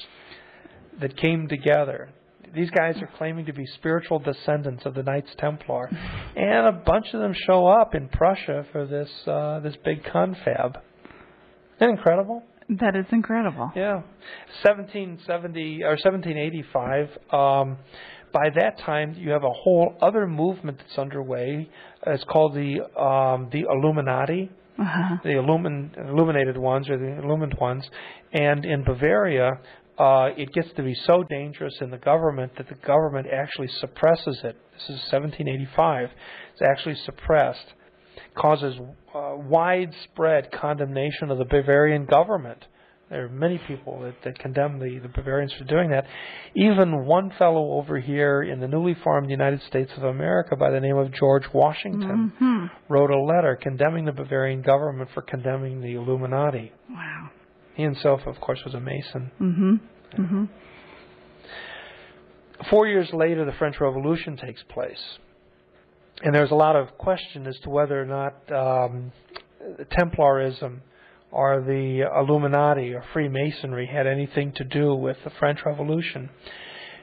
that 1.01 1.17
came 1.17 1.47
together. 1.47 2.09
These 2.53 2.69
guys 2.69 2.95
are 3.01 3.09
claiming 3.17 3.47
to 3.47 3.53
be 3.53 3.65
spiritual 3.77 4.19
descendants 4.19 4.85
of 4.85 4.93
the 4.93 5.01
Knights 5.01 5.31
Templar, 5.39 5.89
and 6.35 6.67
a 6.67 6.71
bunch 6.71 7.07
of 7.13 7.19
them 7.21 7.33
show 7.47 7.65
up 7.65 7.95
in 7.95 8.07
Prussia 8.09 8.63
for 8.71 8.85
this 8.85 9.09
uh, 9.27 9.59
this 9.61 9.75
big 9.83 10.03
confab. 10.03 10.75
Isn't 10.75 11.79
that 11.79 11.89
incredible? 11.89 12.43
That 12.69 12.95
is 12.95 13.05
incredible. 13.11 13.71
Yeah, 13.75 14.03
1770 14.63 15.83
or 15.83 15.97
1785. 15.97 17.09
Um, 17.33 17.77
by 18.31 18.49
that 18.55 18.79
time, 18.79 19.15
you 19.17 19.31
have 19.31 19.43
a 19.43 19.51
whole 19.51 19.95
other 20.01 20.25
movement 20.27 20.77
that's 20.79 20.97
underway. 20.97 21.69
It's 22.07 22.23
called 22.23 22.53
the 22.55 22.81
um, 22.99 23.49
the 23.51 23.65
Illuminati, 23.69 24.49
Uh-huh. 24.79 25.17
the 25.23 25.29
illumin, 25.29 25.95
illuminated 26.09 26.57
ones 26.57 26.89
or 26.89 26.97
the 26.97 27.19
illumined 27.23 27.55
ones. 27.59 27.83
And 28.33 28.65
in 28.65 28.83
Bavaria, 28.83 29.59
uh, 29.97 30.29
it 30.35 30.51
gets 30.53 30.69
to 30.75 30.83
be 30.83 30.95
so 31.05 31.23
dangerous 31.29 31.75
in 31.79 31.91
the 31.91 31.97
government 31.97 32.53
that 32.57 32.67
the 32.67 32.75
government 32.85 33.27
actually 33.31 33.69
suppresses 33.79 34.39
it. 34.43 34.57
This 34.73 34.83
is 34.83 35.11
1785. 35.11 36.09
It's 36.53 36.61
actually 36.61 36.95
suppressed, 37.05 37.73
causes 38.35 38.75
uh, 39.13 39.35
widespread 39.35 40.51
condemnation 40.51 41.29
of 41.29 41.37
the 41.37 41.45
Bavarian 41.45 42.05
government. 42.05 42.65
There 43.11 43.25
are 43.25 43.29
many 43.29 43.59
people 43.67 43.99
that, 44.01 44.15
that 44.23 44.39
condemn 44.39 44.79
the, 44.79 44.97
the 44.97 45.09
Bavarians 45.09 45.53
for 45.53 45.65
doing 45.65 45.91
that. 45.91 46.05
Even 46.55 47.05
one 47.05 47.31
fellow 47.37 47.73
over 47.73 47.99
here 47.99 48.41
in 48.41 48.59
the 48.59 48.67
newly 48.67 48.95
formed 49.03 49.29
United 49.29 49.61
States 49.67 49.91
of 49.95 50.03
America 50.03 50.55
by 50.55 50.71
the 50.71 50.79
name 50.79 50.97
of 50.97 51.13
George 51.13 51.43
Washington 51.53 52.33
hmm 52.39 52.65
wrote 52.89 53.11
a 53.11 53.19
letter 53.19 53.57
condemning 53.61 54.05
the 54.05 54.11
Bavarian 54.11 54.61
government 54.61 55.09
for 55.13 55.21
condemning 55.21 55.81
the 55.81 55.93
Illuminati. 55.93 56.71
Wow. 56.89 57.29
He 57.75 57.83
himself, 57.83 58.21
of 58.25 58.39
course, 58.39 58.59
was 58.63 58.73
a 58.73 58.79
Mason. 58.79 59.31
Mm-hmm. 59.41 60.21
Mm-hmm. 60.21 60.45
Four 62.69 62.87
years 62.87 63.09
later, 63.13 63.45
the 63.45 63.53
French 63.53 63.79
Revolution 63.79 64.37
takes 64.37 64.61
place. 64.69 65.01
And 66.21 66.33
there's 66.33 66.51
a 66.51 66.55
lot 66.55 66.75
of 66.75 66.97
question 66.97 67.47
as 67.47 67.57
to 67.63 67.69
whether 67.69 67.99
or 67.99 68.05
not 68.05 68.33
um, 68.51 69.11
Templarism 69.91 70.79
or 71.31 71.61
the 71.61 72.07
Illuminati 72.15 72.93
or 72.93 73.03
Freemasonry 73.11 73.87
had 73.87 74.05
anything 74.05 74.53
to 74.53 74.63
do 74.63 74.93
with 74.95 75.17
the 75.23 75.31
French 75.31 75.59
Revolution. 75.65 76.29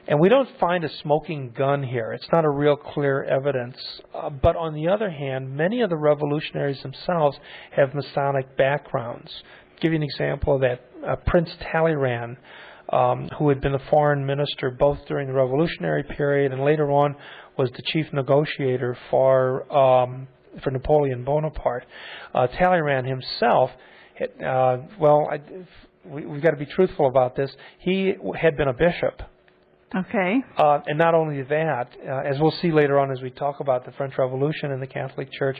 And 0.07 0.19
we 0.19 0.29
don't 0.29 0.49
find 0.59 0.83
a 0.83 0.89
smoking 1.03 1.53
gun 1.55 1.83
here. 1.83 2.13
It's 2.13 2.27
not 2.31 2.45
a 2.45 2.49
real 2.49 2.75
clear 2.75 3.23
evidence. 3.23 3.77
Uh, 4.15 4.29
but 4.29 4.55
on 4.55 4.73
the 4.73 4.87
other 4.87 5.11
hand, 5.11 5.55
many 5.55 5.81
of 5.81 5.89
the 5.89 5.97
revolutionaries 5.97 6.81
themselves 6.81 7.37
have 7.75 7.93
Masonic 7.93 8.57
backgrounds. 8.57 9.31
Give 9.81 9.91
you 9.91 9.97
an 9.97 10.03
example 10.03 10.55
of 10.55 10.61
that. 10.61 10.81
Uh, 11.05 11.15
Prince 11.25 11.49
Talleyrand, 11.71 12.37
um, 12.89 13.29
who 13.37 13.49
had 13.49 13.59
been 13.59 13.71
the 13.71 13.81
foreign 13.89 14.25
minister 14.25 14.69
both 14.69 14.99
during 15.07 15.27
the 15.27 15.33
revolutionary 15.33 16.03
period 16.03 16.51
and 16.51 16.63
later 16.63 16.91
on 16.91 17.15
was 17.57 17.69
the 17.71 17.81
chief 17.87 18.05
negotiator 18.13 18.97
for 19.09 19.71
um, 19.75 20.27
for 20.63 20.71
Napoleon 20.71 21.23
Bonaparte. 21.23 21.85
Uh, 22.33 22.47
Talleyrand 22.47 23.07
himself, 23.07 23.71
had, 24.15 24.29
uh, 24.43 24.77
well, 24.99 25.27
I, 25.31 25.39
we, 26.05 26.25
we've 26.25 26.41
got 26.41 26.51
to 26.51 26.57
be 26.57 26.65
truthful 26.65 27.07
about 27.07 27.35
this. 27.35 27.51
He 27.79 28.13
had 28.39 28.57
been 28.57 28.67
a 28.67 28.73
bishop. 28.73 29.21
Okay. 29.93 30.37
Uh, 30.57 30.79
and 30.85 30.97
not 30.97 31.13
only 31.13 31.41
that, 31.43 31.89
uh, 32.07 32.19
as 32.19 32.39
we'll 32.39 32.55
see 32.61 32.71
later 32.71 32.97
on 32.99 33.11
as 33.11 33.21
we 33.21 33.29
talk 33.29 33.59
about 33.59 33.85
the 33.85 33.91
French 33.91 34.13
Revolution 34.17 34.71
and 34.71 34.81
the 34.81 34.87
Catholic 34.87 35.31
Church, 35.31 35.57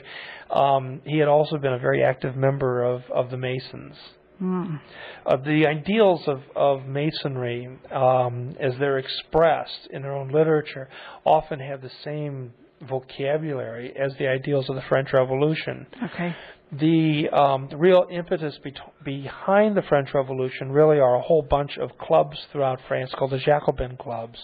um, 0.50 1.02
he 1.04 1.18
had 1.18 1.28
also 1.28 1.58
been 1.58 1.74
a 1.74 1.78
very 1.78 2.02
active 2.02 2.34
member 2.36 2.82
of, 2.82 3.02
of 3.14 3.30
the 3.30 3.36
Masons. 3.36 3.96
Mm. 4.40 4.80
Uh, 5.26 5.36
the 5.36 5.66
ideals 5.66 6.22
of, 6.26 6.40
of 6.56 6.86
Masonry, 6.86 7.68
um, 7.92 8.56
as 8.58 8.72
they're 8.78 8.98
expressed 8.98 9.88
in 9.90 10.02
their 10.02 10.14
own 10.14 10.30
literature, 10.30 10.88
often 11.24 11.60
have 11.60 11.82
the 11.82 11.90
same 12.02 12.52
vocabulary 12.88 13.94
as 13.96 14.12
the 14.18 14.26
ideals 14.26 14.68
of 14.68 14.74
the 14.74 14.82
French 14.88 15.12
Revolution 15.12 15.86
Okay. 16.02 16.34
The, 16.72 17.28
um, 17.30 17.68
the 17.70 17.76
real 17.76 18.06
impetus 18.10 18.58
be- 18.64 18.74
behind 19.04 19.76
the 19.76 19.82
French 19.82 20.08
Revolution 20.14 20.72
really 20.72 20.98
are 20.98 21.16
a 21.16 21.20
whole 21.22 21.42
bunch 21.42 21.76
of 21.78 21.96
clubs 21.98 22.38
throughout 22.50 22.80
France 22.88 23.12
called 23.18 23.32
the 23.32 23.38
Jacobin 23.38 23.96
clubs. 23.98 24.38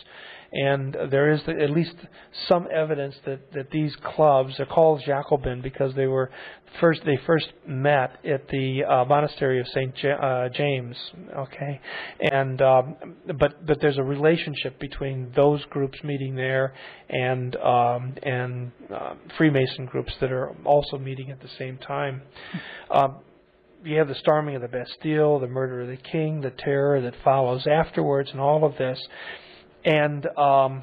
And 0.51 0.96
there 1.11 1.30
is 1.30 1.40
at 1.46 1.70
least 1.70 1.94
some 2.49 2.68
evidence 2.74 3.14
that, 3.26 3.53
that 3.53 3.70
these 3.70 3.94
clubs 4.03 4.59
are 4.59 4.66
called 4.66 5.03
Jacobin 5.05 5.61
because 5.61 5.94
they 5.94 6.07
were 6.07 6.30
first 6.80 7.03
they 7.05 7.18
first 7.26 7.49
met 7.66 8.24
at 8.24 8.49
the 8.49 8.84
uh, 8.84 9.05
monastery 9.05 9.61
of 9.61 9.66
Saint 9.68 9.94
ja- 10.03 10.16
uh, 10.16 10.49
James. 10.49 10.96
Okay, 11.36 11.80
and 12.20 12.62
um, 12.62 12.96
but 13.38 13.66
but 13.66 13.80
there's 13.80 13.99
a 13.99 14.03
relationship 14.03 14.78
between 14.78 15.32
those 15.36 15.62
groups 15.66 16.03
meeting 16.03 16.34
there 16.34 16.74
and 17.11 17.55
um, 17.57 18.14
and 18.22 18.72
uh, 18.94 19.14
Freemason 19.36 19.86
groups 19.86 20.12
that 20.20 20.32
are 20.32 20.55
also 20.64 20.99
meeting 20.99 21.30
at 21.30 21.40
the 21.40 21.51
same 21.59 21.78
time. 21.78 22.22
Um, 22.90 23.16
you 23.84 23.99
have 23.99 24.09
the 24.09 24.14
storming 24.16 24.57
of 24.57 24.62
the 24.62 24.68
Bastille, 24.68 25.38
the 25.38 25.46
murder 25.46 25.82
of 25.82 25.88
the 25.88 25.96
king, 25.96 26.40
the 26.40 26.51
terror 26.51 27.01
that 27.01 27.14
follows 27.22 27.66
afterwards, 27.66 28.30
and 28.32 28.40
all 28.40 28.64
of 28.64 28.76
this. 28.76 28.99
And 29.85 30.26
um, 30.37 30.83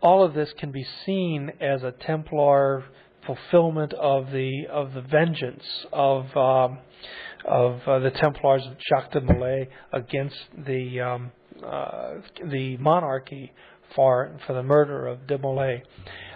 all 0.00 0.24
of 0.24 0.34
this 0.34 0.52
can 0.58 0.72
be 0.72 0.84
seen 1.06 1.50
as 1.60 1.82
a 1.82 1.92
Templar 1.92 2.84
fulfillment 3.26 3.92
of 3.94 4.32
the 4.32 4.66
of 4.70 4.94
the 4.94 5.00
vengeance 5.00 5.64
of 5.92 6.24
um, 6.36 6.78
of 7.44 7.80
uh, 7.86 7.98
the 8.00 8.10
Templars 8.10 8.66
of 8.66 8.76
Jacques 8.88 9.12
de 9.12 9.20
Molay 9.20 9.68
against 9.92 10.36
the 10.66 11.00
um, 11.00 11.32
uh, 11.64 12.14
the 12.50 12.76
monarchy 12.78 13.52
for 13.94 14.36
for 14.46 14.54
the 14.54 14.62
murder 14.62 15.06
of 15.06 15.26
de 15.26 15.38
Molay. 15.38 15.82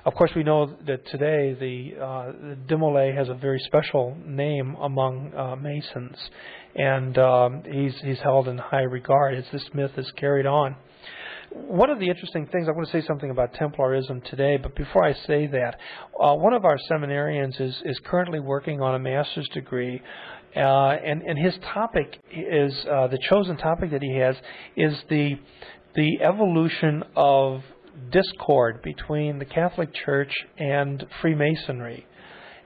Of 0.07 0.15
course, 0.15 0.31
we 0.37 0.45
know 0.45 0.73
that 0.87 1.05
today 1.09 1.57
the, 1.59 2.01
uh, 2.01 2.33
the 2.41 2.55
de 2.55 3.13
has 3.17 3.29
a 3.29 3.35
very 3.35 3.59
special 3.67 4.17
name 4.25 4.77
among 4.81 5.35
uh, 5.35 5.57
Masons, 5.57 6.17
and 6.77 7.19
um, 7.19 7.65
he's 7.69 7.93
he's 8.05 8.21
held 8.21 8.47
in 8.47 8.57
high 8.57 8.83
regard 8.83 9.35
as 9.35 9.45
this 9.53 9.69
myth 9.75 9.91
is 9.97 10.09
carried 10.17 10.47
on. 10.47 10.77
One 11.51 11.91
of 11.91 11.99
the 11.99 12.09
interesting 12.09 12.47
things 12.47 12.69
I 12.69 12.71
want 12.71 12.87
to 12.87 12.93
say 12.93 13.05
something 13.05 13.31
about 13.31 13.55
Templarism 13.55 14.23
today, 14.31 14.59
but 14.59 14.77
before 14.77 15.03
I 15.03 15.13
say 15.27 15.49
that, 15.49 15.75
uh, 16.23 16.35
one 16.37 16.53
of 16.53 16.65
our 16.65 16.79
seminarians 16.89 17.61
is 17.61 17.75
is 17.85 17.99
currently 18.05 18.39
working 18.39 18.81
on 18.81 18.95
a 18.95 19.01
master's 19.01 19.49
degree. 19.49 20.01
Uh, 20.55 20.97
and, 21.05 21.21
and 21.23 21.37
his 21.37 21.55
topic 21.75 22.19
is 22.31 22.73
uh, 22.89 23.09
the 23.09 23.19
chosen 23.29 23.57
topic 23.57 23.91
that 23.91 24.03
he 24.03 24.17
has 24.19 24.37
is 24.77 24.97
the 25.11 25.35
the 25.97 26.21
evolution 26.23 27.03
of 27.17 27.63
discord 28.11 28.82
between 28.82 29.38
the 29.38 29.44
Catholic 29.44 29.92
Church 29.92 30.32
and 30.59 31.05
Freemasonry. 31.20 32.07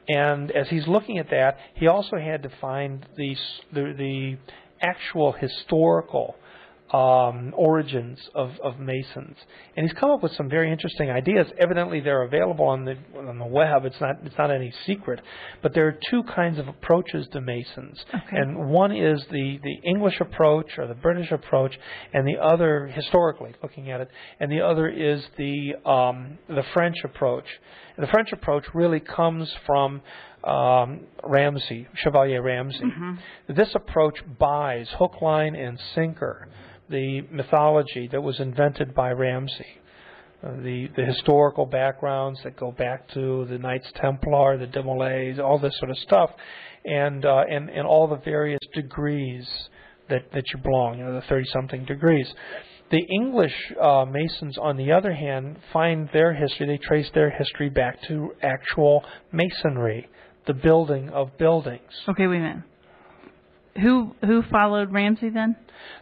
And 0.09 0.51
as 0.51 0.69
he's 0.69 0.87
looking 0.89 1.19
at 1.19 1.31
that, 1.31 1.57
he 1.75 1.87
also 1.87 2.17
had 2.17 2.43
to 2.43 2.51
find 2.61 3.07
the 3.17 3.37
the, 3.73 3.95
the 3.97 4.37
actual 4.83 5.33
historical 5.33 6.35
um, 6.93 7.55
origins 7.57 8.19
of, 8.35 8.51
of 8.65 8.81
Masons, 8.81 9.37
and 9.77 9.87
he's 9.89 9.97
come 9.99 10.11
up 10.11 10.23
with 10.23 10.33
some 10.37 10.49
very 10.49 10.73
interesting 10.73 11.09
ideas. 11.09 11.47
Evidently, 11.59 12.01
they're 12.01 12.23
available 12.23 12.65
on 12.65 12.85
the 12.85 12.97
on 13.17 13.39
the 13.39 13.47
web. 13.47 13.85
It's 13.85 14.01
not 14.01 14.17
it's 14.25 14.35
not 14.37 14.51
any 14.51 14.73
secret, 14.87 15.21
but 15.63 15.73
there 15.73 15.87
are 15.87 15.97
two 16.11 16.25
kinds 16.25 16.59
of 16.59 16.67
approaches 16.67 17.29
to 17.33 17.41
Masons, 17.41 18.05
Okay. 18.13 18.37
and 18.37 18.69
one 18.71 18.91
is 18.91 19.23
the 19.31 19.59
the 19.63 19.77
English 19.89 20.21
approach 20.21 20.67
or 20.79 20.89
the 20.89 20.95
British 20.95 21.31
approach, 21.31 21.79
and 22.13 22.27
the 22.27 22.39
other 22.43 22.89
historically 22.89 23.55
looking 23.63 23.91
at 23.93 24.01
it, 24.01 24.09
and 24.41 24.51
the 24.51 24.61
other 24.61 24.89
is 24.89 25.23
the 25.39 25.75
um, 25.89 26.39
the 26.49 26.65
French 26.75 26.97
approach. 27.05 27.45
And 27.97 28.07
the 28.07 28.11
French 28.11 28.33
approach 28.33 28.65
really 28.75 29.01
comes 29.01 29.53
from 29.67 30.01
um, 30.43 31.01
Ramsay, 31.23 31.87
Chevalier 31.97 32.43
Ramsay. 32.43 32.81
This 33.49 33.69
approach 33.75 34.15
buys 34.39 34.89
hook, 34.99 35.21
line, 35.21 35.55
and 35.55 35.79
sinker 35.95 36.49
the 36.91 37.23
mythology 37.31 38.09
that 38.11 38.21
was 38.21 38.41
invented 38.41 38.95
by 38.95 39.11
Ramsay. 39.11 39.67
Uh, 40.43 40.57
the 40.63 40.89
the 40.97 41.05
historical 41.05 41.67
backgrounds 41.67 42.41
that 42.45 42.57
go 42.57 42.73
back 42.73 43.07
to 43.11 43.45
the 43.51 43.59
Knights 43.59 43.91
Templar, 43.97 44.57
the 44.57 44.67
de 44.67 44.83
Molay, 44.83 45.39
all 45.39 45.59
this 45.59 45.77
sort 45.79 45.91
of 45.91 45.99
stuff, 45.99 46.31
and 46.85 47.25
uh, 47.25 47.45
and 47.51 47.69
and 47.69 47.87
all 47.87 48.09
the 48.09 48.17
various 48.17 48.61
degrees 48.75 49.47
that 50.09 50.33
that 50.33 50.45
you 50.53 50.61
belong. 50.63 50.99
You 50.99 51.05
know, 51.05 51.15
the 51.15 51.27
thirty 51.29 51.47
something 51.53 51.85
degrees. 51.85 52.33
The 52.91 53.07
English 53.15 53.55
uh, 53.81 54.05
Masons, 54.05 54.59
on 54.59 54.77
the 54.77 54.91
other 54.91 55.13
hand, 55.13 55.59
find 55.73 56.09
their 56.13 56.35
history. 56.35 56.67
They 56.67 56.79
trace 56.79 57.09
their 57.15 57.31
history 57.31 57.69
back 57.69 58.03
to 58.09 58.33
actual 58.43 59.05
masonry, 59.31 60.09
the 60.47 60.55
building 60.55 61.09
of 61.11 61.37
buildings. 61.39 61.93
Okay, 62.09 62.27
wait 62.27 62.39
a 62.39 62.41
minute. 62.41 62.65
Who 63.81 64.15
who 64.25 64.43
followed 64.51 64.93
Ramsay 64.93 65.31
then? 65.31 65.57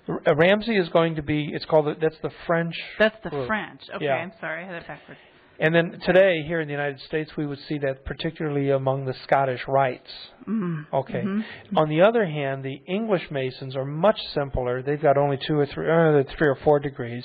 R- 0.08 0.34
Ramsay 0.34 0.76
is 0.76 0.88
going 0.88 1.16
to 1.16 1.22
be. 1.22 1.50
It's 1.52 1.64
called. 1.64 1.86
The, 1.86 1.96
that's 2.00 2.16
the 2.22 2.30
French. 2.46 2.74
That's 2.98 3.16
the 3.22 3.30
group. 3.30 3.46
French. 3.46 3.80
Okay, 3.94 4.04
Yeah. 4.06 4.14
I'm 4.14 4.32
sorry, 4.40 4.64
I 4.64 4.66
had 4.66 4.76
it 4.76 4.86
backwards. 4.86 5.20
And 5.60 5.74
then 5.74 5.98
today, 6.06 6.44
here 6.46 6.60
in 6.60 6.68
the 6.68 6.72
United 6.72 7.00
States, 7.00 7.32
we 7.36 7.44
would 7.44 7.58
see 7.68 7.78
that 7.78 8.04
particularly 8.04 8.70
among 8.70 9.06
the 9.06 9.14
Scottish 9.24 9.60
Rites. 9.66 10.08
Mm. 10.48 10.86
Okay. 10.92 11.22
Mm-hmm. 11.22 11.76
On 11.76 11.88
the 11.88 12.02
other 12.02 12.24
hand, 12.24 12.62
the 12.64 12.80
English 12.86 13.28
Masons 13.32 13.74
are 13.74 13.84
much 13.84 14.18
simpler. 14.34 14.82
They've 14.82 15.02
got 15.02 15.18
only 15.18 15.36
two 15.48 15.58
or 15.58 15.66
three, 15.66 15.90
uh, 15.90 16.22
three 16.38 16.46
or 16.46 16.56
four 16.62 16.78
degrees, 16.78 17.24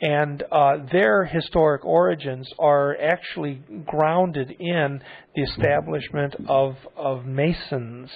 and 0.00 0.42
uh, 0.50 0.78
their 0.90 1.24
historic 1.24 1.84
origins 1.84 2.48
are 2.58 2.96
actually 3.00 3.62
grounded 3.86 4.50
in 4.58 5.00
the 5.36 5.42
establishment 5.42 6.34
of 6.48 6.74
of 6.96 7.26
Masons 7.26 8.10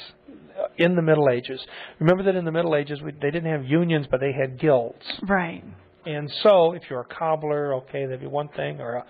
in 0.78 0.94
the 0.94 1.02
Middle 1.02 1.28
Ages. 1.30 1.60
Remember 1.98 2.22
that 2.24 2.36
in 2.36 2.44
the 2.44 2.52
Middle 2.52 2.76
Ages, 2.76 3.00
we, 3.02 3.12
they 3.12 3.30
didn't 3.30 3.50
have 3.50 3.64
unions, 3.64 4.06
but 4.10 4.20
they 4.20 4.32
had 4.32 4.58
guilds. 4.58 5.04
Right. 5.28 5.62
And 6.04 6.30
so, 6.42 6.72
if 6.72 6.82
you're 6.90 7.00
a 7.00 7.04
cobbler, 7.04 7.74
okay, 7.74 8.04
that'd 8.06 8.20
be 8.20 8.26
one 8.26 8.48
thing, 8.48 8.80
or 8.80 9.04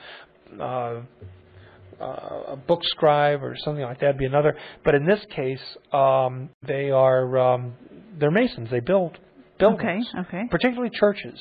a 0.58 0.62
uh, 0.62 1.02
uh, 2.00 2.52
a 2.52 2.56
book 2.56 2.80
scribe 2.84 3.42
or 3.42 3.54
something 3.64 3.82
like 3.84 4.00
that 4.00 4.08
would 4.08 4.18
be 4.18 4.26
another. 4.26 4.56
But 4.84 4.94
in 4.94 5.06
this 5.06 5.20
case, 5.34 5.60
um, 5.92 6.50
they 6.66 6.90
are 6.90 7.38
um, 7.38 7.74
they're 8.18 8.30
masons. 8.30 8.68
They 8.70 8.80
build 8.80 9.18
buildings, 9.58 10.06
Okay. 10.18 10.20
Okay. 10.38 10.42
particularly 10.50 10.90
churches. 10.98 11.38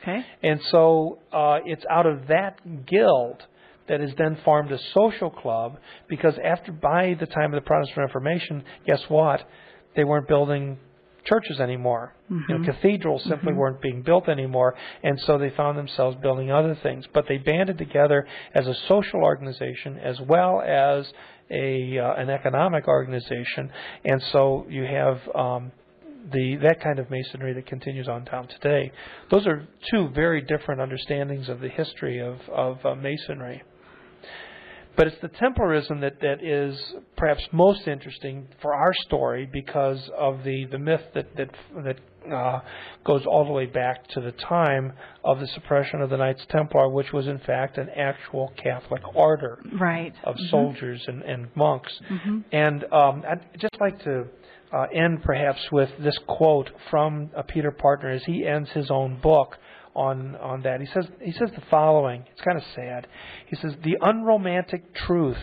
Okay. 0.00 0.20
And 0.42 0.60
so 0.70 1.18
uh, 1.32 1.58
it's 1.64 1.84
out 1.90 2.06
of 2.06 2.28
that 2.28 2.60
guild 2.86 3.42
that 3.88 4.00
is 4.00 4.12
then 4.16 4.38
formed 4.44 4.72
a 4.72 4.78
social 4.92 5.30
club 5.30 5.78
because 6.08 6.34
after 6.42 6.72
by 6.72 7.16
the 7.18 7.26
time 7.26 7.52
of 7.52 7.62
the 7.62 7.66
Protestant 7.66 7.98
Reformation, 7.98 8.64
guess 8.86 9.02
what? 9.08 9.46
They 9.94 10.04
weren't 10.04 10.26
building 10.26 10.78
churches 11.24 11.60
anymore. 11.60 12.14
You 12.48 12.58
know, 12.58 12.64
cathedrals 12.72 13.24
simply 13.24 13.52
weren't 13.52 13.80
being 13.80 14.02
built 14.02 14.28
anymore, 14.28 14.74
and 15.02 15.18
so 15.20 15.38
they 15.38 15.50
found 15.50 15.78
themselves 15.78 16.16
building 16.22 16.50
other 16.50 16.78
things. 16.82 17.04
But 17.12 17.26
they 17.28 17.38
banded 17.38 17.78
together 17.78 18.26
as 18.54 18.66
a 18.66 18.74
social 18.88 19.22
organization 19.22 19.98
as 19.98 20.20
well 20.20 20.60
as 20.60 21.10
a 21.50 21.98
uh, 21.98 22.14
an 22.14 22.30
economic 22.30 22.88
organization, 22.88 23.70
and 24.04 24.22
so 24.32 24.66
you 24.68 24.84
have 24.84 25.20
um, 25.34 25.72
the 26.32 26.56
that 26.62 26.80
kind 26.80 26.98
of 26.98 27.10
masonry 27.10 27.52
that 27.54 27.66
continues 27.66 28.08
on 28.08 28.24
down 28.24 28.48
today. 28.48 28.90
Those 29.30 29.46
are 29.46 29.66
two 29.90 30.08
very 30.08 30.40
different 30.40 30.80
understandings 30.80 31.48
of 31.48 31.60
the 31.60 31.68
history 31.68 32.20
of 32.20 32.36
of 32.48 32.84
uh, 32.84 32.94
masonry. 32.94 33.62
But 34.96 35.08
it's 35.08 35.16
the 35.22 35.28
Templarism 35.28 36.00
that, 36.02 36.20
that 36.20 36.42
is 36.42 36.78
perhaps 37.16 37.42
most 37.52 37.88
interesting 37.88 38.46
for 38.62 38.74
our 38.74 38.92
story 39.06 39.48
because 39.52 40.08
of 40.16 40.44
the, 40.44 40.66
the 40.70 40.78
myth 40.78 41.02
that 41.14 41.34
that 41.36 41.50
that 41.84 42.32
uh, 42.32 42.60
goes 43.04 43.26
all 43.26 43.44
the 43.44 43.52
way 43.52 43.66
back 43.66 44.06
to 44.08 44.20
the 44.20 44.32
time 44.32 44.92
of 45.24 45.40
the 45.40 45.46
suppression 45.48 46.00
of 46.00 46.10
the 46.10 46.16
Knights 46.16 46.46
Templar, 46.48 46.88
which 46.88 47.12
was 47.12 47.26
in 47.26 47.38
fact 47.40 47.76
an 47.76 47.88
actual 47.96 48.52
Catholic 48.62 49.02
order 49.14 49.60
Right. 49.78 50.14
of 50.24 50.36
soldiers 50.48 51.02
and, 51.06 51.22
and 51.22 51.48
monks. 51.56 51.92
And 52.52 52.84
um, 52.92 53.24
I'd 53.28 53.44
just 53.60 53.76
like 53.80 54.02
to 54.04 54.24
uh, 54.72 54.86
end 54.94 55.22
perhaps 55.22 55.60
with 55.70 55.90
this 56.00 56.16
quote 56.26 56.70
from 56.90 57.30
uh, 57.36 57.42
Peter 57.42 57.70
Partner 57.70 58.10
as 58.10 58.22
he 58.24 58.46
ends 58.46 58.70
his 58.70 58.90
own 58.90 59.20
book 59.20 59.56
on 59.94 60.36
on 60.36 60.62
that. 60.62 60.80
He 60.80 60.86
says 60.86 61.06
he 61.20 61.32
says 61.32 61.50
the 61.54 61.62
following. 61.70 62.24
It's 62.32 62.40
kind 62.40 62.58
of 62.58 62.64
sad. 62.74 63.06
He 63.46 63.56
says 63.56 63.74
the 63.82 63.96
unromantic 64.00 64.94
truth 64.94 65.38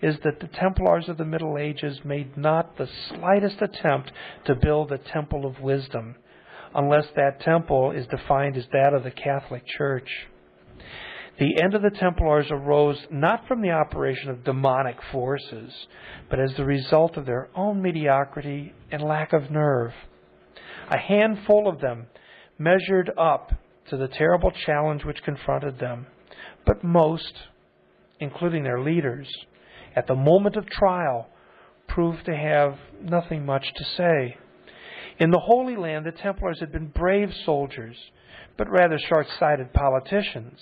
is 0.00 0.16
that 0.24 0.40
the 0.40 0.48
Templars 0.48 1.08
of 1.08 1.16
the 1.16 1.24
Middle 1.24 1.56
Ages 1.58 2.00
made 2.04 2.36
not 2.36 2.76
the 2.76 2.88
slightest 3.08 3.62
attempt 3.62 4.10
to 4.46 4.54
build 4.56 4.90
a 4.90 4.98
temple 4.98 5.46
of 5.46 5.60
wisdom, 5.60 6.16
unless 6.74 7.06
that 7.14 7.40
temple 7.40 7.92
is 7.92 8.06
defined 8.08 8.56
as 8.56 8.66
that 8.72 8.92
of 8.94 9.04
the 9.04 9.12
Catholic 9.12 9.62
Church. 9.66 10.08
The 11.38 11.62
end 11.62 11.74
of 11.74 11.82
the 11.82 11.90
Templars 11.90 12.46
arose 12.50 12.98
not 13.10 13.46
from 13.48 13.62
the 13.62 13.70
operation 13.70 14.28
of 14.28 14.44
demonic 14.44 14.96
forces, 15.10 15.72
but 16.28 16.38
as 16.38 16.54
the 16.56 16.64
result 16.64 17.16
of 17.16 17.24
their 17.24 17.48
own 17.54 17.80
mediocrity 17.80 18.74
and 18.90 19.02
lack 19.02 19.32
of 19.32 19.50
nerve. 19.50 19.92
A 20.90 20.98
handful 20.98 21.68
of 21.68 21.80
them 21.80 22.06
measured 22.58 23.10
up 23.16 23.50
to 23.92 23.98
the 23.98 24.08
terrible 24.08 24.50
challenge 24.50 25.04
which 25.04 25.22
confronted 25.22 25.78
them, 25.78 26.06
but 26.64 26.82
most, 26.82 27.34
including 28.20 28.64
their 28.64 28.80
leaders, 28.80 29.28
at 29.94 30.06
the 30.06 30.14
moment 30.14 30.56
of 30.56 30.64
trial, 30.64 31.28
proved 31.88 32.24
to 32.24 32.34
have 32.34 32.78
nothing 33.02 33.44
much 33.44 33.70
to 33.76 33.84
say. 33.84 34.34
In 35.18 35.30
the 35.30 35.42
Holy 35.44 35.76
Land, 35.76 36.06
the 36.06 36.10
Templars 36.10 36.58
had 36.60 36.72
been 36.72 36.86
brave 36.86 37.34
soldiers, 37.44 37.94
but 38.56 38.70
rather 38.70 38.98
short 38.98 39.26
sighted 39.38 39.74
politicians 39.74 40.58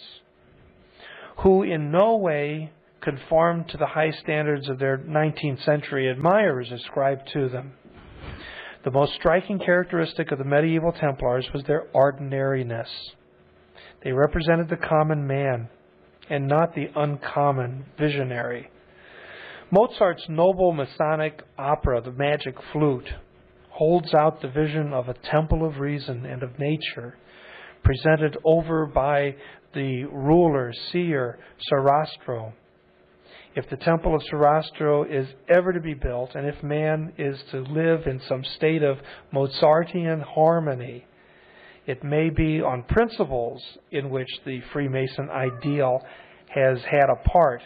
who 1.45 1.63
in 1.63 1.93
no 1.93 2.17
way 2.17 2.73
conformed 3.01 3.69
to 3.69 3.77
the 3.77 3.87
high 3.87 4.11
standards 4.11 4.69
of 4.69 4.81
their 4.81 4.99
19th 4.99 5.65
century 5.65 6.11
admirers 6.11 6.73
ascribed 6.73 7.31
to 7.33 7.49
them. 7.49 7.75
The 8.83 8.91
most 8.91 9.15
striking 9.15 9.61
characteristic 9.61 10.33
of 10.33 10.39
the 10.39 10.45
medieval 10.45 10.91
Templars 10.91 11.47
was 11.55 11.63
their 11.63 11.87
ordinariness. 11.93 12.89
They 14.03 14.13
represented 14.13 14.69
the 14.69 14.77
common 14.77 15.27
man 15.27 15.69
and 16.29 16.47
not 16.47 16.75
the 16.75 16.89
uncommon 16.95 17.87
visionary. 17.99 18.71
Mozart's 19.71 20.27
noble 20.29 20.73
Masonic 20.73 21.43
opera, 21.59 22.01
The 22.01 22.13
Magic 22.13 22.55
Flute, 22.73 23.09
holds 23.71 24.15
out 24.15 24.41
the 24.41 24.49
vision 24.49 24.93
of 24.93 25.09
a 25.09 25.15
temple 25.15 25.67
of 25.67 25.79
reason 25.79 26.27
and 26.27 26.43
of 26.43 26.59
nature, 26.59 27.17
presented 27.83 28.37
over 28.45 28.87
by 28.87 29.37
the 29.75 30.05
ruler, 30.05 30.73
seer, 30.91 31.39
Sarastro. 31.71 32.53
If 33.55 33.69
the 33.69 33.77
temple 33.77 34.15
of 34.15 34.23
Sarastro 34.23 35.05
is 35.05 35.29
ever 35.49 35.73
to 35.73 35.81
be 35.81 35.95
built, 35.95 36.35
and 36.35 36.47
if 36.47 36.63
man 36.63 37.13
is 37.19 37.41
to 37.51 37.61
live 37.61 38.07
in 38.07 38.21
some 38.29 38.45
state 38.57 38.83
of 38.83 38.99
Mozartian 39.33 40.21
harmony, 40.21 41.07
it 41.91 42.05
may 42.05 42.31
be 42.31 42.61
on 42.61 42.85
principles 42.85 43.61
in 43.91 44.11
which 44.11 44.29
the 44.47 44.61
Freemason 44.73 45.29
ideal 45.29 46.01
has 46.49 46.79
had 46.89 47.11
a 47.11 47.29
part, 47.29 47.63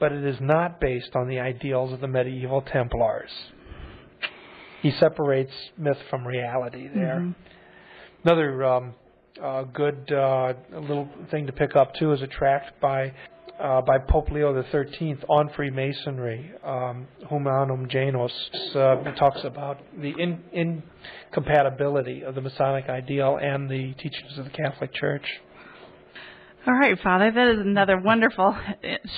but 0.00 0.12
it 0.12 0.24
is 0.24 0.38
not 0.40 0.80
based 0.80 1.14
on 1.14 1.28
the 1.28 1.38
ideals 1.38 1.92
of 1.92 2.00
the 2.00 2.08
medieval 2.08 2.62
Templars. 2.62 3.30
He 4.80 4.90
separates 4.92 5.52
myth 5.76 5.98
from 6.08 6.26
reality 6.26 6.88
there. 6.88 7.34
Another 8.24 8.64
um, 8.64 8.94
uh, 9.42 9.64
good 9.64 10.10
uh, 10.10 10.54
little 10.72 11.08
thing 11.30 11.46
to 11.48 11.52
pick 11.52 11.76
up 11.76 11.94
too 11.96 12.12
is 12.12 12.22
a 12.22 12.26
tract 12.26 12.80
by 12.80 13.12
uh, 13.60 13.80
by 13.82 13.98
Pope 13.98 14.30
Leo 14.30 14.62
XIII 14.62 15.16
on 15.28 15.50
Freemasonry, 15.54 16.52
um, 16.64 17.06
Humanum 17.28 17.88
Genus. 17.88 18.32
Uh, 18.74 18.96
talks 19.18 19.42
about 19.44 19.78
the 20.00 20.10
in, 20.10 20.42
incompatibility 21.32 22.22
of 22.22 22.34
the 22.34 22.40
Masonic 22.40 22.88
ideal 22.88 23.38
and 23.40 23.68
the 23.68 23.94
teachings 23.94 24.38
of 24.38 24.44
the 24.44 24.50
Catholic 24.50 24.92
Church. 24.94 25.26
All 26.66 26.74
right, 26.74 26.98
Father. 27.00 27.30
That 27.30 27.48
is 27.48 27.60
another 27.60 27.98
wonderful 27.98 28.56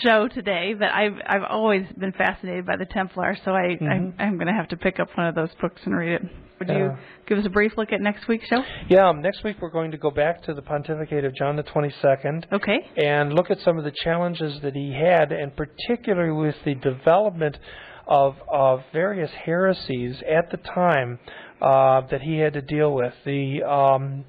show 0.02 0.28
today. 0.28 0.74
But 0.78 0.88
I've 0.88 1.14
I've 1.26 1.42
always 1.48 1.82
been 1.98 2.12
fascinated 2.12 2.66
by 2.66 2.76
the 2.76 2.84
Templar, 2.84 3.36
so 3.44 3.52
I 3.52 3.76
I'm, 3.80 4.14
I'm 4.18 4.34
going 4.36 4.46
to 4.46 4.52
have 4.52 4.68
to 4.68 4.76
pick 4.76 5.00
up 5.00 5.08
one 5.16 5.26
of 5.26 5.34
those 5.34 5.50
books 5.60 5.80
and 5.84 5.96
read 5.96 6.12
it. 6.12 6.22
Would 6.60 6.68
you 6.68 6.74
Yeah. 6.76 6.96
give 7.26 7.38
us 7.38 7.46
a 7.46 7.50
brief 7.50 7.78
look 7.78 7.90
at 7.90 8.02
next 8.02 8.28
week's 8.28 8.46
show? 8.46 8.62
Yeah, 8.86 9.08
um, 9.08 9.22
next 9.22 9.42
week 9.42 9.56
we're 9.62 9.70
going 9.70 9.90
to 9.92 9.96
go 9.96 10.10
back 10.10 10.42
to 10.42 10.52
the 10.52 10.60
pontificate 10.60 11.24
of 11.24 11.34
John 11.34 11.56
the 11.56 11.62
22nd. 11.62 12.44
Okay. 12.52 12.86
and 12.98 13.32
look 13.32 13.50
at 13.50 13.58
some 13.60 13.78
of 13.78 13.84
the 13.84 13.90
challenges 14.04 14.60
that 14.60 14.74
he 14.74 14.92
had, 14.92 15.32
and 15.32 15.56
particularly 15.56 16.32
with 16.32 16.56
the 16.66 16.74
development 16.74 17.56
of, 18.06 18.36
of 18.46 18.82
various 18.92 19.30
heresies 19.30 20.22
at 20.28 20.50
the 20.50 20.58
time 20.58 21.18
uh, 21.62 22.02
that 22.10 22.20
he 22.20 22.36
had 22.38 22.52
to 22.52 22.60
deal 22.62 22.92
with. 22.92 23.14
The 23.24 23.62
um, 23.62 24.24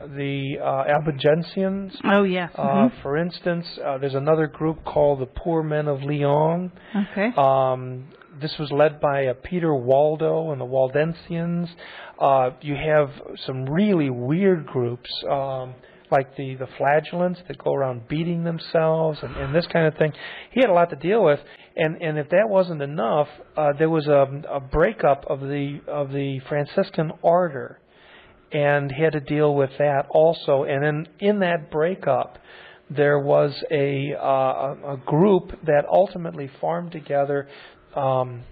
the 0.00 0.58
uh, 0.62 0.84
Albigensians, 0.84 1.92
Oh 2.04 2.22
yes. 2.22 2.50
uh, 2.54 2.62
mhm. 2.62 3.02
for 3.02 3.16
instance, 3.18 3.66
uh, 3.84 3.98
there's 3.98 4.14
another 4.14 4.46
group 4.46 4.84
called 4.84 5.18
the 5.20 5.26
Poor 5.26 5.62
Men 5.62 5.86
of 5.88 6.02
Lyon. 6.02 6.70
Okay. 7.10 7.30
Um, 7.36 8.04
this 8.40 8.54
was 8.58 8.70
led 8.70 9.00
by 9.00 9.26
uh, 9.26 9.34
Peter 9.42 9.74
Waldo 9.74 10.50
and 10.52 10.60
the 10.60 10.64
Waldensians. 10.64 11.68
Uh, 12.20 12.50
you 12.60 12.74
have 12.74 13.10
some 13.46 13.64
really 13.64 14.10
weird 14.10 14.66
groups, 14.66 15.10
um, 15.30 15.74
like 16.10 16.36
the, 16.36 16.54
the 16.54 16.68
flagellants 16.76 17.40
that 17.48 17.58
go 17.58 17.74
around 17.74 18.08
beating 18.08 18.44
themselves 18.44 19.18
and, 19.22 19.36
and 19.36 19.54
this 19.54 19.66
kind 19.72 19.86
of 19.86 19.94
thing. 19.96 20.12
He 20.50 20.60
had 20.60 20.70
a 20.70 20.72
lot 20.72 20.90
to 20.90 20.96
deal 20.96 21.22
with, 21.22 21.40
and, 21.76 22.00
and 22.02 22.18
if 22.18 22.28
that 22.30 22.48
wasn't 22.48 22.82
enough, 22.82 23.28
uh, 23.56 23.72
there 23.78 23.90
was 23.90 24.06
a, 24.06 24.26
a 24.50 24.60
breakup 24.60 25.24
of 25.28 25.40
the 25.40 25.80
of 25.86 26.10
the 26.10 26.40
Franciscan 26.48 27.12
order, 27.22 27.78
and 28.50 28.90
he 28.90 29.02
had 29.02 29.12
to 29.12 29.20
deal 29.20 29.54
with 29.54 29.70
that 29.78 30.06
also. 30.10 30.64
And 30.64 30.82
then 30.82 31.08
in 31.20 31.40
that 31.40 31.70
breakup, 31.70 32.38
there 32.90 33.18
was 33.18 33.52
a 33.70 34.14
uh, 34.18 34.24
a 34.24 34.94
a 34.94 34.96
group 35.04 35.52
that 35.66 35.84
ultimately 35.90 36.50
formed 36.60 36.92
together 36.92 37.48
um, 37.96 38.42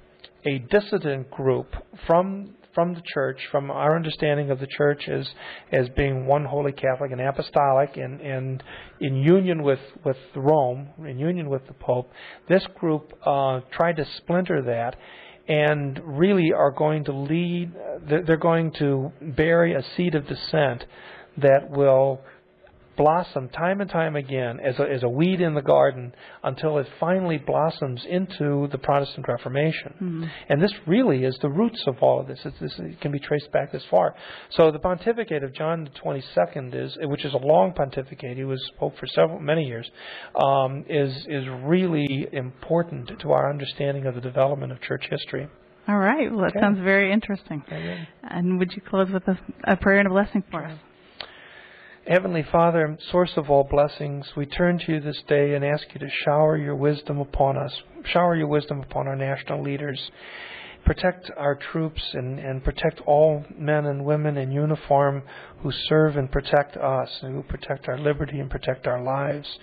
a 0.45 0.59
dissident 0.59 1.30
group 1.30 1.74
from 2.07 2.55
from 2.74 2.93
the 2.93 3.03
church, 3.14 3.41
from 3.51 3.70
our 3.70 3.97
understanding 3.97 4.51
of 4.51 4.61
the 4.61 4.66
church 4.66 5.09
as 5.09 5.26
as 5.72 5.89
being 5.97 6.26
one 6.26 6.45
holy 6.45 6.72
Catholic 6.72 7.11
and 7.11 7.20
apostolic, 7.20 7.97
and 7.97 8.20
and 8.20 8.62
in 9.01 9.16
union 9.16 9.62
with 9.62 9.80
with 10.05 10.18
Rome, 10.34 10.89
in 10.99 11.18
union 11.18 11.49
with 11.49 11.66
the 11.66 11.74
Pope. 11.74 12.11
This 12.49 12.66
group 12.78 13.12
uh, 13.24 13.61
tried 13.72 13.97
to 13.97 14.07
splinter 14.18 14.62
that 14.62 14.97
and 15.49 16.01
really 16.05 16.53
are 16.53 16.72
going 16.72 17.05
to 17.05 17.12
lead, 17.12 17.72
they're 18.09 18.37
going 18.37 18.72
to 18.72 19.12
bury 19.20 19.74
a 19.74 19.82
seed 19.97 20.14
of 20.14 20.26
dissent 20.26 20.84
that 21.39 21.70
will 21.70 22.20
blossom 22.97 23.49
time 23.51 23.80
and 23.80 23.90
time 23.90 24.16
again 24.16 24.59
as 24.61 24.78
a, 24.78 24.82
as 24.82 25.03
a 25.03 25.09
weed 25.09 25.40
in 25.40 25.55
the 25.55 25.62
garden 25.62 26.14
until 26.42 26.78
it 26.78 26.86
finally 26.99 27.38
blossoms 27.38 28.05
into 28.09 28.68
the 28.72 28.78
Protestant 28.78 29.26
Reformation. 29.28 29.94
Mm-hmm. 29.94 30.24
And 30.49 30.62
this 30.62 30.72
really 30.86 31.24
is 31.24 31.36
the 31.42 31.49
roots 31.49 31.82
of 31.86 31.97
all 32.01 32.20
of 32.20 32.26
this. 32.26 32.40
this. 32.42 32.72
It 32.78 33.01
can 33.01 33.12
be 33.12 33.18
traced 33.18 33.51
back 33.53 33.72
this 33.72 33.84
far. 33.90 34.14
So 34.51 34.70
the 34.70 34.78
pontificate 34.78 35.42
of 35.42 35.53
John 35.55 35.84
the 35.84 36.01
22nd 36.01 36.74
is, 36.74 36.97
which 37.03 37.24
is 37.24 37.34
a 37.34 37.38
long 37.38 37.72
pontificate. 37.74 38.36
He 38.36 38.44
was 38.44 38.62
pope 38.78 38.99
for 38.99 39.07
several 39.07 39.40
many 39.40 39.64
years. 39.64 39.88
Um, 40.34 40.84
is 40.88 41.12
is 41.28 41.44
really 41.62 42.26
important 42.32 43.11
to 43.20 43.32
our 43.32 43.51
understanding 43.51 44.07
of 44.07 44.14
the 44.14 44.20
development 44.20 44.72
of 44.72 44.80
church 44.80 45.07
history. 45.11 45.49
All 45.88 45.99
right. 45.99 46.30
Well, 46.30 46.40
that 46.40 46.51
okay. 46.51 46.61
sounds 46.61 46.78
very 46.80 47.12
interesting. 47.12 47.62
Okay. 47.66 48.09
And 48.22 48.59
would 48.59 48.72
you 48.72 48.82
close 48.82 49.09
with 49.11 49.22
a, 49.28 49.38
a 49.64 49.76
prayer 49.76 50.01
and 50.01 50.09
a 50.09 50.11
blessing 50.11 50.42
for 50.51 50.64
us? 50.64 50.78
Heavenly 52.09 52.44
Father, 52.52 52.96
source 53.11 53.32
of 53.36 53.50
all 53.50 53.64
blessings, 53.64 54.24
we 54.36 54.46
turn 54.46 54.78
to 54.78 54.92
you 54.92 55.00
this 55.00 55.20
day 55.26 55.54
and 55.54 55.64
ask 55.64 55.88
you 55.92 55.98
to 55.98 56.09
shower 56.24 56.57
your 56.57 56.76
wisdom 56.76 57.18
upon 57.18 57.57
us. 57.57 57.72
Shower 58.04 58.36
your 58.36 58.46
wisdom 58.46 58.80
upon 58.80 59.09
our 59.09 59.16
national 59.16 59.61
leaders. 59.61 60.12
Protect 60.84 61.32
our 61.36 61.57
troops 61.57 62.00
and, 62.14 62.38
and 62.38 62.62
protect 62.62 63.00
all 63.07 63.44
men 63.59 63.86
and 63.86 64.04
women 64.04 64.36
in 64.36 64.52
uniform 64.52 65.24
who 65.62 65.72
serve 65.88 66.16
and 66.16 66.30
protect 66.30 66.76
us, 66.76 67.11
and 67.22 67.34
who 67.34 67.42
protect 67.42 67.88
our 67.88 67.98
liberty 67.98 68.38
and 68.38 68.48
protect 68.48 68.86
our 68.86 69.02
lives. 69.02 69.59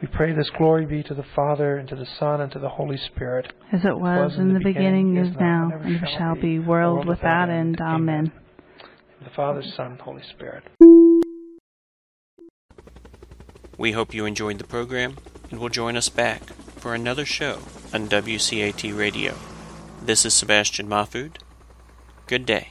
We 0.00 0.08
pray 0.08 0.32
this 0.32 0.48
glory 0.56 0.86
be 0.86 1.02
to 1.02 1.12
the 1.12 1.26
Father, 1.36 1.76
and 1.76 1.86
to 1.90 1.96
the 1.96 2.08
Son, 2.18 2.40
and 2.40 2.50
to 2.52 2.58
the 2.60 2.70
Holy 2.70 2.96
Spirit. 2.96 3.52
As 3.72 3.84
it 3.84 3.98
was, 3.98 4.30
was 4.30 4.38
in, 4.38 4.54
the 4.54 4.60
beginning, 4.60 5.12
beginning 5.12 5.32
is 5.32 5.36
now, 5.38 5.70
and 5.70 5.96
ever 5.96 6.06
shall 6.16 6.34
be, 6.34 6.58
world 6.58 7.06
without 7.06 7.50
end. 7.50 7.78
Amen. 7.78 8.32
The 9.22 9.30
Father, 9.36 9.62
Son, 9.76 9.98
Holy 10.00 10.22
Spirit. 10.30 10.64
We 13.78 13.92
hope 13.92 14.12
you 14.12 14.26
enjoyed 14.26 14.58
the 14.58 14.64
program 14.64 15.18
and 15.50 15.60
will 15.60 15.68
join 15.68 15.96
us 15.96 16.08
back 16.08 16.42
for 16.80 16.94
another 16.94 17.24
show 17.24 17.60
on 17.94 18.08
WCAT 18.08 18.98
Radio. 18.98 19.36
This 20.02 20.26
is 20.26 20.34
Sebastian 20.34 20.88
Mahfood. 20.88 21.36
Good 22.26 22.44
day. 22.44 22.70